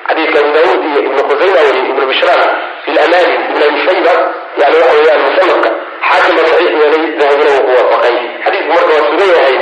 xadiidka 0.08 0.38
abu 0.42 0.50
daawuud 0.56 0.82
iyo 0.90 1.00
ibnu 1.08 1.20
khusayma 1.28 1.60
weliy 1.66 1.84
ibnu 1.92 2.04
bishraan 2.10 2.42
fi 2.84 2.90
lamani 2.98 3.32
ibn 3.50 3.62
abi 3.68 3.78
shayba 3.86 4.12
yani 4.60 4.76
waxa 4.80 4.94
weeyaan 4.98 5.20
musanafka 5.28 5.70
xaakima 6.08 6.42
saxiix 6.48 6.72
yeelay 6.80 7.04
dahabina 7.20 7.50
wuu 7.66 7.74
waafaqay 7.78 8.16
xadiidku 8.44 8.70
marka 8.76 8.92
waa 8.96 9.06
sugan 9.10 9.30
yahay 9.36 9.56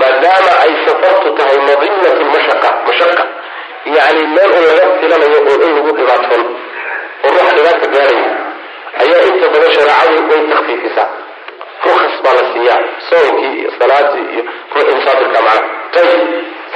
maadaama 0.00 0.52
ay 0.64 0.72
safartu 0.86 1.28
tahay 1.38 1.58
madinatu 1.68 2.20
lmashaqa 2.28 2.68
mashaqa. 2.88 3.24
Yani 3.96 4.22
meel 4.34 4.50
un 4.56 4.62
laga 4.68 4.86
filanayo 5.00 5.38
oo 5.50 5.56
in 5.66 5.70
lagu 5.76 5.90
dhibaatoon 5.98 6.42
oo 7.24 7.30
ruuxa 7.34 7.52
dhibaata 7.56 7.86
gaarayo 7.94 8.28
ayaa 9.02 9.22
inta 9.30 9.46
badan 9.54 9.70
shareecadu 9.76 10.20
way 10.30 10.40
takfiifisaa 10.52 11.08
rukas 11.84 12.16
baa 12.24 12.34
la 12.38 12.42
siiyaa 12.52 12.78
soonkii 13.08 13.52
iyo 13.60 13.70
salaadii 13.78 14.26
iyo 14.34 14.42
ruuxii 14.74 14.94
musaafirka 14.98 15.40
macna. 15.46 15.68
Ayib 16.00 16.22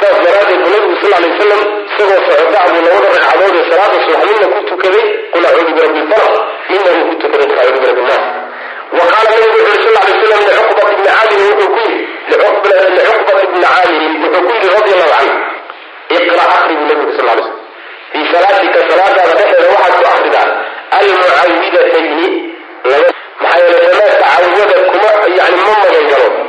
saas 0.01 0.17
daraaddeed 0.27 0.61
buu 0.65 0.71
nabigu 0.75 0.97
sal 1.03 1.13
lay 1.23 1.31
wasalam 1.35 1.63
isagoo 1.95 2.21
socdaa 2.29 2.67
buu 2.73 2.83
labada 2.87 3.09
ragcadood 3.15 3.55
ee 3.59 3.65
salaada 3.71 3.99
subax 4.05 4.31
ku 4.55 4.61
tukaday 4.71 5.07
qul 5.33 5.45
acuudu 5.49 5.73
birabbi 5.77 6.01
lfalaq 6.07 6.35
midna 6.71 6.91
ku 7.09 7.15
tukaday 7.23 7.47
qul 7.51 7.59
acuudu 7.63 7.81
birabbi 7.83 8.03
nnaas 8.07 8.25
wa 8.99 9.05
qaala 9.11 9.31
nabigu 9.31 9.59
wuxu 9.67 9.89
sal 9.95 10.05
lay 10.07 10.15
slam 10.23 10.41
licuqbat 10.49 10.89
ibni 10.95 11.07
caamirin 11.07 11.47
wuxuu 11.51 11.71
ku 11.75 11.81
yidhi 11.85 12.03
licuqbat 12.31 13.39
ibni 13.47 13.61
caamirin 13.65 14.13
wuxuu 14.23 14.43
ku 14.47 14.53
yidhi 14.55 14.69
radi 14.75 14.93
canhu 15.13 15.37
iqra 16.17 16.45
akri 16.57 16.75
buu 16.79 16.87
nabigu 16.91 17.13
sal 17.19 17.27
lay 17.29 17.37
slam 17.43 17.57
fii 18.13 18.27
salaatika 18.33 18.79
salaadaada 18.91 19.33
dhexeeda 19.39 19.67
waxaad 19.73 19.95
ku 20.01 20.07
akridaa 20.15 20.49
almucawidatayni 20.99 22.29
maxaa 23.43 23.61
yeele 23.69 23.87
famaa 23.95 24.17
tacawada 24.23 24.77
kuma 24.91 25.11
yani 25.39 25.59
ma 25.67 25.75
magan 25.83 26.44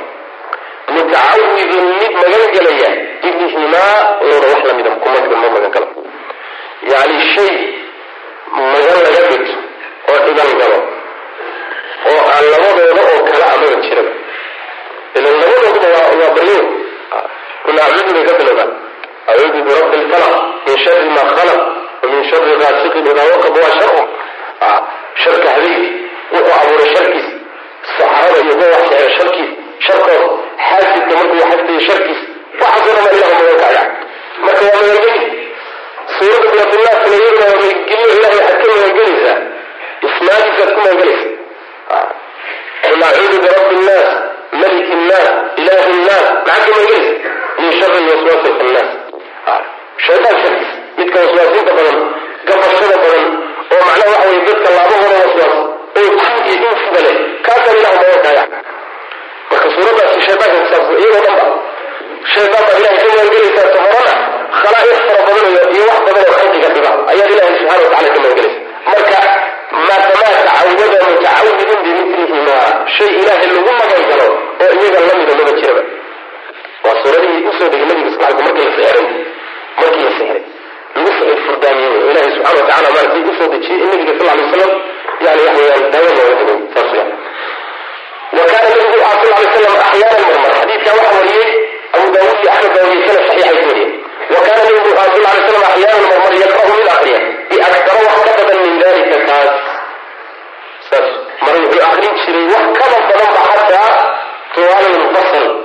galo 0.96 1.44
mutacawidun 1.52 1.86
mid 2.00 2.14
magan 2.22 2.46
gelaya 2.56 2.90
bihimaa 3.22 4.00
looda 4.30 4.48
wax 4.54 4.62
lamida 4.70 4.90
kuma 5.02 5.20
ma 5.42 5.50
magan 5.56 5.72
galo 5.76 5.88
yani 6.92 7.18
shay 7.36 7.56
magan 8.74 8.98
laga 9.06 9.22
dhigto 9.30 9.56
oo 10.12 10.18
dhigan 10.26 10.52
galo 10.62 10.78
oo 12.10 12.22
aan 12.34 12.46
labadooda 12.54 13.02
oo 13.12 13.20
kala 13.30 13.46
amaga 13.54 13.78
jiran 13.86 14.08
ilan 15.18 15.34
labadooduba 15.42 15.88
waa 15.96 16.14
waa 16.22 16.34
baryo 16.38 16.60
kun 17.66 17.78
acuudu 17.82 18.12
bay 18.16 18.24
ka 18.30 18.34
bilowdaan. 18.40 18.72
Acuudu 19.32 19.60
birabbi 19.68 19.98
lfalaq 20.06 20.34
min 20.68 20.76
shari 20.86 21.08
ma 21.18 21.24
khalaq 21.34 21.60
wa 22.02 22.08
min 22.12 22.22
shari 22.30 22.52
gaasiqin 22.62 23.08
idaa 23.12 23.26
waqab 23.34 23.56
waa 23.62 23.72
sharu 23.80 24.02
sharka 25.24 25.50
habeenki 25.56 25.90
wuxuu 26.34 26.54
abuuray 26.62 26.90
sharkiis. 26.96 27.28
Saxarada 27.98 28.38
iyo 28.46 28.54
kuwa 28.60 28.68
wax 28.76 28.86
sexra 28.92 29.10
sharkiis 29.18 29.50
sharkooda 29.86 30.28
xaasidka 30.70 31.14
markuu 31.20 31.40
xasdayo 31.52 31.80
sharkiis 31.88 32.22
waxaasoo 32.62 33.12
ilahu 33.18 33.34
magan 33.40 33.58
kacaya 33.62 33.84
marka 34.46 34.64
waa 34.66 34.82
magangeli 34.82 35.24
suuradda 36.18 36.50
binatullaasna 36.52 37.16
iyaduna 37.20 37.46
waa 37.46 37.58
magangeliyo 37.62 38.14
ilahay 38.18 38.38
waxaad 38.40 38.58
ka 38.62 38.68
magangelaysaa 38.74 39.38
ismaadiisaad 40.08 40.70
ku 40.76 40.80
magangelaysa 40.86 41.28
qul 42.84 43.04
acuudu 43.10 43.38
birabbi 43.44 43.76
nnaas 43.82 44.10
maliki 44.62 44.96
nnaas 45.02 45.30
ilaahi 45.62 45.94
nnaas 46.02 46.26
maxaad 46.48 46.64
ka 46.66 46.72
magangelaysa 46.76 47.14
min 47.62 47.72
shari 47.80 48.00
waswaasi 48.10 48.50
khannaas 48.60 48.90
shaydaan 50.06 50.38
sharkiis 50.44 50.72
midka 50.98 51.18
waswaasinta 51.24 51.72
badan 51.78 51.98
gabashada 52.48 52.96
badan 53.04 53.26
oo 53.74 53.82
macnaha 53.88 54.12
waxa 54.14 54.28
weye 54.30 54.42
dadka 54.50 54.70
laabahooda 54.76 55.18
waswaas 55.24 55.56
oo 56.00 56.08
jin 56.46 56.60
iyo 56.60 56.70
insiba 56.76 57.00
leh 57.06 57.16
kaasaan 57.46 57.78
ilahu 57.82 57.96
magan 58.02 58.12
kacaya 58.16 58.44
marka 59.52 59.68
suuradaasi 59.76 60.20
shaydaanka 60.28 60.58
kusaabsan 60.64 60.98
iyadoo 61.04 61.24
dhan 61.26 61.36
ba 61.40 61.46
shaydaan 62.34 62.64
baad 62.68 62.78
ilahay 62.82 62.98
ka 63.02 63.08
magangelaysaa 63.14 63.68
ta 63.76 63.80
horana 63.86 64.14
khalaa'iq 64.62 65.00
fara 65.08 65.22
badan 65.28 65.68
iyo 65.76 65.84
wax 65.90 66.00
badan 66.08 66.24
oo 66.30 66.36
khalqiga 66.40 66.70
dhiba 66.76 66.92
ayaad 67.12 67.30
ilahay 67.36 67.54
subxana 67.60 67.84
watacala 67.84 68.10
ka 68.16 68.20
magangelaysa 68.24 68.60
marka 68.90 69.20
maadamaa 69.88 70.34
tacawada 70.48 70.98
mutacawidun 71.12 71.80
bimilihimaa 71.86 72.68
shay 72.98 73.10
ilaahay 73.22 73.48
lagu 73.56 73.72
magan 73.82 74.04
galo 74.12 74.28
oo 74.64 74.72
iyaga 74.80 75.00
lamida 75.10 75.34
maba 75.40 75.54
jiraba. 75.60 75.84
Waa 76.86 76.96
suuradihii 77.02 77.44
u 77.50 77.54
soo 77.58 77.68
degay 77.74 77.88
nabiga 77.90 78.12
sal 78.16 78.26
alku 78.30 78.42
markii 78.48 78.66
la 78.66 78.72
sixray 78.78 79.06
markii 79.82 80.04
la 80.08 80.12
sixray 80.18 80.42
lagu 80.96 81.10
sixir 81.18 81.40
furdaamiyey 81.46 81.90
oo 81.98 82.10
ilaahay 82.12 82.32
subxana 82.36 82.58
watacala 82.62 82.88
maaragtay 82.96 83.24
u 83.32 83.34
soo 83.40 83.48
dejiyey 83.54 83.80
in 83.84 83.90
nabiga 83.94 84.14
sal 84.20 84.30
alay 84.34 84.46
wasalam 84.48 84.72
yani 85.26 85.42
wax 85.48 85.56
weeyaan 85.60 85.86
daawo 85.94 86.10
looga 86.18 86.34
dhigay 86.40 86.58
saas 86.76 86.90
weyan 86.94 87.10
وكان 88.35 88.65
النبي 88.67 88.81
صلى 88.81 88.95
الله 88.95 89.37
عليه 89.37 89.51
وسلم 89.51 89.77
احيانا 89.81 90.19
مرمر 90.29 90.55
حديث 90.61 90.85
كان 90.87 90.97
وريه 91.17 91.69
ابو 91.95 92.13
داود 92.13 92.47
احمد 92.49 92.83
وريه 92.83 93.07
سنه 93.09 93.29
صحيح 93.29 93.49
الدنيا 93.49 94.01
وكان 94.31 94.61
النبي 94.61 94.85
صلى 94.85 94.93
الله 94.93 95.29
عليه 95.31 95.45
وسلم 95.45 95.63
احيانا 95.63 95.99
مرمر 96.07 96.33
يقرا 96.35 96.67
من 96.77 96.83
الاخرين 96.83 97.47
باكثر 97.51 97.97
وحكبا 98.07 98.55
من 98.63 98.79
ذلك 98.83 99.27
كاس 99.27 99.51
مرة 101.43 101.71
في 101.71 101.83
اخرين 101.83 102.17
شري 102.27 102.47
وحكبا 102.47 103.09
فلما 103.09 103.41
حتى 103.53 103.79
طوال 104.55 104.95
المفصل 104.97 105.65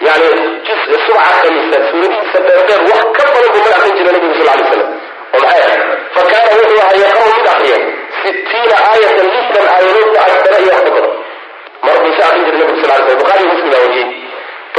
يعني 0.00 0.24
جزء 0.68 0.98
سرعة 1.06 1.32
خمسة 1.42 1.90
سوري 1.90 2.20
سبردر 2.34 2.82
وحكبا 2.84 3.38
لما 3.58 3.70
اخرين 3.70 3.96
شري 4.06 4.16
النبي 4.16 4.34
صلى 4.34 4.40
الله 4.40 4.52
عليه 4.52 4.70
وسلم 4.70 5.00
ومعايا 5.34 5.98
فكان 6.14 6.56
وهو 6.56 7.00
يقرا 7.00 7.26
من 7.36 7.42
الاخرين 7.42 7.96
ستين 8.22 8.70
آية 8.94 9.16
لسنا 9.16 9.78
آيات 9.80 10.16
أكثر 10.16 10.62
يحفظها 10.68 10.98
mar 10.98 11.21
buu 11.83 12.13
sa 12.17 12.23
akrin 12.29 12.43
jiray 12.47 12.59
nabigu 12.61 12.81
sal 12.83 12.91
sl 13.07 13.15
bukhari 13.21 13.43
muslim 13.51 13.69
baa 13.73 13.81
wariyey 13.85 14.07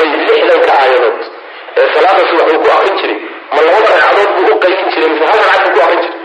ayib 0.01 0.15
lixdanka 0.29 0.73
aayadood 0.83 1.19
ee 1.81 1.87
salaada 1.95 2.23
subax 2.31 2.49
uu 2.55 2.61
ku 2.65 2.69
akrin 2.77 2.97
jiray. 3.01 3.19
Ma 3.55 3.61
labada 3.67 3.89
ragcadood 3.95 4.31
buu 4.37 4.53
u 4.55 4.59
qaybin 4.65 4.89
jiray 4.95 5.09
mise 5.13 5.25
hal 5.31 5.41
ragcad 5.49 5.65
buu 5.65 5.75
ku 5.77 5.81
akrin 5.87 6.01
jiray. 6.05 6.21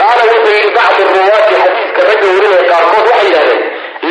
Qaala 0.00 0.22
wuxuu 0.30 0.54
yidhi 0.58 0.70
bacdu 0.76 1.02
ruwaati 1.16 1.54
xadiidka 1.62 2.02
ragga 2.08 2.26
warinaya 2.34 2.64
qaarkood 2.70 3.06
waxay 3.10 3.26
yidhahdeen 3.28 3.62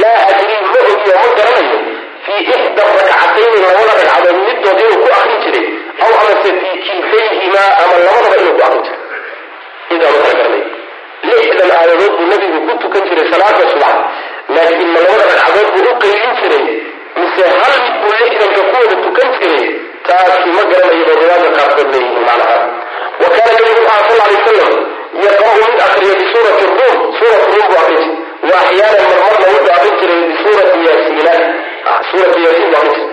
laa 0.02 0.20
adrii 0.32 0.60
ma 0.74 0.80
ogiyo 0.92 1.16
ma 1.24 1.30
garanayo 1.40 1.78
fii 2.26 2.42
ixda 2.54 2.84
rakcatayni 2.90 3.58
labada 3.66 3.94
ragcadood 4.00 4.38
middood 4.48 4.80
inuu 4.86 5.00
ku 5.04 5.10
akrin 5.20 5.40
jiray 5.46 5.66
aw 6.04 6.12
amase 6.22 6.50
fii 6.62 6.76
kiltayhimaa 6.86 7.70
ama 7.84 7.96
labadaba 8.08 8.36
inuu 8.44 8.56
ku 8.60 8.64
akrin 8.68 8.84
jiray. 8.88 9.02
Idaa 9.96 10.12
ma 10.16 10.20
kala 10.24 10.34
garanayo 10.40 10.66
lixdan 11.30 11.70
aayadood 11.80 12.14
buu 12.18 12.28
nabigu 12.32 12.60
ku 12.68 12.74
tukan 12.84 13.04
jiray 13.10 13.26
salaada 13.34 13.64
subax 13.74 13.96
laakiin 14.56 14.90
ma 14.94 15.00
labada 15.06 15.26
ragcadood 15.32 15.68
buu 15.76 15.86
u 15.92 15.96
qaybin 16.04 16.32
jiray 16.42 16.66
mise 17.20 17.44
hal 17.60 17.76
mid 17.84 17.96
buu 18.02 18.14
lixdanka 18.20 18.62
ku 18.72 18.96
tukan 19.06 19.30
jiray 19.40 19.66
taasi 20.08 20.50
ma 20.58 20.64
garanayo 20.72 21.04
oo 21.12 21.18
riwaayada 21.22 21.50
qaarkood 21.58 21.88
leeyihiin 21.94 22.24
macnaha 22.30 22.58
wa 23.22 23.28
kaana 23.36 23.52
nabigu 23.60 23.84
aha 23.92 24.02
sal 24.10 24.20
alay 24.26 24.36
wasalam 24.40 24.74
yaqra'u 25.26 25.58
mid 25.66 25.80
akriya 25.88 26.14
bisuurati 26.22 26.66
ruum 26.78 26.98
suurat 27.18 27.44
ruum 27.52 27.66
buu 27.72 27.80
akrin 27.84 28.02
jiray 28.04 28.50
wa 28.50 28.56
axyaanan 28.64 29.06
marmarna 29.12 29.48
wuxuu 29.54 29.74
akrin 29.78 29.96
jiray 30.02 30.22
bisuurati 30.32 30.78
yaasiina 30.88 31.34
suurati 32.10 32.40
yaasiin 32.46 32.70
buu 32.72 32.80
akrin 32.82 32.96
jiray 32.98 33.12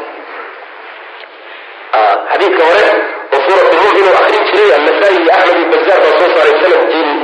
xadiidka 2.33 2.62
hore 2.70 2.87
oo 3.35 3.41
suurat 3.47 3.68
ruum 3.78 3.93
inuu 4.01 4.14
akrin 4.22 4.43
jiray 4.51 4.70
annasaa-i 4.78 5.16
iyo 5.22 5.33
axmed 5.39 5.57
iyo 5.61 5.68
bazaar 5.74 5.99
baa 6.05 6.14
soo 6.18 6.31
saaray 6.35 6.55
sanad 6.62 6.83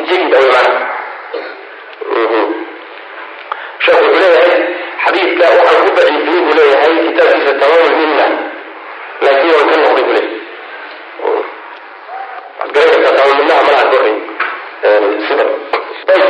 jilid 0.09 0.33
awy 0.39 0.49
macna 0.55 0.75
sheekh 3.85 4.01
wuxuu 4.05 4.21
leeyahay 4.23 4.61
xadiidka 5.05 5.45
waxaan 5.59 5.79
ku 5.85 5.91
daciifiyey 5.99 6.41
buu 6.47 6.55
leeyahay 6.59 6.95
kitaabkiisa 7.07 7.53
tamaam 7.63 7.93
minna. 8.01 8.27
Laakiin 9.25 9.53
waan 9.57 9.67
ka 9.71 9.77
noqday 9.85 10.05
buu 10.07 10.15
leeyahay 10.17 10.35
garanaysaa 12.75 13.15
tamaam 13.19 13.37
minnaha 13.41 13.63
malaha 13.67 13.85
goray 13.93 14.17
sida. 15.29 15.45
Ayb 16.15 16.25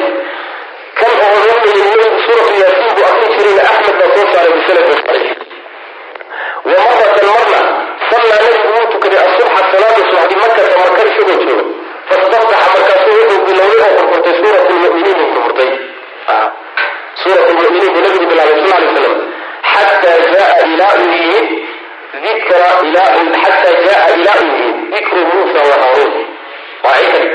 kan 0.99 1.13
oo 1.25 1.31
odhanayay 1.39 2.11
suuratu 2.25 2.55
yaasiin 2.63 2.93
buu 2.97 3.05
akrin 3.11 3.31
jirayna 3.37 3.63
axmed 3.73 3.97
baa 4.01 4.11
soo 4.17 4.27
saaray 4.33 4.53
bisanadin 4.57 4.99
saxiix 5.07 5.39
wa 6.67 6.73
maratan 6.87 7.27
marna 7.33 7.61
sallaa 8.11 8.39
nabigu 8.45 8.69
wuu 8.77 8.87
tukaday 8.93 9.21
asubxa 9.27 9.61
salaada 9.73 10.01
subaxdi 10.11 10.35
makata 10.43 10.75
marka 10.83 11.03
isagoo 11.11 11.39
jooga. 11.49 11.65
Fastaftaxa 12.09 12.67
markaasuu 12.75 13.15
wuxuu 13.21 13.41
bilowday 13.47 13.81
oo 13.87 13.93
furfurtay 13.99 14.35
suurat 14.41 14.65
lmuminiin 14.73 15.17
buu 15.21 15.29
furfurtay 15.35 15.71
suurat 17.27 17.49
lmuminiin 17.51 17.93
buu 17.95 18.03
nabigu 18.07 18.27
bilaabay 18.31 18.61
sal 18.71 18.81
lay 18.83 18.91
slam 18.97 19.15
xataa 19.73 20.19
jaa 20.35 20.51
ilaa 20.73 20.93
uu 21.03 21.11
yimid 21.21 21.49
dikra 22.25 22.69
ilaa 22.89 23.09
xataa 23.45 23.75
jaa 23.87 24.05
ilaa 24.17 24.39
uu 24.45 24.55
yimid 24.61 24.77
dikru 24.95 25.21
muusa 25.33 25.61
wa 25.71 25.77
haaruun 25.83 26.15
waa 26.85 26.99
cikan 27.01 27.27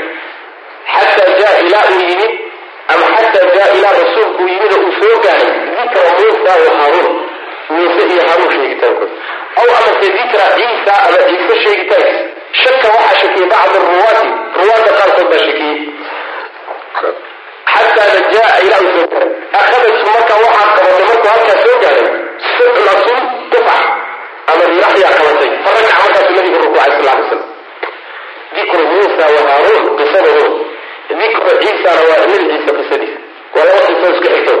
xataa 0.94 1.34
jaa 1.40 1.54
ilaa 1.66 1.84
uu 1.94 2.00
yimid 2.10 2.32
ama 2.94 3.06
xataa 3.16 3.46
jaa 3.56 3.68
ilaa 3.78 3.92
rasuulku 4.00 4.42
yimid 4.52 4.72
uu 4.78 4.92
soo 5.00 5.14
gaaray 5.26 5.52
dikra 5.78 6.08
muusa 6.18 6.52
wa 6.64 6.72
haaruun 6.80 7.12
muuse 7.74 8.02
iyo 8.12 8.22
haaruun 8.28 8.50
sheegitaankood 8.54 9.10
aw 9.60 9.68
amase 9.78 10.08
dikra 10.18 10.46
ciisa 10.56 10.94
ama 11.06 11.18
ciise 11.28 11.54
sheegitaankiis 11.64 12.20
shaka 12.62 12.88
waxaa 12.96 13.18
shakiyey 13.20 13.48
bacd 13.52 13.74
ruwaati 13.90 14.26
ruwaadda 14.60 14.90
qaarkood 14.98 15.28
baa 15.32 15.42
shakiyey 15.46 15.78
xataana 17.74 18.20
jaa 18.34 18.54
ilaa 18.64 18.80
uu 18.86 18.92
soo 18.96 19.06
gaaray 19.12 19.30
akhadatu 19.60 20.06
marka 20.14 20.34
waxaa 20.44 20.68
qabatay 20.76 21.04
markuu 21.08 21.30
halkaa 21.34 21.58
soo 21.64 21.76
gaaray 21.84 22.06
suclatun 22.56 23.20
tufax 23.52 23.82
ama 24.50 24.62
riiraxyaa 24.70 25.12
qabatay 25.18 25.50
farakaca 25.64 25.96
markaasuu 26.02 26.34
nabigu 26.38 26.58
rukuucay 26.64 26.90
sal 26.96 27.04
lay 27.08 27.24
slam 27.28 27.42
dikru 28.56 28.82
muusa 28.92 29.24
wa 29.34 29.42
haaruun 29.50 29.84
qisadoodu 29.98 30.48
dikru 31.20 31.52
ciisana 31.62 32.02
waa 32.08 32.20
nabi 32.22 32.36
qisadiisa 32.52 33.18
waa 33.54 33.64
laba 33.68 33.80
qiso 33.88 34.06
isku 34.14 34.28
xigto 34.34 34.54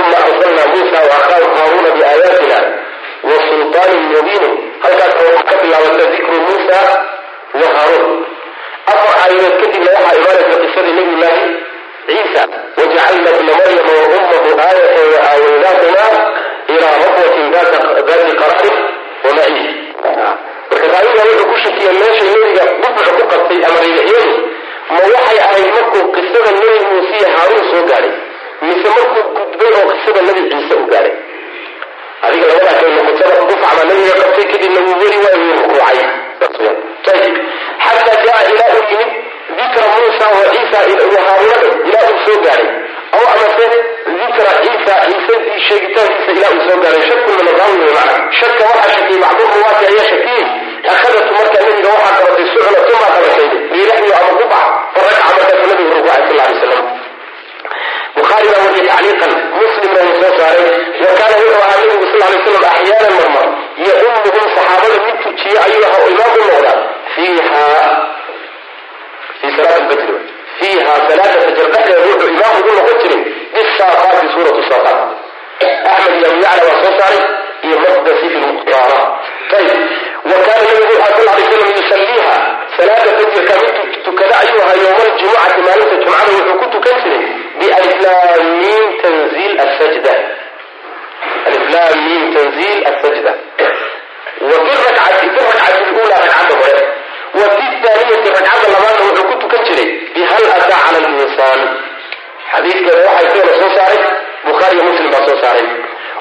uma 0.00 0.16
arsalnaa 0.24 0.68
muusa 0.74 0.98
wa 1.08 1.14
akhaahu 1.20 1.48
haaruuna 1.58 1.90
biaayaatina 1.98 2.58
wa 3.28 3.36
sulطaanin 3.46 4.02
mubiinin 4.12 4.54
halkaasa 4.82 5.22
waxaa 5.28 5.46
ka 5.50 5.56
bilaabata 5.62 6.04
dikru 6.14 6.36
muusa 6.46 6.78
wa 7.60 7.66
haaruun 7.76 8.12
afar 8.92 9.14
aayadood 9.22 9.56
kadibna 9.62 9.90
waxaa 9.96 10.16
imaanaysa 10.20 10.60
qisadii 10.64 10.94
nabi 11.00 11.14
ciisa 12.10 12.42
wajacalna 12.78 13.30
bna 13.38 13.52
maryama 13.60 13.92
wa 13.98 14.04
ummahu 14.18 14.50
aayatan 14.66 15.06
wa 15.14 15.18
aawaynaahuma 15.30 16.22
ilaa 16.74 16.94
rabwatin 17.04 17.46
daati 17.54 18.32
qaraarin 18.40 18.76
wa 19.24 19.30
marka 20.70 20.86
raawiga 20.92 21.22
wuxuu 21.28 21.46
ku 21.50 21.56
shakiya 21.64 21.92
meeshay 22.00 22.28
nebiga 22.34 22.64
dhufca 22.82 23.10
ku 23.16 23.22
qabtay 23.30 23.60
ama 23.68 23.78
riixyadu 23.84 24.34
ma 24.90 25.00
waxay 25.14 25.38
ahayd 25.46 25.68
markuu 25.76 26.02
qisada 26.14 26.50
nebi 26.58 26.78
muuse 26.90 27.14
iyo 27.18 27.28
haaruun 27.36 27.64
soo 27.70 27.82
gaadhay 27.90 28.12
mise 28.66 28.88
markuu 28.96 29.22
gudbay 29.36 29.70
oo 29.78 29.90
qisada 29.90 30.20
nebi 30.28 30.40
ciise 30.50 30.74
u 30.82 30.86
gaadhay 30.92 31.14
adiga 32.26 32.46
labadaa 32.50 32.76
kay 32.80 32.90
noqotaba 32.96 33.34
dhufca 33.48 33.68
baa 33.76 33.84
nebiga 33.90 34.14
qabtay 34.22 34.46
kadibna 34.52 34.80
wuu 34.86 34.98
weli 35.02 35.16
wuu 35.22 35.52
rukuucay 35.58 35.98
xataa 37.84 38.16
jaa 38.26 38.40
ilaa 38.50 38.70
uu 38.78 38.84
yimid 38.90 39.10
dikra 39.58 39.86
muusa 39.96 40.26
wa 40.36 40.42
ciisa 40.54 40.78
wa 41.14 41.20
haaruunada 41.26 41.68
ilaa 41.88 42.06
uu 42.12 42.20
soo 42.26 42.38
gaadhay 42.44 42.68
aw 43.16 43.22
amase 43.32 43.66
dikra 44.20 44.50
ciisa 44.64 44.94
ciisadii 45.08 45.60
sheegitaankiisa 45.68 46.32
ilaa 46.38 46.52
uu 46.56 46.62
soo 46.68 46.78
wey 47.82 47.92
macna. 47.98 48.16
Shaka 48.40 48.62
waxaa 48.70 48.92
shakiyey 48.96 49.20
bacdu 49.24 49.42
ruwaati 49.54 49.84
ayaa 49.90 50.06
shakiyey 50.12 50.44
akhadatu 50.94 51.32
markaa 51.38 51.62
nabiga 51.66 51.88
waxaa 51.96 52.14
qabatay 52.26 52.94
baa 53.02 53.10
qabatay 53.14 53.29
iyo 78.00 78.10
maqdasi 78.10 78.28
fi 78.28 78.38
lmukhtaara 78.38 79.00
ayib 79.56 79.80
wa 80.24 80.36
kaana 80.46 80.62
nabigu 80.68 80.92
wuxuu 80.92 81.16
sal 81.16 81.24
lay 81.28 81.44
slam 81.50 81.70
yusalliiha 81.76 82.36
salaada 82.76 83.10
fajrka 83.18 83.54
mid 83.62 84.02
tukada 84.04 84.34
ayuu 84.42 84.60
ahaa 84.64 84.76
yowma 84.82 85.02
aljumucati 85.08 85.60
maalinta 85.66 85.96
jumcada 85.96 86.30
wuxuu 86.36 86.58
ku 86.60 86.66
tukan 86.74 86.96
jiray 87.02 87.22
bialiflaamiin 87.60 88.86
tanziil 89.02 89.54
asajda 89.66 90.14
aliflaamiin 91.46 92.24
tanziil 92.36 92.80
asajda 92.92 93.32
wa 94.48 94.56
fi 94.64 94.72
rakcati 94.86 95.26
fi 95.34 95.40
rakcati 95.48 95.80
lula 95.96 96.16
ragcadda 96.24 96.54
hore 96.62 96.82
wa 97.38 97.46
fi 97.56 97.64
thaaniyati 97.84 98.28
ragcadda 98.36 98.66
labaadna 98.74 99.04
wuxuu 99.08 99.28
ku 99.30 99.34
tukan 99.44 99.64
jiray 99.68 99.88
bihal 100.14 100.44
ataa 100.56 100.80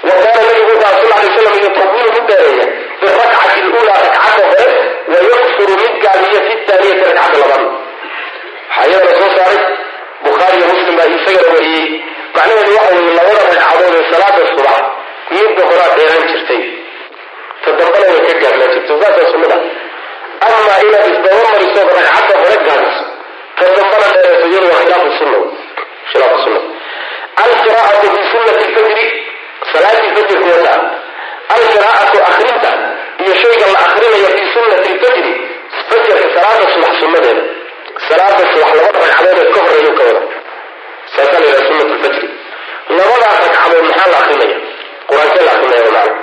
wa 0.07 0.15
kaana 0.23 0.41
nabigu 0.47 0.73
sal 0.81 0.95
lay 1.11 1.29
slam 1.35 1.55
yutawilu 1.63 2.09
mid 2.15 2.25
dheereeya 2.29 2.65
fi 2.99 3.05
rakcati 3.19 3.61
lula 3.73 3.93
ragcadda 4.03 4.43
hore 4.51 4.67
wa 5.11 5.17
yaksuru 5.31 5.73
mid 5.81 5.93
gaabiya 6.03 6.39
fi 6.47 6.53
thaaniyati 6.67 7.03
ragcadda 7.09 7.37
labaad 7.43 7.65
waxaa 8.69 8.87
iyadana 8.89 9.15
soo 9.19 9.31
saaray 9.37 9.59
bukhaari 10.25 10.57
iyo 10.59 10.67
muslim 10.73 10.95
baa 10.99 11.07
isagana 11.17 11.51
wariyey 11.55 11.87
macnaheedu 12.35 12.71
waxa 12.77 12.95
weeye 12.95 13.13
labada 13.19 13.41
ragcadood 13.49 13.93
ee 13.99 14.05
salaada 14.13 14.41
subax 14.51 14.81
midda 15.35 15.63
horaa 15.69 15.89
dheeraan 15.97 16.23
jirtay 16.31 16.61
ta 17.63 17.69
dambana 17.79 18.07
way 18.13 18.21
ka 18.27 18.33
gaabnaan 18.43 18.71
jirtay 18.75 18.97
saasaa 19.03 19.31
sunnada 19.33 19.57
amaa 20.47 20.77
inaad 20.87 21.07
isdaba 21.13 21.43
mariso 21.53 21.79
ragcadda 21.97 22.33
hore 22.43 22.57
gaabiso 22.67 23.03
ta 23.59 23.65
dambana 23.77 24.07
dheereeso 24.15 24.45
iyadu 24.51 24.67
waa 24.73 24.81
khilaafu 24.83 25.11
sunna 25.19 25.39
khilaafu 26.11 26.37
sunna 26.45 26.61
alqiraa'atu 27.43 28.07
fi 28.15 28.21
sunnati 28.31 28.63
lfajri 28.71 29.05
salaatii 29.73 30.11
fajrka 30.15 30.47
wata 30.55 30.73
alqiraa'atu 31.55 32.17
akrinta 32.29 32.71
iyo 33.23 33.33
shayga 33.41 33.65
la 33.73 33.79
akrinayo 33.87 34.27
fi 34.35 34.43
sunnati 34.55 34.89
lfajri 34.97 35.31
fajrka 35.89 36.23
salaada 36.35 36.65
subax 36.73 36.93
sunnadeeda 37.01 37.43
salaada 38.07 38.43
subax 38.51 38.69
labada 38.77 38.99
ragcadood 39.05 39.49
ka 39.55 39.59
horeeyu 39.65 39.91
ka 39.99 40.03
wada 40.09 40.21
saasaa 41.15 41.39
la 41.41 41.45
yidhaha 41.47 41.67
sunnat 41.69 41.89
lfajri 41.97 42.27
labadaa 42.97 43.35
ragcadood 43.43 43.83
maxaa 43.89 44.09
la 44.13 44.17
akrinaya 44.23 44.57
qur'aankee 45.09 45.43
la 45.47 45.51
akrinaya 45.57 45.83
macna 45.95 46.13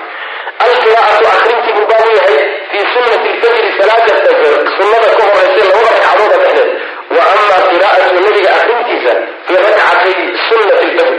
alqiraa'atu 0.66 1.24
akrintii 1.36 1.72
buu 1.76 1.86
baabu 1.92 2.10
yahay 2.18 2.38
fii 2.70 2.84
sunnati 2.94 3.28
lfajri 3.36 3.68
salaada 3.78 4.12
fajr 4.24 4.54
sunnada 4.78 5.08
ka 5.18 5.24
horeysa 5.32 5.62
labada 5.70 5.90
ragcadooda 5.96 6.36
dhexdeed. 6.44 6.70
Wa 7.16 7.22
ama 7.32 7.56
qiraa'atu 7.70 8.14
nabiga 8.26 8.50
akrintiisa 8.60 9.12
fii 9.46 9.58
rakcatay 9.64 10.14
sunnati 10.48 10.86
lfajr 10.92 11.14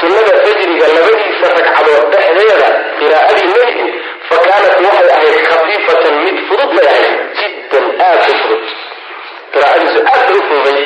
sunnada 0.00 0.32
fajriga 0.44 0.86
labadiisa 0.96 1.46
ragcadood 1.56 2.04
dhexdeeda 2.12 2.68
qiraa'adii 2.98 3.48
nebigu 3.52 3.86
fa 4.28 4.36
kaanat 4.46 4.76
waxay 4.86 5.08
ahayd 5.16 5.36
khafiifatan 5.50 6.14
mid 6.26 6.36
fudud 6.48 6.70
bay 6.76 6.88
ahayd 6.94 7.14
jiddan 7.40 7.86
aad 8.08 8.22
u 8.30 8.34
fudud. 8.42 8.64
Qiraa'adiisu 9.54 9.98
aad 10.14 10.30
u 10.36 10.40
fududay. 10.48 10.80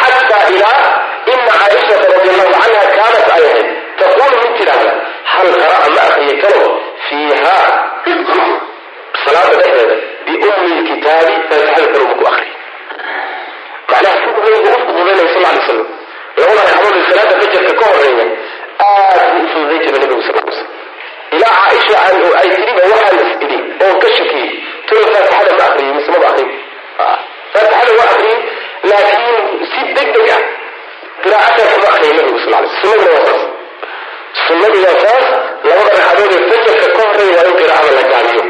Xataa 0.00 0.44
ilaa 0.54 0.82
ina 1.32 1.52
caaishata 1.60 2.06
radi 2.14 2.28
allahu 2.34 2.52
canha 2.58 2.82
kaanat 2.98 3.26
ay 3.36 3.44
ahayd 3.50 3.68
taquulu 4.02 4.36
mid 4.42 4.52
tidhaahda 4.60 4.92
hal 5.34 5.48
qara'a 5.62 5.88
ma 5.96 6.02
akriya 6.08 6.36
karo 6.44 6.64
fiiha 7.08 7.56
salaada 9.24 9.54
dhexdeeda 9.60 9.96
biummi 10.26 10.70
lkitaabi 10.80 11.34
faatixada 11.48 11.86
kale 11.92 12.04
uma 12.04 12.14
ku 12.18 12.24
macnaha 13.90 14.14
siduu 14.22 14.42
nabigu 14.44 14.70
u 14.76 14.80
fududaynaya 14.86 15.28
sal 15.34 15.42
lay 15.46 15.58
slam 15.66 15.80
labada 16.40 16.62
ragcadood 16.68 16.96
ee 17.00 17.04
salaada 17.10 17.34
fajarka 17.42 17.72
ka 17.80 17.84
horreeya 17.92 18.26
aad 18.86 19.20
buu 19.32 19.44
u 19.44 19.48
fududayn 19.52 19.80
jiray 19.84 20.00
nabigu 20.04 20.22
sal 20.28 20.34
lay 20.38 20.54
slam 20.58 20.70
ilaa 21.36 21.54
caaisha 21.64 21.96
ay 22.40 22.48
tiriba 22.56 22.82
waxaan 22.92 23.18
is 23.26 23.32
idhi 23.46 23.58
oo 23.86 23.94
ka 24.02 24.08
shakiyey 24.16 24.50
tolo 24.88 25.04
faatixada 25.14 25.52
ma 25.58 25.64
akriyo 25.68 25.92
mise 25.98 26.10
maba 26.14 26.26
akriyo 26.32 26.50
faatixada 27.54 27.92
waa 28.00 28.10
akriyey 28.14 28.38
laakiin 28.90 29.36
qiraa'adaa 31.24 31.66
kuma 31.74 31.88
akriya 31.94 32.14
nabigu 32.18 32.38
sal 32.44 32.52
lay 32.54 32.70
sunnaduna 32.80 33.10
waa 33.16 33.26
saas 33.28 33.42
sunnadu 34.46 34.78
waa 34.86 34.96
saas 35.04 35.26
labada 35.68 35.90
ragcadood 35.98 36.32
ee 36.38 36.44
fajarka 36.50 36.86
ka 36.96 37.02
horreeya 37.08 37.36
waa 37.40 37.48
in 37.50 37.56
qiraa'ada 37.60 37.90
la 37.98 38.04
gaabiyo 38.12 38.44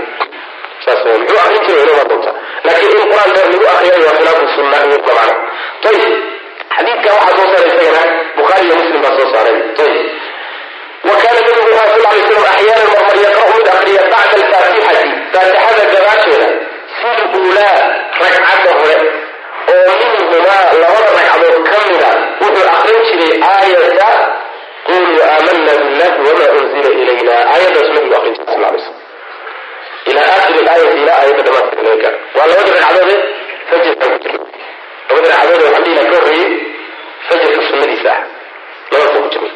saas 0.84 1.00
muxuu 1.08 1.40
akrin 1.44 1.62
jiray 1.66 1.84
inoma 1.86 2.04
doonta 2.10 2.30
laakiin 2.66 2.96
in 3.02 3.08
qur'aan 3.12 3.30
dheer 3.36 3.48
lagu 3.52 3.66
akriyayo 3.74 4.04
waa 4.08 4.16
khilaafu 4.18 4.44
sunna 4.56 4.76
iyo 4.86 4.96
dabcan 5.06 5.32
ayib 5.90 6.12
xadiidka 6.76 7.10
waxaa 7.18 7.36
soo 7.38 7.46
saara 7.52 7.66
isagana 7.70 8.02
bukhaari 8.36 8.64
iyo 8.68 8.74
muslim 8.80 9.00
baa 9.04 9.14
soo 9.18 9.28
saaray. 9.34 9.56
Wa 11.08 11.14
kaana 11.22 11.38
nabigu 11.40 11.60
wuxuu 11.68 11.90
sal 11.92 12.02
lay 12.04 12.20
slam 12.28 12.44
axyaana 12.52 12.84
marmar 12.92 13.16
yaqra'u 13.26 13.52
mid 13.58 13.68
akriya 13.74 14.02
bacda 14.12 14.36
alfaatixati 14.40 15.08
faatixada 15.34 15.84
gadaasheeda 15.92 16.48
fi 16.98 17.10
luulaa 17.32 17.78
ragcadda 18.22 18.70
hore 18.78 18.96
oo 19.72 19.92
minhumaa 20.00 20.62
labada 20.82 21.10
ragcadood 21.18 21.56
ka 21.70 21.78
mida 21.88 22.10
wuxuu 22.42 22.68
aqrin 22.76 23.00
jiray 23.08 23.32
aayata 23.50 24.10
quluu 24.86 25.20
aamana 25.30 25.72
billahi 25.82 26.18
wamaa 26.26 26.50
unzila 26.58 26.90
ilayna. 27.02 27.34
Aayadaas 27.54 27.88
nabigu 27.96 28.14
aqrin 28.18 28.34
jiray 28.38 28.48
sal 28.54 28.60
lay 28.64 28.80
slam 28.84 28.96
ilaa 30.10 30.26
aakiri 30.36 30.66
aayati 30.72 30.96
ilaa 31.02 31.16
aayadda 31.20 31.42
dhamaadkeeda 31.48 32.10
waa 32.36 32.46
labadii 32.50 32.74
ragcadoodee 32.78 33.20
fajirka 33.70 34.04
ku 34.12 34.16
jira. 34.24 34.38
Ah. 35.12 35.18
labada 35.18 35.28
ragcadood 35.28 35.62
oo 35.66 35.72
xamdiina 35.74 36.02
ka 36.10 36.16
horreeyey 36.16 36.52
fajrka 37.28 37.60
sunadiisa 37.68 38.10
ah. 38.16 38.22
Labadaasa 38.92 39.18
ku 39.22 39.28
jira 39.32 39.48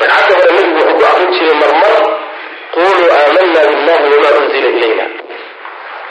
ragcadka 0.00 0.34
hore 0.38 0.50
nabigu 0.56 0.78
wuxuu 0.78 0.96
ku 0.98 1.04
aqrin 1.10 1.30
jiray 1.36 1.56
marmar 1.62 1.96
quluu 2.74 3.08
aamana 3.16 3.60
billahi 3.68 4.06
wama 4.12 4.30
unzila 4.40 4.68
ilayna. 4.76 5.04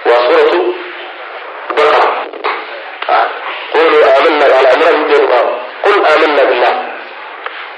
Waa 0.07 0.19
suuratu 0.25 0.59
baqara. 1.77 2.09
Quluu 3.73 4.01
aamana 4.09 4.45
ala 4.59 4.69
imraan 4.75 4.97
ujeedu 5.03 5.27
ah 5.39 5.45
qul 5.85 5.97
aamana 6.11 6.43
billah 6.49 6.73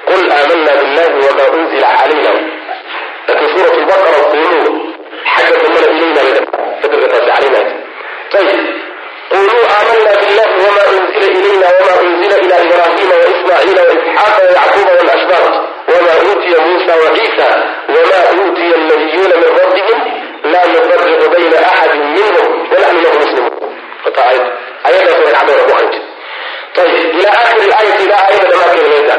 qul 0.10 0.24
aamana 0.38 0.72
billahi 0.80 1.14
wama 1.26 1.44
unzila 1.58 1.88
calayna 2.00 2.32
laakiin 3.28 3.50
suuratu 3.56 3.78
lbaqara 3.84 4.20
quluu 4.32 4.74
xagga 5.34 5.58
dambana 5.64 5.88
ilayna. 5.98 6.42
Laga 6.84 7.08
taasi 7.12 7.30
calayna 7.32 7.62
ayib 8.40 8.93
quluu 9.32 9.64
aamana 9.76 10.12
billahi 10.22 10.54
wma 10.66 10.84
unzila 10.94 11.28
ilayna 11.38 11.68
wma 11.80 11.94
unzila 12.06 12.36
ila 12.46 12.56
ibrahima 12.66 13.16
waismaaciila 13.22 13.82
waisxaaqa 13.90 14.42
wayacquuba 14.48 14.92
walashbaaq 15.00 15.54
wma 15.94 16.14
uutiya 16.26 16.60
muusa 16.66 16.94
waciisa 17.04 17.48
wma 17.96 18.20
uutiya 18.42 18.78
nabiyuuna 18.90 19.36
min 19.42 19.50
rabbihim 19.62 20.00
laa 20.54 20.66
nufariqu 20.74 21.26
bayna 21.34 21.58
axadin 21.70 22.04
minhum 22.16 22.48
wnaxnu 22.72 23.00
lahu 23.06 23.18
muslimuun 23.24 23.54
ila 27.20 27.30
airi 27.48 27.68
aayat 27.78 28.00
ilaa 28.06 28.22
aayada 28.28 28.50
dhamaankeeda 28.52 29.16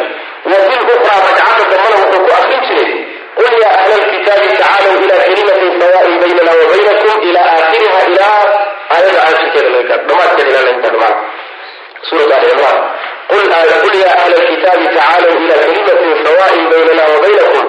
wafil 0.51 0.83
ukraa 0.95 1.21
ragcada 1.27 1.65
dambana 1.71 1.97
wuxuu 2.03 2.23
ku 2.27 2.31
akrin 2.39 2.61
jiray 2.69 2.91
qul 3.39 3.53
yaa 3.63 3.75
ahla 3.81 3.97
lkitaabi 4.03 4.49
tacaalow 4.61 4.95
ila 5.05 5.15
kalimatin 5.23 5.71
sawaain 5.81 6.17
baynana 6.23 6.53
wabaynakum 6.61 7.23
ila 7.29 7.41
aakiriha 7.53 8.01
ilaa 8.11 8.43
aayada 8.95 9.20
caashirkeeda 9.24 9.68
laga 9.74 9.88
kaado 9.90 10.05
dhamaadkeeda 10.11 10.51
ilaalinta 10.51 10.90
maan 11.01 11.14
suuratu 12.09 12.32
ali 12.36 12.47
cimraan 12.51 12.80
qul 13.30 13.45
qul 13.84 13.95
yaa 14.05 14.16
ahla 14.22 14.36
alkitaabi 14.42 14.86
tacaalow 14.97 15.32
ila 15.45 15.55
kalimatin 15.62 16.11
sawaain 16.26 16.64
baynana 16.72 17.05
wa 17.12 17.18
baynakum. 17.26 17.66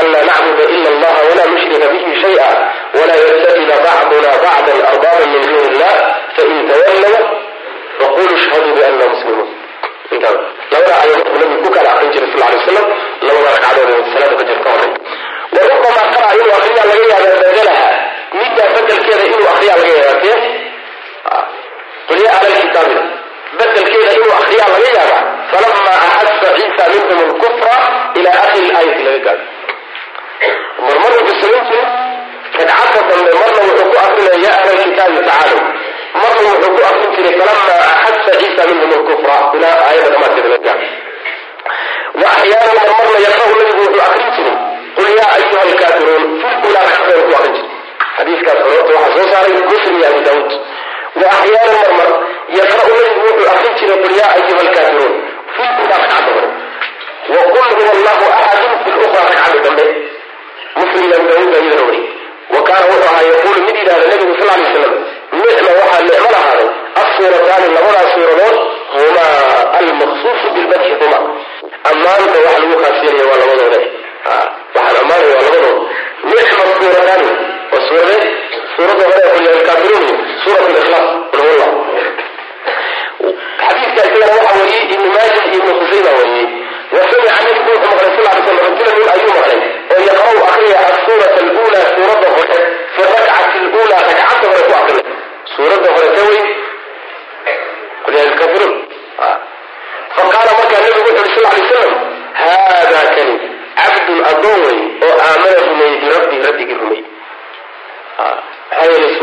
Anlaa 0.00 0.24
nacbuda 0.28 0.64
ila 0.76 0.88
allaha 0.94 1.20
walaa 1.28 1.48
nushrika 1.52 1.86
bihi 1.92 2.10
shaya 2.22 2.48
walaa 2.98 3.20
yattakhida 3.26 3.76
bacduna 3.86 4.30
bacdan 4.44 4.78
arbaaban 4.92 5.28
min 5.34 5.42
duuni 5.50 5.68
illah 5.72 5.94
fain 6.36 6.58
tawallow 6.70 7.14
faqulu 8.00 8.32
ishhaduu 8.40 8.74
bianna 8.78 9.06
muslimuun 9.12 9.48
labada 10.72 10.94
ayaa 11.02 11.16
markuu 11.16 11.38
nabigu 11.40 11.62
ku 11.64 11.70
kala 11.76 11.88
aqrin 11.94 12.10
jiray 12.12 12.28
sal 12.32 12.40
lay 12.44 12.58
waslam 12.58 12.86
labada 13.26 13.48
ragcadood 13.54 14.04
salaada 14.12 14.36
fajr 14.40 14.58
ka 14.64 14.70
horay 14.74 14.90
warubama 15.54 16.02
qara 16.14 16.28
inuu 16.40 16.54
akriyaa 16.58 16.86
laga 16.90 17.04
yaaba 17.12 17.28
badalaha 17.44 17.88
middaa 18.38 18.68
badelkeeda 18.76 19.24
inuu 19.30 19.48
akriyaa 19.54 19.78
laga 19.80 19.94
yaaba 19.96 20.36
dunya 22.08 22.30
cala 22.40 22.48
kitaabil 22.62 23.00
bedelkeeda 23.58 24.10
inuu 24.16 24.32
akriyaa 24.40 24.68
laga 24.74 24.88
yaaba 24.98 25.18
falamaa 25.52 25.98
axasa 26.06 26.48
ciisa 26.56 26.84
minhum 26.92 27.18
lkufra 27.30 27.76
ilaa 28.18 28.38
akhiri 28.44 28.68
aayati 28.78 29.02
laga 29.08 29.20
gaado 29.26 29.44
mar 30.86 30.96
marka 31.02 31.20
muslimiintu 31.28 31.78
dambe 32.56 33.30
marna 33.40 33.60
wuxuu 33.66 33.88
ku 33.92 33.96
akrinaya 34.06 34.38
ya 34.44 34.52
ahla 34.58 34.72
kitaabi 34.90 35.18
tacaalow 35.28 35.60
marna 36.20 36.40
wuxuu 36.50 36.72
ku 36.76 36.80
akrin 36.90 37.10
jiray 37.16 37.34
falamaa 37.40 37.88
axasa 37.92 38.32
ciisa 38.40 38.62
minhum 38.70 38.90
lkufra 39.00 39.36
ilaa 39.56 39.76
aayada 39.86 40.08
dhamaadkeeda 40.14 40.48
laga 40.54 40.64
gaado 40.66 40.86
wa 42.20 42.28
axyaana 42.36 42.72
mar 42.78 42.88
marna 42.98 43.18
nabigu 43.58 43.82
wuxuu 43.84 44.04
akrin 44.08 44.30
jiray 44.36 44.56
qul 44.96 45.08
yaa 45.18 45.30
ayuha 45.38 45.62
alkaafiruun 45.68 46.24
fi 46.42 46.68
ulaa 46.68 46.84
ragcadan 46.90 47.22
ku 47.28 47.32
akrin 47.38 47.54
jiray. 47.56 47.74
Xadiiskaas 48.16 48.58
horoorta 48.64 48.92
waxaa 48.98 49.14
soo 49.16 49.26
saaray 49.32 49.52
muslim 49.70 49.94
iyo 50.00 50.10
daawuud 50.26 50.52
wa 51.20 51.26
axyaana 51.36 51.72
marmar 51.82 52.10
yaqra'u 52.58 52.90
nabigu 52.96 53.20
wuxuu 53.28 53.48
akrin 53.54 53.74
jiray 53.80 53.98
qul 54.04 54.12
yaa 54.20 54.30
ayuha 54.38 54.62
lkaafiruun 54.68 55.14
fil 55.56 55.88
ragcada 55.92 56.30
hore 56.36 56.48
wa 57.34 57.40
huwa 57.52 57.92
allahu 57.96 58.24
axadun 58.40 58.72
fil 58.84 58.96
ragcada 59.02 59.58
dambe 59.66 59.84
muslim 60.80 61.10
baa 61.28 61.38
iyadana 61.42 61.82
wari 61.88 62.00
wa 62.54 62.60
kaana 62.68 62.84
wuxuu 62.90 63.08
ahaa 63.10 63.24
yaquulu 63.32 63.58
mid 63.66 63.76
yidhahda 63.80 64.06
nabigu 64.12 64.32
sal 64.40 64.50
alay 64.54 64.66
slam 64.74 64.94
nicma 65.38 65.70
waxaa 65.80 66.02
nicmo 66.08 66.28
lahaaday 66.36 66.68
assuurataani 67.02 67.66
labadaas 67.76 68.10
suuradood 68.14 68.56
huma 68.96 69.26
almaqsuusu 69.80 70.46
bilbadxi 70.56 70.92
huma 71.00 71.18
ammaanta 71.90 72.38
wax 72.46 72.58
lagu 72.62 72.76
kaasinaya 72.84 73.24
waa 73.30 73.40
labadoode 73.42 73.80
waxaan 74.76 74.96
ammaanaya 75.02 75.34
waa 75.34 75.42
labadood 75.46 75.76
nicma 76.30 76.62
suurataani 76.78 77.28
waa 77.72 77.82
suuradee 77.88 78.24
suuradda 78.76 79.04
kaafiruun 79.68 80.06
suurat 80.44 80.70
ikhlaas 80.80 81.08
xadiidka 83.66 84.02
isagana 84.08 84.34
waxa 84.36 84.58
weeye 84.60 84.80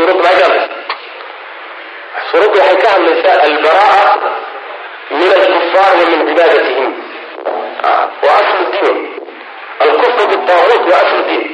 suuraddu 0.04 0.22
maxay 0.22 0.40
ka 0.40 0.48
hadlaysa 0.48 0.68
suuraddu 2.30 2.58
waxay 2.60 2.76
ka 2.82 2.88
hadlaysaa 2.94 3.36
albara'a 3.48 4.04
min 5.10 5.30
alkufaar 5.38 5.92
wa 5.98 6.04
min 6.10 6.20
cibaadatihim 6.28 6.90
ah, 7.88 8.04
waa 8.24 8.38
aslu 8.42 8.64
diin 8.72 8.96
alkufru 9.84 10.24
bitaaguut 10.32 10.82
waa 10.90 11.00
aslu 11.04 11.22
diin 11.28 11.44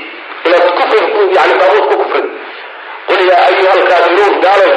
inaad 0.46 0.66
kufri 0.78 1.00
yani 1.36 1.54
taaguut 1.60 1.86
ku 1.90 1.96
kufrid 2.02 2.26
qul 3.08 3.20
yaa 3.30 3.42
ayuha 3.50 3.72
alkaafiruun 3.78 4.34
gaalay 4.44 4.74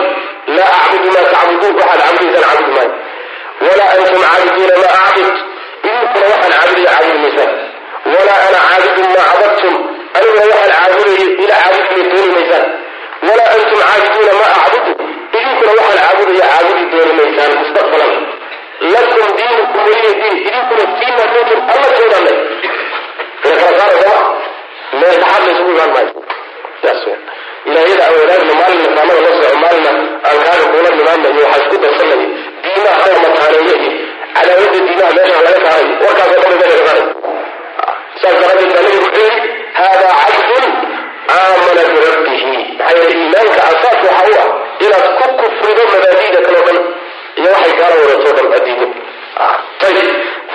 laa 0.58 0.72
acbudu 0.84 1.10
maa 1.16 1.26
tacbuduun 1.34 1.76
waxaad 1.82 2.02
cabudaysaan 2.06 2.56
cabudi 2.58 2.72
maayo 2.78 2.92
walaa 3.66 3.90
antum 3.96 4.22
caabiduuna 4.28 4.76
maa 4.84 5.02
acbud 5.10 5.36
idinkuna 5.88 6.26
waxaan 6.34 6.54
caabudaya 6.60 6.94
caabudi 6.94 7.20
maysaan 7.26 7.52
walaa 8.14 8.40
ana 8.48 8.60
caabidun 8.70 9.12
maa 9.18 9.28
cabadtum 9.34 9.76
aniguna 10.18 10.46
waxaan 10.54 10.80
caabudayay 10.80 11.30
ila 11.44 11.56
caabudi 11.66 12.32
maysaan 12.38 12.83
walaa 13.28 13.50
antum 13.56 13.80
caabiduuna 13.88 14.34
maa 14.42 14.54
acbudu 14.60 14.92
idinkuna 15.38 15.72
waxaan 15.80 16.00
caabudaya 16.04 16.46
caabudi 16.52 16.84
dooni 16.92 17.14
mustaqbalan. 17.64 18.14
Lakum 18.94 19.28
diinukum 19.38 19.82
weliya 19.88 20.12
diin 20.20 20.36
idinkuna 20.48 20.84
fiima 20.98 21.24
kuntum 21.34 21.60
alla 21.74 21.88
toodanle 21.98 22.34
ina 23.46 23.56
kala 23.60 23.72
saara 23.80 24.14
maalina 28.60 28.90
saanada 28.96 29.22
la 29.26 29.32
soco 29.42 29.58
maalina 29.64 29.92
aan 30.28 30.64
kuula 30.72 30.90
nimaana 30.98 31.28
iyo 31.34 31.44
waxaa 31.46 31.62
isku 31.64 31.76
darsanaya 31.84 32.28
diimaha 32.64 32.98
kala 33.04 33.18
mataaneeya 33.26 33.76
iyo 33.84 33.92
cadaawada 34.36 34.80
diimaha 34.86 35.12
meesha 35.18 35.38
laga 35.46 35.60
saarayo 35.66 35.96
warkaasoo 36.06 36.42
dhan 36.60 37.00
saas 38.22 38.36
daraaddeed 38.42 38.72
baa 38.74 38.82
nabigu 38.82 39.04
wuxuu 39.06 39.26
yidhi 39.26 39.50
haadaa 39.80 40.14
cabdun 40.30 40.66
aamana 41.30 41.82
birabbihi 41.94 42.46
maxaa 42.78 42.98
yeele 42.98 43.14
iimaanka 43.20 43.62
asaas 43.72 44.00
waxa 44.08 44.26
u 44.32 44.36
ah 44.44 44.50
inaad 44.86 45.08
ku 45.20 45.26
kufrido 45.40 45.84
mabaadida 45.92 46.40
kale 46.46 46.60
dhan 46.68 46.80
iyo 47.40 47.50
waxay 47.56 47.74
gaala 47.80 47.96
wadato 48.02 48.30
dhan 48.38 48.48
adiido 48.58 48.88
ah, 49.44 49.56
ayib 49.88 50.08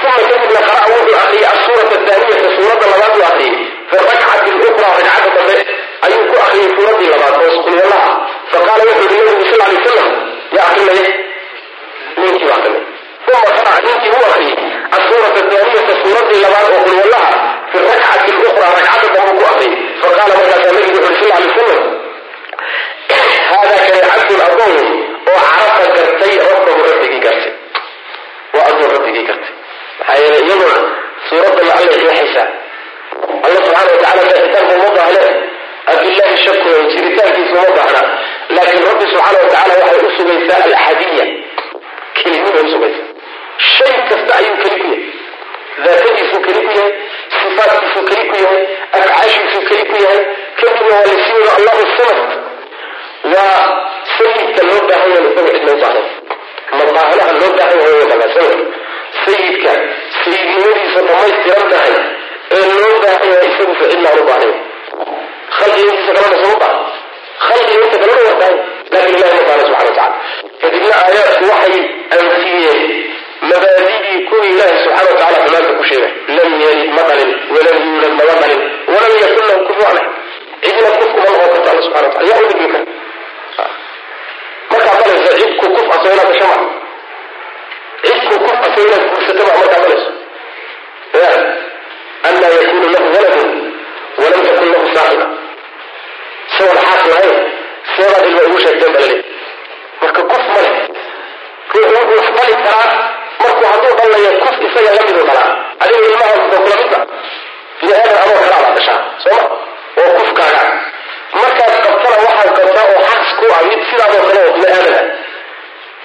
uma 0.02 0.20
kadibna 0.30 0.60
qara'a 0.68 0.86
wuxuu 0.92 1.16
akriyay 1.22 1.46
asuurata 1.54 1.96
taaniyata 2.06 2.48
suuradda 2.56 2.86
labaad 2.92 3.14
u 3.20 3.24
akriyay 3.30 3.56
fi 3.90 3.96
rakcati 4.08 4.50
luqraa 4.62 4.98
dambe 5.36 5.56
ayuu 6.06 6.24
ku 6.30 6.36
akriyay 6.46 6.68
suuraddii 6.76 7.10
labaad 7.14 7.34
oo 7.40 7.48
isqulwalla 7.52 7.98
ah 8.08 8.14
faqaala 8.52 8.82
wuxuu 8.88 9.08
yihi 9.12 9.24
nabigu 9.28 9.44
sal 9.50 9.62
alay 9.66 9.80
salam 9.88 10.08
yaa 10.56 10.66
akrinaya 10.70 11.06
ninkii 12.20 12.48
baa 12.50 12.60
uma 13.28 13.50
qara'a 13.58 13.78
ninkii 13.86 14.12
u 14.16 14.20
akriyay 14.30 14.56
asuurata 14.96 15.40
taaniyata 15.50 15.94
suuradii 16.02 16.40
labaad 16.44 16.66
oo 16.74 16.82
qulwallaha 16.86 17.32
fi 17.72 17.78
rakcati 17.88 18.30
lukhra 18.42 18.66
ragcadda 18.76 19.08
dambu 19.16 19.32
ku 19.38 19.44
akriyay 19.50 19.74
faqaala 20.02 20.34
markaasaa 20.38 20.72
nabigu 20.76 20.98
wuxu 21.06 21.24
sal 21.28 21.32
alay 21.36 21.48
wasalam 21.50 21.82
haadaa 23.50 23.80
kani 23.86 24.00
cabdun 24.08 24.40
adoon 24.46 24.74
sayidnimadiisa 60.99 61.09
dhamaystiran 61.09 61.68
tahay 61.72 61.94
ee 62.57 62.64
loo 62.82 62.96
baahan 63.05 63.28
yahay 63.32 63.49
isagusa 63.53 63.84
cidna 63.92 64.09
aan 64.12 64.20
u 64.22 64.24
baahnayn 64.28 64.57
khalqiga 65.59 65.90
intiisa 65.92 66.12
kalena 66.16 66.36
suma 66.42 66.57
baahan. 66.62 66.78
Khalqiga 67.46 67.80
inta 67.86 67.99
kalena 68.03 68.22
waa 68.28 68.51
laakin 68.92 69.14
ilahi 69.18 69.34
ma 69.38 69.44
baahna 69.49 69.64
subxana 69.68 69.86
watacala 69.88 70.07
kadibna 70.62 70.94
aayaadku 71.03 71.44
waxay 71.53 71.76
anfiyeen. 72.16 72.80
Mabaadidii 73.51 74.18
kuwii 74.28 74.51
ilaahi 74.55 74.78
subxana 74.84 75.09
watacala 75.11 75.38
xumaanta 75.44 75.70
ku 75.78 75.84
sheegay. 75.90 76.12
Lam 76.36 76.51
yalid 76.64 76.90
ma 76.96 77.03
dhalin. 77.09 77.30
Walam 77.55 77.76
yuulad 77.86 78.12
mama 78.20 78.34
dhalin. 78.40 78.61
Walam 78.92 79.12
yakun 79.22 79.44
lahu 79.51 79.61
kufuwan 79.68 79.99
axad 80.01 80.16
cidna 80.64 80.90
kufku 81.01 81.18
ma 81.24 81.28
noqon 81.32 81.51
karta 81.55 81.70
alla 81.72 81.82
subxana 81.86 82.07
watacala 82.09 82.28
yaa 82.30 82.40
u 82.42 82.49
dhigmi 82.51 82.80
markaa 84.70 84.96
balaysa 85.01 85.30
cidku 85.40 85.66
kuf 85.76 85.88
aso 85.96 86.07
inaad 86.14 86.28
gasho 86.32 86.46
ma 86.53 86.59
cidku 88.07 88.34
kuf 88.44 88.57
aso 88.66 88.80
inaad 88.86 89.05
guursato 89.12 89.42
ma 89.49 89.53
markaa 89.61 89.80
balayso 89.84 90.11
anaa 92.28 92.50
yakunu 92.59 92.86
lahu 92.94 93.06
waladun 93.14 93.50
walam 94.20 94.42
yakun 94.48 94.68
lahu 94.72 94.86
saaxiba 94.94 95.26
isagoon 96.50 96.78
xaas 96.88 97.04
lahayn 97.12 97.36
seebaad 97.96 98.24
ilma 98.28 98.42
ugu 98.48 98.59
sheegteen 98.64 98.92
balale 98.94 99.16
marka 100.02 100.22
kuf 100.32 100.44
male 100.54 100.70
ruuxu 101.72 101.94
wuxuu 101.94 102.16
wax 102.18 102.28
dhali 102.36 102.56
karaa 102.66 102.88
markuu 103.42 103.66
hadduu 103.72 103.94
dhalayo 104.00 104.30
kuf 104.42 104.56
isaga 104.68 104.90
la 104.96 105.02
miduu 105.09 105.24
dhalaa 105.30 105.50
adiga 105.82 106.06
ilmaha 106.11 106.34
kula 106.44 106.76
midba 106.80 107.00
bini 107.80 107.92
aadan 107.98 108.16
adoo 108.22 108.38
kalaa 108.44 108.61
baa 108.64 108.74
dhashaa 108.76 109.00
sooma 109.24 109.44
oo 110.02 110.11
kufkaaga 110.18 110.62
markaad 111.40 111.72
qabtana 111.84 112.16
waxaad 112.26 112.50
qabtaa 112.59 112.86
oo 112.92 113.00
xaqs 113.09 113.30
ah 113.56 113.62
mid 113.70 113.80
sidaadoo 113.90 114.22
kale 114.28 114.40
oo 114.46 114.52
bini 114.56 114.68
aadan 114.76 114.94
ah 115.00 115.06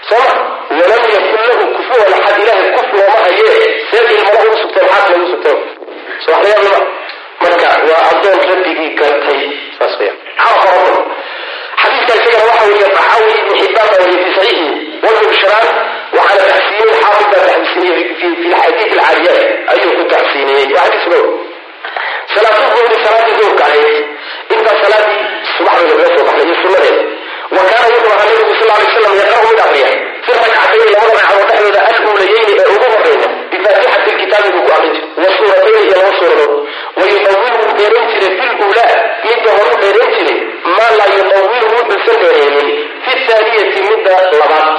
sooma 0.09 0.33
walam 0.79 1.03
yakun 1.15 1.41
lahu 1.49 1.65
kufuwan 1.75 2.13
axad 2.17 2.37
ilaahay 2.43 2.69
kuf 2.77 2.89
looma 2.97 3.17
haye 3.25 3.51
seed 3.91 4.07
ilmana 4.17 4.39
ugu 4.47 4.57
sugteen 4.63 4.87
xaas 4.93 5.05
lagu 5.13 5.25
sugteen 5.33 5.59
so 6.25 6.31
wax 6.31 6.43
layaab 6.45 6.63
lama 6.67 6.81
marka 7.43 7.67
waa 7.89 8.01
addoon 8.11 8.39
rabbigii 8.51 8.89
gartay 8.99 9.41
saas 9.77 9.93
weya 9.99 10.13
rabbahu 10.45 10.99
xadiidka 11.81 12.13
isagana 12.19 12.43
waxa 12.49 12.65
weeye 12.71 12.87
taxaawi 12.97 13.31
ibnu 13.39 13.53
xibaan 13.61 13.87
baa 13.91 13.99
weriye 14.03 14.23
fi 14.25 14.31
saxiixi 14.37 14.67
wabnu 15.05 15.29
bishraan 15.31 15.67
waxaana 16.17 16.43
taxsiiniyey 16.51 17.01
xaafid 17.05 17.27
baa 17.33 17.45
taxsiiniyey 17.49 18.03
fi 18.19 18.27
lxadiid 18.51 18.91
alcaaliyaat 18.97 19.41
ayuu 19.73 19.91
ku 19.99 20.03
taxsiiniyey 20.15 20.67
waa 20.77 20.87
xadiis 20.87 21.07
dhow 21.13 21.25
salaatu 22.35 22.61
duhri 22.75 22.97
salaadii 23.05 23.35
duhurka 23.39 23.63
ahayd 23.69 23.97
intaa 24.55 24.75
salaadii 24.83 25.21
subaxda 25.55 25.89
lagaga 25.91 26.07
soo 26.15 26.25
baxnay 26.29 26.47
iyo 26.49 26.55
sunnadeeda 26.63 27.03
wa 27.55 27.61
kaana 27.69 27.87
wuxuu 27.93 28.11
ahaa 28.15 28.27
nabigu 28.29 28.53
sal 28.59 28.71
alay 28.75 28.87
slam 28.95 29.15
yaqra'u 29.21 29.47
mid 29.51 29.59
aqriya 29.65 29.91
labada 30.93 31.21
ragcadood 31.29 31.47
dhexdooda 31.49 31.81
aluulayeyni 31.89 32.53
ee 32.61 32.67
ugu 32.75 32.87
horeyna 32.95 33.27
bifaatixati 33.51 34.09
lkitaabi 34.15 34.49
buu 34.55 34.63
ku 34.67 34.71
aqrin 34.77 34.93
jiray 34.95 35.51
wa 35.51 35.69
iyo 35.69 35.95
laba 35.99 36.11
suuradood 36.19 36.53
wayudawilu 36.99 37.57
wuu 37.63 37.73
dheerayn 37.79 38.07
jiray 38.13 38.31
fi 38.39 38.47
midda 39.27 39.51
horu 39.57 39.73
dheerayn 39.83 40.11
jiray 40.17 40.37
maa 40.77 40.91
laa 40.99 41.09
yudawilu 41.17 41.67
wuxuusan 41.77 42.17
dheereynin 42.23 42.69
fi 43.05 43.11
thaaniyati 43.27 43.79
midda 43.89 44.11
labaad 44.41 44.69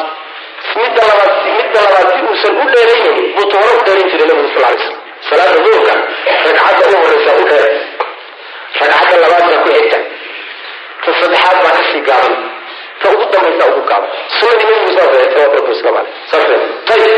midda 0.81 1.03
labaad 1.11 1.33
midda 1.59 1.81
labaad 1.87 2.09
si 2.17 2.23
uusan 2.31 2.55
u 2.62 2.67
dheeraynin 2.75 3.17
buu 3.37 3.47
ta 3.53 3.57
hore 3.62 3.73
u 3.81 3.85
dheerayn 3.89 4.09
jiray 4.12 4.27
nabigu 4.31 4.49
sal 4.55 4.65
alay 4.69 4.79
slam 4.85 4.97
salaada 5.29 5.59
duhurka 5.67 5.95
ragcadda 6.47 6.85
u 6.93 7.03
horeysa 7.05 7.31
u 7.43 7.45
dheer 7.51 7.67
ragcadda 8.81 9.17
labaadna 9.25 9.57
ku 9.65 9.69
xigta. 9.77 9.99
Ta 11.05 11.11
saddexaad 11.21 11.57
baa 11.65 11.73
ka 11.77 11.83
sii 11.91 12.03
gaaban 12.09 12.35
ta 13.05 13.09
ugu 13.15 13.25
dambaysa 13.35 13.65
ugu 13.73 13.83
gaaban 13.91 14.11
sunadii 14.39 14.67
nabigu 14.71 14.93
saas 14.97 15.11
ahayd 15.17 15.31
salawatu 15.35 15.57
rabbi 15.59 15.71
wasalaamu 15.73 16.07
caleyh 16.31 16.61
saas 16.87 16.95
ayib 16.95 17.15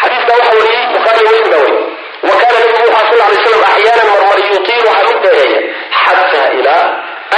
xadiiska 0.00 0.32
waxa 0.38 0.52
wariyey 0.58 0.84
bukhaari 0.94 1.22
muslim 1.28 1.48
baa 1.52 1.60
wariyey 1.64 1.86
wa 2.28 2.34
kaana 2.40 2.58
nabigu 2.64 2.88
waxaa 2.96 3.10
sal 3.10 3.20
alay 3.26 3.38
slam 3.46 3.62
axyaanan 3.70 4.06
marmar 4.12 4.38
yutiilu 4.52 4.86
waxaa 4.90 5.06
mid 5.10 5.18
dheereeya 5.24 5.60
xataa 6.02 6.46
ilaa 6.58 6.84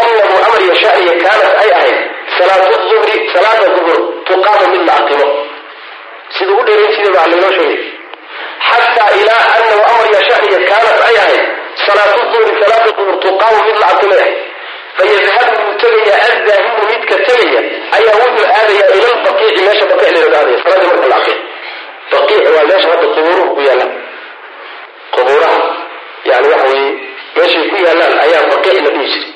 anahu 0.00 0.34
amar 0.46 0.60
yashaaiya 0.70 1.14
kaanat 1.24 1.52
ay 1.62 1.70
ahayd 1.78 1.98
salaatu 2.38 2.76
duhri 2.90 3.16
salaada 3.34 3.66
duhur 3.76 3.98
tuqaamu 4.28 4.66
mid 4.74 4.82
la 4.88 4.94
aqimo 5.02 5.28
siduu 6.38 6.58
u 6.60 6.66
dheerayn 6.68 6.92
jiray 6.96 7.12
baa 7.16 7.26
laynoo 7.32 7.52
sheegay 7.58 7.80
xataa 8.68 9.10
ilaa 9.20 9.42
anahu 9.56 9.80
amar 9.92 10.06
yashaaiya 10.18 10.58
kaanat 10.70 10.98
ay 11.08 11.16
ahayd 11.24 11.42
salaatu 11.86 12.20
fayadhabu 15.00 15.56
wuu 15.66 15.74
tegaya 15.82 16.16
addaahimu 16.30 16.82
midka 16.92 17.16
tegaya 17.28 17.60
ayaa 17.96 18.16
wuxuu 18.22 18.46
aadaya 18.56 18.84
ila 18.96 19.08
lbaqiici 19.18 19.60
meesha 19.66 19.84
baqiic 19.90 20.12
laynaga 20.16 20.38
aadaya 20.40 20.58
salaadii 20.64 20.88
marka 20.92 21.08
la 21.12 21.16
aqim 21.22 21.38
baqiic 22.12 22.44
waa 22.56 22.64
meesha 22.70 22.88
hadda 22.92 23.06
qubuuruhu 23.14 23.54
ku 23.56 23.60
yaalaan 23.68 23.92
qubuuraha 25.16 25.60
yani 26.30 26.48
waxa 26.52 26.66
weye 26.72 26.90
meeshay 27.36 27.64
ku 27.70 27.76
yaalaan 27.86 28.14
ayaa 28.26 28.42
baqiic 28.52 28.78
la 28.86 28.90
dhihi 28.96 29.06
jiray 29.12 29.32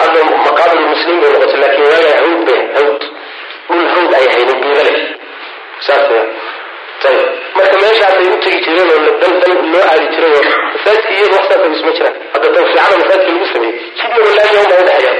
hadda 0.00 0.20
maqaabir 0.46 0.80
muslim 0.92 1.16
bay 1.22 1.30
noqotay 1.34 1.60
laakiin 1.64 1.86
waagaa 1.92 2.16
hawd 2.20 2.40
bay 2.48 2.60
hawd 2.76 3.00
dhul 3.68 3.86
hawd 3.94 4.10
ay 4.20 4.26
haynin 4.34 4.58
geedale 4.64 4.94
saas 5.86 6.06
ya 6.16 6.22
ayib 6.22 6.32
marka 7.56 7.76
meeshaasay 7.82 8.26
u 8.34 8.36
tegi 8.44 8.58
jireen 8.64 8.90
oo 8.94 9.00
dal 9.22 9.34
dal 9.42 9.54
loo 9.72 9.84
aadi 9.92 10.06
jiray 10.14 10.32
oo 10.38 10.44
masaajidka 10.74 11.10
iyadu 11.16 11.34
waxsaasa 11.38 11.66
isma 11.76 11.92
jiraan 11.98 12.16
hadda 12.34 12.48
tawfiicada 12.56 12.96
masaajidka 13.02 13.32
lagu 13.32 13.46
sameeyey. 13.52 13.78
Jid 13.98 14.12
walaagiya 14.26 14.60
uma 14.66 14.76
udhexeeya 14.82 15.12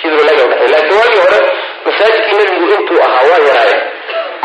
jid 0.00 0.12
walaagiya 0.18 0.44
udhexeeya 0.46 0.70
laakiin 0.74 0.98
waagii 1.00 1.20
hore 1.24 1.40
masaajidkii 1.86 2.36
nebigu 2.40 2.66
intuu 2.78 3.00
ahaa 3.06 3.24
waa 3.30 3.40
yaraaya 3.48 3.78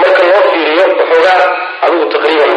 marka 0.02 0.22
loo 0.30 0.41
fiiriyo 0.54 0.84
waxoogaa 1.00 1.44
adigu 1.86 2.06
taqriiban 2.14 2.52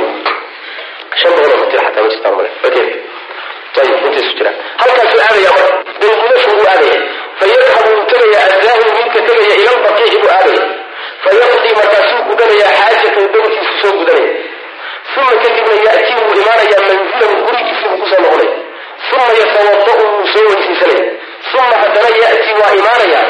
shan 1.20 1.30
boqol 1.36 1.52
oo 1.54 1.60
mitir 1.62 1.80
xataa 1.86 2.30
ma 2.30 2.36
male 2.36 2.50
fakeed 2.62 2.90
ayib 3.80 4.04
intaysu 4.06 4.32
jiraan 4.38 4.56
halkaasuu 4.80 5.20
aadaya 5.26 5.50
marka. 5.58 5.74
Dalgulashu 6.00 6.50
buu 6.58 6.66
aadaya 6.72 6.98
fayadhabu 7.40 7.90
wuu 7.96 8.04
tegaya 8.10 8.40
addaahimu 8.54 8.90
midka 8.98 9.20
tegaya 9.28 9.54
ila 9.62 9.72
buu 10.22 10.30
aadaya 10.36 10.64
fayaqdii 11.26 11.74
markaasuu 11.80 12.22
gudanaya 12.28 12.68
xaajatahu 12.78 13.26
dankiisu 13.34 13.74
soo 13.82 13.94
gudanaya 14.00 14.32
uma 15.16 15.32
kadibna 15.42 15.74
yaatii 15.86 16.16
wuu 16.22 16.34
imaanayaa 16.40 16.82
manzilahu 16.88 17.36
gurigiisii 17.46 17.88
buu 17.90 17.98
ku 18.02 18.06
soo 18.12 18.20
noqonaya 18.24 18.54
uma 19.14 19.26
yatawada'u 19.40 20.04
wuu 20.12 20.26
soo 20.34 20.44
weysaysanaya 20.50 21.04
uma 21.54 21.76
haddana 21.82 22.10
yaatii 22.22 22.54
waa 22.62 22.72
imaanaya 22.80 23.20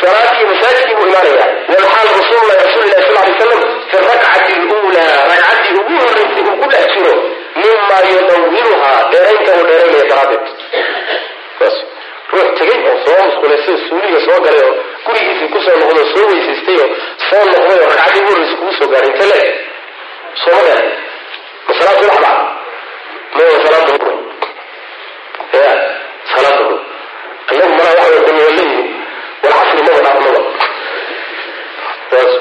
salaadii 0.00 0.46
masaajidkii 0.52 0.96
buu 0.98 1.08
imaanaya 1.12 1.46
walxaal 1.72 2.08
rasuululahi 2.18 2.60
rasuulilahi 2.64 3.04
sal 3.06 3.16
lay 3.18 3.34
slam 3.40 3.62
fi 3.90 3.96
rakcati 4.10 4.54
luulaa 4.70 5.14
ragcaddii 5.30 5.76
ugu 5.82 5.94
horreysay 6.04 6.42
uu 6.50 6.56
ku 6.62 6.66
dhex 6.74 6.86
jiro 6.94 7.14
mima 7.62 7.98
yudawiluhaa 8.12 9.00
dheeraynta 9.12 9.50
uu 9.58 9.66
dheeraynaya 9.70 10.04
daraadeed 10.10 10.46
ruux 12.32 12.48
tegay 12.58 12.78
oo 12.90 12.96
soo 13.04 13.18
musqulaysa 13.26 13.72
suuliga 13.88 14.20
soo 14.26 14.38
galay 14.46 14.62
oo 14.68 14.74
gurigiisii 15.06 15.48
ku 15.54 15.58
soo 15.66 15.76
noqdo 15.82 16.02
soo 16.14 16.26
weysaystay 16.32 16.76
oo 16.84 16.88
soo 17.28 17.42
noqday 17.52 17.78
oo 17.82 17.88
ragcaddii 17.92 18.22
ugu 18.22 18.32
horreysay 18.32 18.56
kugu 18.60 18.72
soo 18.78 18.88
gaaray. 18.92 19.10
Inte 19.12 19.26
le 19.30 19.38
sooma 20.42 20.60
gaar 20.68 20.82
ma 21.66 21.72
salaad 21.78 21.96
subax 22.02 22.18
baa? 22.24 22.40
Maya 23.34 23.58
salaad 23.64 23.84
duhur 23.88 24.14
ya 25.56 25.72
salaad 26.32 26.56
duhur 26.58 26.80
annagu 27.50 27.72
mana 27.78 27.90
waxa 27.98 28.10
way 28.12 28.20
kulwaleeyihin 28.26 28.86
walcasri 29.42 29.82
maba 29.86 30.00
dhaafnaba 30.06 30.40
saas 32.10 32.32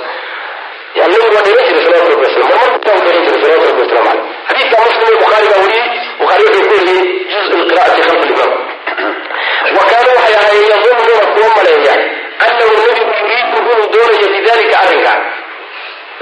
annagu 1.06 1.28
waa 1.36 1.44
dheeran 1.46 1.66
jiray 1.68 1.84
salawatu 1.86 2.10
rabbi 2.14 2.26
wasalam 2.28 2.48
marmar 2.52 2.72
baa 2.86 3.00
dheeran 3.06 3.24
jiray 3.26 3.42
salawatu 3.44 3.68
rabbi 3.70 3.82
wasalam 3.84 4.06
caleyh 4.08 4.24
xadiidka 4.50 4.78
muslim 4.86 5.08
iyo 5.10 5.18
bukhaari 5.24 5.48
baa 5.52 5.60
wariyey 5.64 5.86
bukhaari 6.20 6.44
wuxuu 6.48 6.66
ku 6.70 6.76
wariyey 6.78 7.04
juz 7.32 7.48
lqira'ati 7.62 8.02
khalfa 8.08 8.26
limaam 8.32 8.52
wa 9.78 9.84
kaanuu 9.90 10.16
waxay 10.20 10.36
ahaayeen 10.40 10.70
yadunnuna 10.74 11.26
kuwa 11.36 11.50
maleeya 11.58 11.96
annahu 12.46 12.74
nebigu 12.82 13.14
yuriidu 13.22 13.58
inuu 13.62 13.88
doonayo 13.94 14.28
bidalika 14.36 14.76
arrinka 14.84 15.14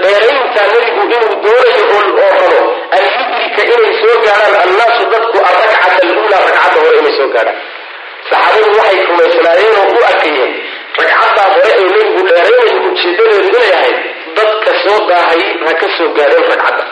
dheeraynta 0.02 0.62
nebigu 0.72 1.02
inuu 1.16 1.34
doonayo 1.44 1.82
oo 1.94 2.02
rabo 2.40 2.60
an 2.96 3.02
yudrika 3.16 3.62
inay 3.74 3.92
soo 4.02 4.16
gaadhaan 4.24 4.54
annaasu 4.64 5.02
dadku 5.12 5.38
alrakcata 5.48 6.02
aluulaa 6.04 6.42
ragcadda 6.46 6.78
hore 6.84 6.98
inay 7.02 7.14
soo 7.18 7.28
gaadhaan 7.34 7.58
saxaabadu 8.30 8.68
waxay 8.78 9.00
rumaysnaayeen 9.10 9.76
oo 9.82 9.88
u 9.98 10.04
arkayeen 10.10 10.52
ragcaddaa 11.00 11.48
hore 11.54 11.70
ee 11.78 11.86
nebigu 11.94 12.22
dheeraynayo 12.30 12.80
ujeedadeedu 12.90 13.48
inay 13.58 13.72
ahayd 13.78 13.98
dadka 14.38 14.70
soo 14.84 14.98
daahay 15.10 15.42
ha 15.66 15.72
ka 15.82 15.88
soo 15.98 16.08
gaadheen 16.18 16.46
ragcadda 16.52 16.84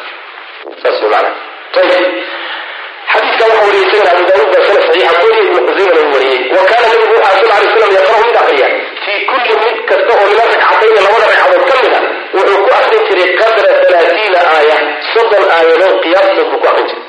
xadiidka 3.13 3.45
waxa 3.51 3.61
wariyey 3.67 3.85
isagana 3.89 4.11
abu 4.17 4.25
daawuud 4.31 4.51
baa 4.55 4.65
sana 4.67 4.81
saxiixa 4.87 5.13
weliya 5.23 5.43
ibnu 5.49 5.61
xuseymana 5.69 6.01
uu 6.05 6.13
wariyey 6.15 6.41
wa 6.57 6.63
kaana 6.71 6.87
nabigu 6.93 7.15
wuxuu 7.15 7.47
sal 7.49 7.53
alay 7.57 7.71
slam 7.75 7.91
yaqra'u 7.99 8.23
mid 8.27 8.37
akriya 8.43 8.69
fii 9.09 9.21
kulli 9.31 9.55
mid 9.65 9.77
kasta 9.89 10.13
oo 10.21 10.27
min 10.31 10.41
aragcatayni 10.45 11.01
labada 11.05 11.27
ragcadood 11.33 11.65
ka 11.71 11.77
mid 11.83 11.95
a 11.99 12.01
wuxuu 12.37 12.59
ku 12.65 12.71
akrin 12.79 13.03
jiray 13.09 13.31
qadra 13.41 13.69
alaaiina 13.89 14.41
aaya 14.57 14.77
soddon 15.13 15.45
aayadood 15.57 15.97
qiyaastood 16.05 16.49
buu 16.51 16.61
ku 16.65 16.69
akrin 16.73 16.87
jiray. 16.91 17.07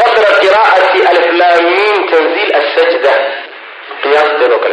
Qadra 0.00 0.28
qiraa'ati 0.42 0.98
aliflaamiin 1.10 1.98
tanziil 2.12 2.50
asajda 2.60 3.14
qiyaasteed 4.02 4.52
oo 4.56 4.70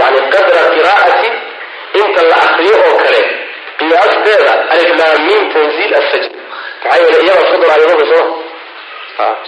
yani 0.00 0.20
qadra 0.34 0.60
qiraa'ati 0.76 1.28
inta 2.02 2.22
la 2.30 2.36
akriyo 2.46 2.76
oo 2.88 2.96
kale 3.04 3.22
qiyaasteeda 3.80 4.52
aliflaamiin 4.74 5.44
tanziil 5.54 5.94
asajda 6.02 6.38
maxaa 6.82 7.00
yeele 7.02 7.18
iyada 7.26 7.42
soddon 7.50 7.70
aayadood 7.74 8.04
soo 8.12 8.24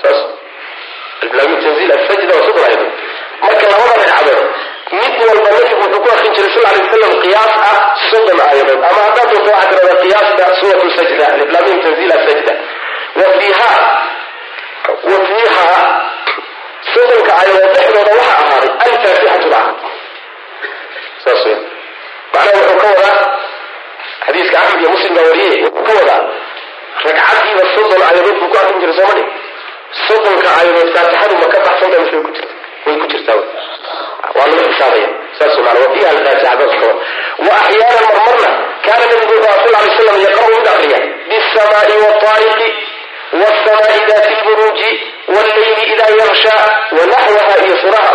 saas. 0.03 0.20
Aliflaamiin 1.23 1.61
tanziil 1.66 1.93
asajda 1.99 2.33
waa 2.37 2.45
soddon 2.49 2.64
aayadood. 2.66 2.93
Marka 3.43 3.64
labada 3.73 3.95
ragcadood 4.03 4.41
mid 5.01 5.14
walba 5.28 5.49
nabigu 5.55 5.80
wuxuu 5.82 6.01
ku 6.05 6.09
akrin 6.14 6.32
jiray 6.36 6.51
sal 6.55 6.64
alay 6.70 6.80
wasalam 6.86 7.12
qiyaas 7.24 7.55
ah 7.70 7.78
soddon 8.11 8.38
aayadood 8.47 8.80
ama 8.90 9.01
haddaad 9.07 9.28
doonto 9.32 9.51
waxaa 9.57 9.70
tirada 9.72 9.95
qiyaasta 10.05 10.45
suuratu 10.61 10.88
sajda 10.99 11.24
aliflaamiin 11.34 11.80
tanziil 11.84 12.12
asajda 12.18 12.55
wa 13.20 13.26
fiiha 13.36 13.70
soddonka 16.95 17.30
aayadood 17.40 17.70
dhexdooda 17.76 18.12
waxaa 18.20 18.38
ahaaday 18.45 18.70
alfaatixatu 18.86 19.49
laha 19.55 19.70
saas 21.24 21.45
wey 21.47 21.57
macnaha 22.34 22.61
wuxuu 22.61 22.78
ka 22.82 22.88
wadaa 22.97 23.16
xadiiska 24.26 24.57
axmed 24.62 24.80
iyo 24.82 24.90
muslim 24.95 25.12
baa 25.16 25.26
wariyey 25.30 25.61
wuxuu 25.64 25.84
ka 25.88 25.93
wadaa 26.01 26.20
ragcaddiiba 27.07 27.64
soddon 27.76 28.03
aayadood 28.09 28.36
buu 28.40 28.51
ku 28.53 28.59
akrin 28.62 28.80
jiray 28.82 28.97
sooma 29.01 29.14
dhig. 29.18 29.28
Soddonka 30.07 30.49
aayadood 30.59 30.88
faatixadu 30.97 31.34
ma 31.43 31.47
ka 31.55 31.59
baxsanta 31.66 31.97
mise 32.03 32.16
way 32.16 32.22
ku 32.26 32.30
jirta 32.36 32.53
way 32.86 32.97
jirtaa 33.12 33.40
waa 34.37 34.47
laga 34.51 34.62
xisaabaya. 34.70 35.09
Saasmaa 35.39 35.75
wa 35.83 35.89
fiiha 35.95 36.11
alfaatixa 36.11 36.89
wa 37.47 37.53
axyaana 37.62 38.01
marmarna 38.09 38.51
kaana 38.87 39.05
nabigu 39.11 39.35
wuxuu 39.45 39.70
sal 39.73 39.85
lay 39.85 39.91
slam 39.99 40.16
yaqamu 40.27 40.51
mid 40.57 40.66
akriya 40.73 40.99
bisamaai 41.31 41.95
wataariqi 42.05 42.68
wsamaai 43.41 44.01
dati 44.09 44.31
lburuuji 44.41 44.91
walleyli 45.35 45.83
idaa 45.93 46.12
yarsha 46.20 46.55
wanaxwaha 46.97 47.55
iyo 47.64 47.75
suraha 47.83 48.11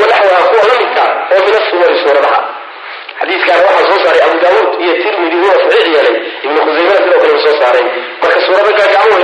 wanaxwaha 0.00 0.42
kuwa 0.50 0.64
la 0.70 0.74
ah 1.02 1.10
oo 1.32 1.40
min 1.46 1.54
asumari 1.60 1.96
suuradaha. 2.02 2.40
Xadiiskaana 3.20 3.62
waxaa 3.68 3.86
soo 3.90 3.98
saaray 4.04 4.22
abu 4.26 4.36
daawuud 4.42 4.70
iyo 4.84 4.94
tirmidi 5.02 5.36
waa 5.48 5.58
saxiix 5.62 5.86
yeelay. 5.94 6.16
Ibnu 6.44 6.58
khusaymana 6.66 6.98
sidoo 7.04 7.20
kale 7.22 7.38
soo 7.44 7.54
saaray. 7.60 7.84
Marka 8.20 8.38
suurada 8.46 8.72
gaagaawan 8.78 9.22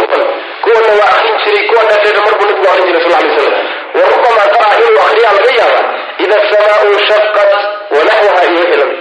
kuwana 0.62 0.92
waa 1.00 1.10
arrin 1.16 1.36
jiray 1.44 1.64
kuwa 1.68 1.82
dhaadheer 1.88 2.18
marbuu 2.26 2.46
nabigu 2.48 2.66
arrin 2.72 2.86
jiray 2.88 3.02
sal 3.04 3.12
lay 3.24 3.30
slam 3.36 3.54
wa 3.94 4.04
qaraa 4.24 4.74
inuu 4.78 5.00
akriyaa 5.06 5.32
laga 5.36 5.52
yaaba 5.60 5.80
ida 6.24 6.36
samaau 6.52 6.92
shaqat 7.08 7.52
wanaxwaha 7.94 8.42
iyo 8.52 8.64
ilan 8.74 8.92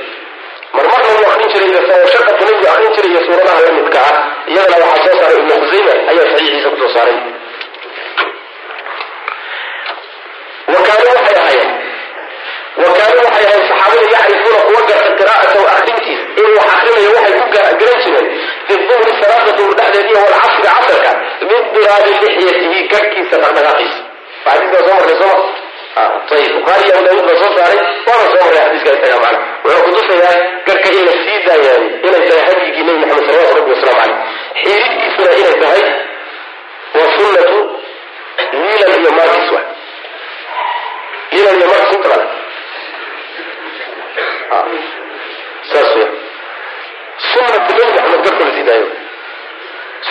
marmarna 0.75 1.09
wuu 1.15 1.27
arrin 1.33 1.49
jiray 1.53 1.69
idasamaasaat 1.71 2.27
nabigu 2.41 2.65
arrin 2.73 2.91
jiray 2.95 3.11
iyo 3.13 3.21
suuradaha 3.27 3.59
la 3.65 3.71
midka 3.77 3.99
ah 4.09 4.15
iyadana 4.53 4.85
waxaa 4.91 5.05
soo 5.11 5.19
saaray 5.21 5.37
ibnu 5.43 5.53
khusayma 5.63 5.93
ayaa 6.11 6.27
saxiixiisa 6.31 6.69
ku 6.73 6.77
soo 6.83 6.91
saaray 6.95 7.17
wakaanuu 10.73 11.13
waxay 11.17 11.37
ahaayeen 11.41 11.71
wakaanuu 12.85 13.23
waxay 13.27 13.45
ahayn 13.49 13.63
saxaabada 13.69 14.07
yacrifuuna 14.15 14.59
kuwa 14.67 14.81
garta 14.89 15.09
qiraa'atahu 15.19 15.65
akrintiisa 15.75 16.23
inuu 16.39 16.55
wax 16.59 16.69
akrinayo 16.75 17.09
waxay 17.17 17.35
ku 17.41 17.47
garan 17.55 17.75
jireen 17.81 18.27
fi 18.67 18.73
salaada 19.21 19.51
duhur 19.57 19.73
dhexdeediiy 19.79 20.17
walcasri 20.23 20.61
casarka 20.67 21.11
min 21.49 21.61
diraabi 21.75 22.11
lixyatihi 22.23 22.79
garhkiisa 22.93 23.35
dhaqdhaqaaqiisa 23.43 23.99
xadiikaa 24.45 24.83
soo 24.87 24.95
marnay 24.99 25.17
sooma 25.21 25.43
ayib 25.95 26.53
bukhaari 26.55 26.83
iyo 26.87 26.95
abu 26.97 27.05
daawuud 27.05 27.25
baa 27.27 27.39
soo 27.41 27.51
saaray 27.57 27.79
waana 28.07 28.25
soo 28.31 28.41
maray 28.45 28.61
xadiiska 28.65 28.91
isaga 28.97 29.17
macna 29.23 29.39
wuxuu 29.63 29.83
kutusayaa 29.85 30.35
garka 30.67 30.89
in 30.97 31.05
la 31.07 31.13
sii 31.23 31.39
daayaay 31.47 31.83
inay 32.07 32.23
tahay 32.29 32.43
hadyigii 32.49 32.83
nebi 32.87 32.99
maxamed 33.01 33.25
salawatu 33.29 33.55
rabbi 33.59 33.71
wasalaamu 33.75 33.99
caleyh 33.99 34.17
xiiridiisuna 34.63 35.31
inay 35.41 35.55
tahay 35.63 35.83
waa 36.95 37.09
sunnatu 37.17 37.57
liilan 38.51 38.99
iyo 39.01 39.11
markis 39.19 39.49
wa. 39.55 39.61
Liilan 41.31 41.55
iyo 41.59 41.67
markis 41.71 41.91
intaqana 41.97 42.25
saas 45.71 45.89
weya 45.95 46.09
sunnatu 47.31 47.71
nebi 47.77 47.91
maxamed 47.97 48.21
garka 48.25 48.43
la 48.47 48.51
sii 48.55 48.65
daayo. 48.69 48.87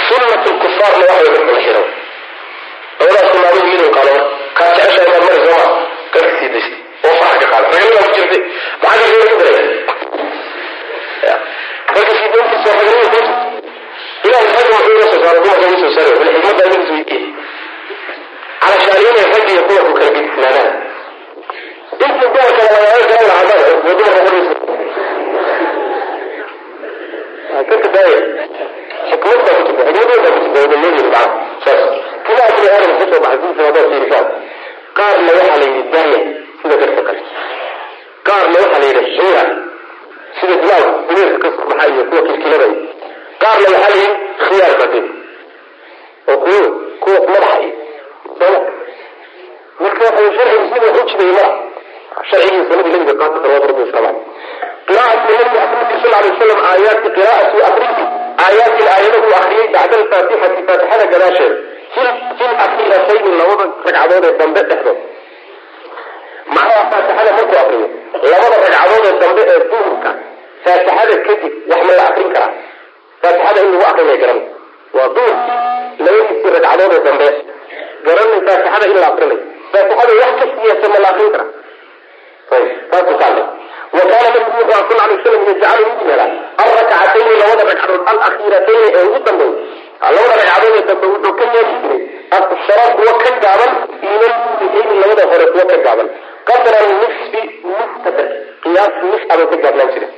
Sunnatu 0.09 0.49
lkufaarna 0.55 1.05
waxa 1.11 1.23
way 1.25 1.33
garka 1.37 1.53
la 1.57 1.61
xiro 1.67 1.83
labadaas 3.01 3.29
sunnaaduhu 3.33 3.67
miduu 3.71 3.91
qaado 3.97 4.15
kaa 4.61 4.71
jeceshahay 4.77 5.07
inaad 5.09 5.23
mari 5.27 5.39
sooma 5.47 5.67
garka 6.15 6.33
sii 6.39 6.49
daysta 6.55 6.77
oo 7.07 7.15
farax 7.21 7.37
ka 7.43 7.47
qaada 7.53 7.67
raganima 7.73 8.01
ku 8.07 8.11
jirtay. 8.17 8.43
Maxaa 8.83 9.09
garka 9.13 9.27
ku 9.31 9.37
daray 9.43 9.67
garka 11.95 12.13
sii 12.19 12.29
dayntiisa 12.35 12.71
raganima 12.79 13.05
ku 13.05 13.09
jirta 13.15 13.35
ilahay 14.27 14.49
ragga 14.57 14.73
wuxuu 14.77 14.93
inoo 14.97 15.09
soo 15.13 15.21
saaray 15.25 15.41
dumarka 15.45 15.65
inoo 15.67 15.81
soo 15.83 15.93
saaray. 15.97 16.15
Wala 16.19 16.31
xikmadda 16.35 16.63
inuu 16.69 16.93
weydiye 16.95 17.21
calashaan 18.63 19.01
inay 19.11 19.27
rag 19.35 19.47
iyo 19.53 19.61
dumarku 19.69 19.93
kala 19.99 20.09
gedisnaadaan 20.17 20.71
intii 22.05 22.29
dumarka 22.35 22.63
lagaga 22.73 23.05
garan 23.11 23.27
lahaa 23.31 23.45
ma 23.49 23.55
waa 23.61 23.73
dumarka 23.99 24.21
qoriisa 24.27 24.55
garka 27.69 27.89
daaya 27.95 28.19
xikmad 29.11 29.39
baa 29.47 29.55
ku 29.57 29.63
jirta 29.67 29.83
xikmad 29.89 30.09
weyn 30.11 30.23
baa 30.25 30.33
ku 30.35 30.41
jirta 30.45 30.59
wadamooyinka 30.65 31.05
macna 31.15 31.25
saas. 31.65 31.83
Timaha 32.27 32.51
bini 32.57 32.69
aadam 32.75 32.93
ka 33.01 33.05
soo 33.11 33.21
baxay 33.25 33.39
diinta 33.43 33.63
haddaad 33.67 33.87
fiirisaan 33.93 34.27
qaarna 34.99 35.31
waxaa 35.39 35.59
la 35.63 35.67
yidhi 35.69 35.83
daaya 35.95 36.21
sida 36.63 36.75
garka 36.83 37.03
kale. 37.09 37.21
Qaarna 38.29 38.57
waxaa 38.63 38.81
la 38.83 38.87
yidhi 38.91 39.03
xiira 39.17 39.43
sida 40.41 40.55
bilaal 40.63 40.87
dumeerka 41.09 41.39
ka 41.45 41.49
soo 41.57 41.67
baxa 41.71 41.87
iyo 41.93 42.03
kuwa 42.11 42.23
kilkilada 42.29 42.67
iyo 42.73 42.79
qaarna 43.43 43.67
waxaa 43.75 43.91
la 43.95 43.99
yidhi 44.03 44.17
khiyaar 44.45 44.75
badin 44.81 45.07
oo 46.31 46.37
kuwo 46.45 46.61
kuwa 47.03 47.19
madaxa 47.33 47.59
marka 49.83 50.03
waxa 50.07 50.23
sharcigu 50.37 50.65
sida 50.75 50.87
wax 50.97 51.13
u 51.15 51.19
jiday 51.19 51.33
madax 51.37 51.53
sharcigii 52.31 52.65
sanadii 52.71 52.93
nabiga 52.93 53.15
qaata 53.21 53.37
salawatu 53.43 53.67
rabbi 53.71 53.83
wasalaamu 53.87 54.21
qiraa'atu 54.89 55.27
nabi 55.39 55.57
maxamed 55.57 55.91
sal 56.03 56.15
alay 56.19 56.31
wasalam 56.35 56.61
aayaati 56.71 57.09
qiraa'atu 57.17 57.57
akrinti 57.69 58.05
aayaatin 58.45 58.87
aayadahu 58.95 59.29
akriyay 59.41 59.69
bacda 59.75 59.95
alfaatixati 60.01 60.63
faatixada 60.69 61.05
gadaasheeda 61.95 62.13
fi 62.39 62.45
lakiiratayni 62.61 63.31
labada 63.41 63.65
ragcadood 63.85 64.25
ee 64.29 64.39
dambe 64.41 64.61
dhexdood 64.71 64.99
macnaha 66.55 66.83
faatixada 66.93 67.31
markuu 67.39 67.59
akriyo 67.63 67.89
labada 68.33 68.57
ragcadood 68.65 69.05
ee 69.11 69.19
dambe 69.23 69.43
ee 69.53 69.59
duhurka 69.71 70.11
faatixada 70.65 71.17
kadib 71.27 71.53
wax 71.71 71.83
ma 71.89 71.93
la 71.99 72.05
akrin 72.11 72.31
karaa. 72.35 72.51
Faatixada 73.23 73.61
in 73.65 73.71
lagu 73.73 73.85
akrinaya 73.91 74.19
garan. 74.23 74.41
Waa 74.97 75.09
duhur 75.17 75.35
labadiisii 76.05 76.51
ragcadood 76.57 76.93
ee 76.99 77.03
dambe. 77.09 77.29
Garanay 78.07 78.41
faatixada 78.49 78.87
in 78.93 78.99
la 79.03 79.09
akrinayo 79.13 79.41
faatixada 79.73 80.13
wax 80.23 80.33
ka 80.41 80.47
siyasa 80.57 80.87
ma 80.95 80.99
la 81.05 81.09
akrin 81.13 81.31
karaa. 81.35 81.49
Ayb 82.55 82.69
taasuu 82.91 83.17
ka 83.21 83.25
hadlay 83.29 83.47
wa 83.97 84.03
kaana 84.11 84.29
nabigu 84.35 84.51
wuxuu 84.59 84.89
sal 84.91 85.01
alay 85.05 85.17
wasalam 85.19 85.43
yajcalu 85.49 85.85
mid 85.99 86.09
yeelaa 86.11 86.29
alrakcatayni 86.63 87.35
labada 87.43 87.63
ragcadood 87.71 88.03
alakhiiratayni 88.13 88.89
ee 88.99 89.05
ugu 89.09 89.19
dambeey 89.27 89.53
labada 90.17 90.35
ragcadood 90.41 90.77
ee 90.81 90.85
dambe 90.91 91.07
wuxuu 91.13 91.35
ka 91.41 91.45
yeeli 91.55 91.75
jiray 91.83 92.01
aksara 92.39 92.85
kuwa 92.97 93.13
ka 93.23 93.31
gaaban 93.45 93.73
minalmuutayni 94.03 94.95
labada 95.03 95.25
hore 95.33 95.45
kuwa 95.53 95.65
ka 95.73 95.77
gaaban 95.87 96.09
qadra 96.51 96.79
nisfi 97.01 97.41
nisqadar 97.69 98.29
qiyaas 98.63 98.95
nis 99.11 99.23
abay 99.33 99.47
ka 99.53 99.57
gaabnaan 99.65 99.91
jire 99.95 100.09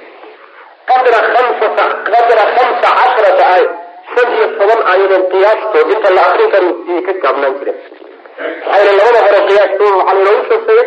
qadra 0.90 1.18
khamsata 1.34 1.84
qadra 2.12 2.42
khamsa 2.56 2.88
casharata 2.98 3.44
aaya 3.54 3.68
shan 4.12 4.28
iyo 4.36 4.46
toban 4.58 4.80
aayadood 4.92 5.24
qiyaastood 5.32 5.88
inta 5.96 6.10
la 6.16 6.22
akrin 6.28 6.50
karo 6.54 6.68
iyay 6.90 7.02
ka 7.08 7.12
gaabnaan 7.24 7.54
jireen 7.58 7.78
maxaa 8.70 8.94
labada 8.98 9.20
hore 9.26 9.40
qiyaastood 9.48 9.92
waxaa 9.98 10.14
laynoogu 10.26 10.44
sheegtay 10.50 10.80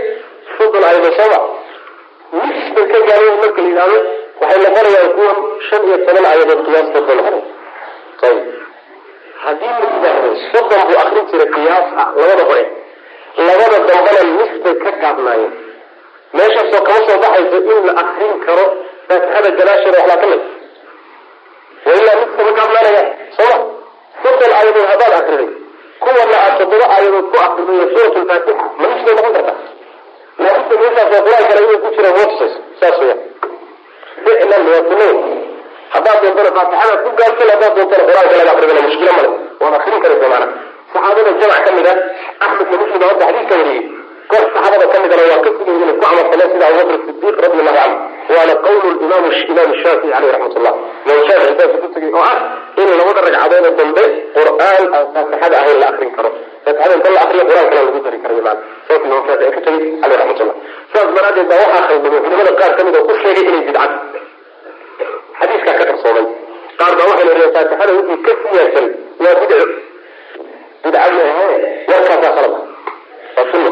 soddon 0.58 0.84
aayadood 0.90 1.16
sooma 1.20 1.40
ka 2.92 3.00
gaabeen 3.10 3.38
marka 3.44 3.62
la 3.62 3.68
yidhahdo 3.70 4.00
waxay 4.42 4.60
noqonayaan 4.66 5.10
kuwa 5.18 5.34
shan 5.70 5.82
iyo 5.90 5.98
toban 6.08 6.26
aayadood 6.32 6.62
qiyaastood 6.68 7.06
bay 7.10 7.16
noqonaya 7.20 7.44
ayib 8.28 8.44
haddii 9.44 9.74
la 9.82 9.86
yidhaahdo 9.94 10.30
soddon 10.52 10.82
buu 10.90 10.98
akrin 11.04 11.26
jiray 11.32 11.50
qiyaas 11.56 11.88
ah 12.02 12.08
labada 12.20 12.44
hore. 12.50 12.64
Labada 13.48 13.78
dambana 13.90 14.22
nis 14.38 14.52
bay 14.64 14.76
ka 14.84 14.92
gaabnaayeen 15.04 15.54
meeshaasoo 16.38 16.82
kama 16.88 17.00
soo 17.08 17.18
baxayso 17.24 17.58
in 17.74 17.86
la 17.90 17.94
akrin 18.04 18.34
karo 18.46 18.66
faatixada 19.08 19.50
gadaasheeda 19.60 19.98
waxbaa 20.00 20.22
ka 20.24 20.28
mid. 20.32 20.42
Wa 21.86 21.92
ilaa 22.00 22.16
nis 22.22 22.32
kama 22.38 22.52
gaabnaanaya 22.60 23.04
sooma 23.38 23.58
konton 24.24 24.52
aayadood 24.58 24.88
haddaad 24.92 25.14
akriday 25.20 25.50
kuwana 26.04 26.36
aad 26.46 26.54
toddoba 26.60 26.86
aayadood 26.96 27.26
ku 27.34 27.38
akriday 27.48 27.88
suurat 27.94 28.16
lfaatixa 28.24 28.66
ma 28.80 28.86
nisbay 28.92 29.14
noqon 29.18 29.34
karta 29.38 29.54
laakiinse 30.44 30.76
meeshaas 30.82 31.10
waa 31.14 31.24
qur'aan 31.28 31.46
kale 31.52 31.78
ku 31.84 31.90
jiraan 31.98 32.16
watusas 32.20 32.54
saas 32.80 32.98
weya 33.02 33.16
ficlan 34.26 34.64
waa 34.72 34.82
sunno 34.90 35.08
haddaad 35.96 36.18
doontana 36.24 36.52
faatixada 36.58 36.96
ku 37.04 37.10
gaarsan 37.20 37.48
haddaad 37.54 37.74
doontana 37.78 38.04
qur'aanka 38.10 38.36
laga 38.40 38.52
akridana 38.56 38.82
mushkilo 38.88 39.12
male 39.18 39.30
waad 39.64 39.74
akrin 39.80 40.00
karaysa 40.06 40.28
maana 40.34 40.48
saxaabada 40.94 41.32
jamac 41.42 41.62
ka 41.68 41.72
mid 41.78 41.88
a 41.92 41.94
axmed 42.46 42.68
iyo 42.72 42.78
muslim 42.82 43.02
hadda 43.12 43.26
xadiiska 43.30 43.56
wariyey. 43.62 43.84
Koox 44.32 44.46
saxaabada 44.56 44.86
ka 44.94 44.98
midana 45.04 45.24
waa 45.32 45.42
ka 45.46 45.50
sugay 45.58 45.76
inay 45.84 45.94
ku 45.96 46.02
camalfaleen 46.04 46.50
sida 46.54 46.66
abubakr 46.70 46.98
sidiiq 47.08 47.36
radi 47.46 47.58
allahu 47.62 47.78
canhu 47.80 48.34
waana 48.36 48.54
qawlu 48.66 48.90
imaam 49.06 49.24
imaam 49.52 49.72
shaafici 49.82 50.08
caleyh 50.14 50.32
raxmat 50.36 50.56
ullah 50.60 50.74
imaam 51.06 51.22
shaafici 51.30 51.54
saas 51.60 51.74
ku 51.84 51.88
tegay 51.96 52.12
oo 52.20 52.24
ah 52.32 52.38
in 52.82 52.90
labada 53.00 53.22
ragcadood 53.28 53.66
oo 53.70 53.74
dambe 53.80 54.04
qur'aan 54.38 54.84
aan 54.98 55.06
faatixada 55.16 55.56
ahayn 55.62 55.78
la 55.84 55.88
akrin 55.94 56.12
karo. 56.18 56.30
Faatixada 56.66 56.94
inta 57.00 57.10
la 57.16 57.20
akriyo 57.26 57.44
qur'aan 57.50 57.68
kale 57.72 57.82
lagu 57.88 58.00
dari 58.08 58.18
karayo 58.24 58.42
maana 58.48 58.62
saas 58.88 59.02
imaam 59.08 59.22
shaafici 59.30 59.52
ka 59.56 59.62
tegay 59.68 59.88
caleyh 60.02 60.18
raxmat 60.22 60.40
ullah 60.44 60.58
saas 60.94 61.08
daraadeed 61.18 61.48
baa 61.52 61.60
waxaa 61.64 61.84
khaldamay 61.90 62.20
culimada 62.26 62.52
qaar 62.62 62.72
ka 62.78 62.82
mid 62.88 62.96
oo 63.00 63.06
ku 63.10 63.14
sheegay 63.24 63.46
inay 63.52 63.64
bidcad 63.70 63.92
xadiiskaa 65.40 65.76
ka 65.80 65.84
qarsoomay 65.90 66.26
qaar 66.80 66.94
baa 67.00 67.08
waxay 67.12 67.26
leedahay 67.30 67.52
faatixada 67.58 67.92
wixii 67.98 68.24
ka 68.26 68.32
siyaadsan 68.52 68.86
waa 69.24 69.36
bidco. 69.42 69.66
Bidca 70.84 71.00
warkaasaa 71.90 72.18
qalada 72.24 72.50
waa 73.38 73.46
sunna. 73.52 73.72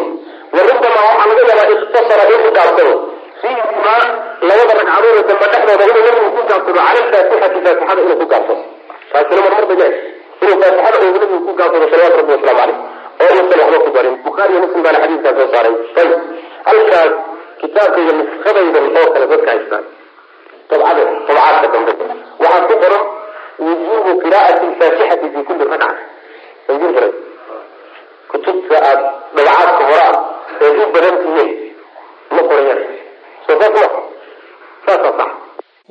Warubama 0.55 1.01
waxaa 1.09 1.27
laga 1.29 1.43
yaabaa 1.49 1.71
ikhtasara 1.75 2.23
inuu 2.35 2.51
gaabsado 2.57 2.93
fiihimaa 3.41 4.03
labada 4.49 4.73
ragcadood 4.79 5.15
oo 5.19 5.23
dambe 5.29 5.45
dhexdooda 5.53 5.85
inuu 5.91 6.03
nabigu 6.07 6.29
ku 6.35 6.41
gaabsado 6.49 6.73
cala 6.77 6.89
alfaatixati 6.91 7.59
faatixada 7.65 8.01
inuu 8.05 8.17
ku 8.21 8.25
gaabsado 8.33 8.61
taasina 9.11 9.41
marmar 9.45 9.65
bay 9.69 9.77
leedahay 9.81 10.01
inuu 10.43 10.57
faatixada 10.63 10.97
uu 11.05 11.11
nabigu 11.15 11.37
ku 11.47 11.53
gaabsado 11.59 11.85
salawaatu 11.91 12.17
rabbi 12.21 12.33
wasalaamu 12.35 12.75
caleyh 13.19 13.23
oo 13.23 13.31
uusan 13.39 13.59
waxba 13.63 13.79
ku 13.85 13.89
darin 13.97 14.15
bukhaari 14.25 14.51
iyo 14.53 14.61
muslim 14.65 14.81
baana 14.85 14.99
xadiiskaa 15.03 15.33
soo 15.39 15.47
saaray. 15.53 15.73
Ayib 15.99 16.11
halkaas 16.67 17.11
kitaabkayga 17.61 18.13
nuskadaydan 18.19 18.85
oo 18.99 19.07
kale 19.13 19.25
dadka 19.33 19.49
haystaan 19.53 19.83
waxaa 22.43 22.67
ku 22.67 22.73
qoran 22.83 23.03
wujubu 23.59 24.11
qiraa'ati 24.23 24.65
alfaatixati 24.69 25.27
fi 25.33 25.39
sanjir 25.47 26.91
baray 26.95 27.13
kutubta 28.31 28.75
aad 28.89 28.99
dabcaadka 29.35 29.83
hore 29.89 30.03
ah 30.09 30.15
ee 30.63 30.71
u 30.81 30.85
badan 30.93 31.15
tihiin 31.23 31.51
ma 32.33 32.41
sax 34.89 35.31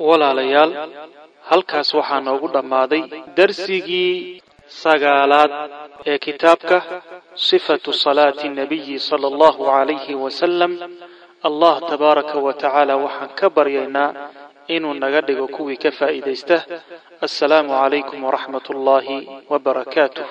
walaalayaal 0.07 0.71
halkaas 1.49 1.89
waxaa 1.99 2.19
noogu 2.27 2.47
dhammaaday 2.55 3.01
darsigii 3.37 4.41
sagaalaad 4.83 5.51
ee 6.11 6.17
kitaabka 6.25 6.77
sifatu 7.47 7.93
salaati 7.93 8.47
nabiyi 8.59 8.99
sala 9.09 9.27
allahu 9.31 9.61
calayhi 9.71 10.15
wasalam 10.25 10.71
allah 11.49 11.75
tabaaraka 11.91 12.37
wa 12.45 12.53
tacaala 12.53 12.93
waxaan 13.05 13.29
ka 13.39 13.47
baryaynaa 13.57 14.09
inuu 14.67 14.93
naga 14.93 15.21
dhigo 15.21 15.47
kuwii 15.47 15.77
ka 15.83 15.91
faa'iidaysta. 15.91 16.57
Assalaamu 17.25 17.71
calaykum 17.81 18.19
waraxmat 18.23 18.65
ullaahi 18.73 19.17
wabarakaatuh 19.51 20.27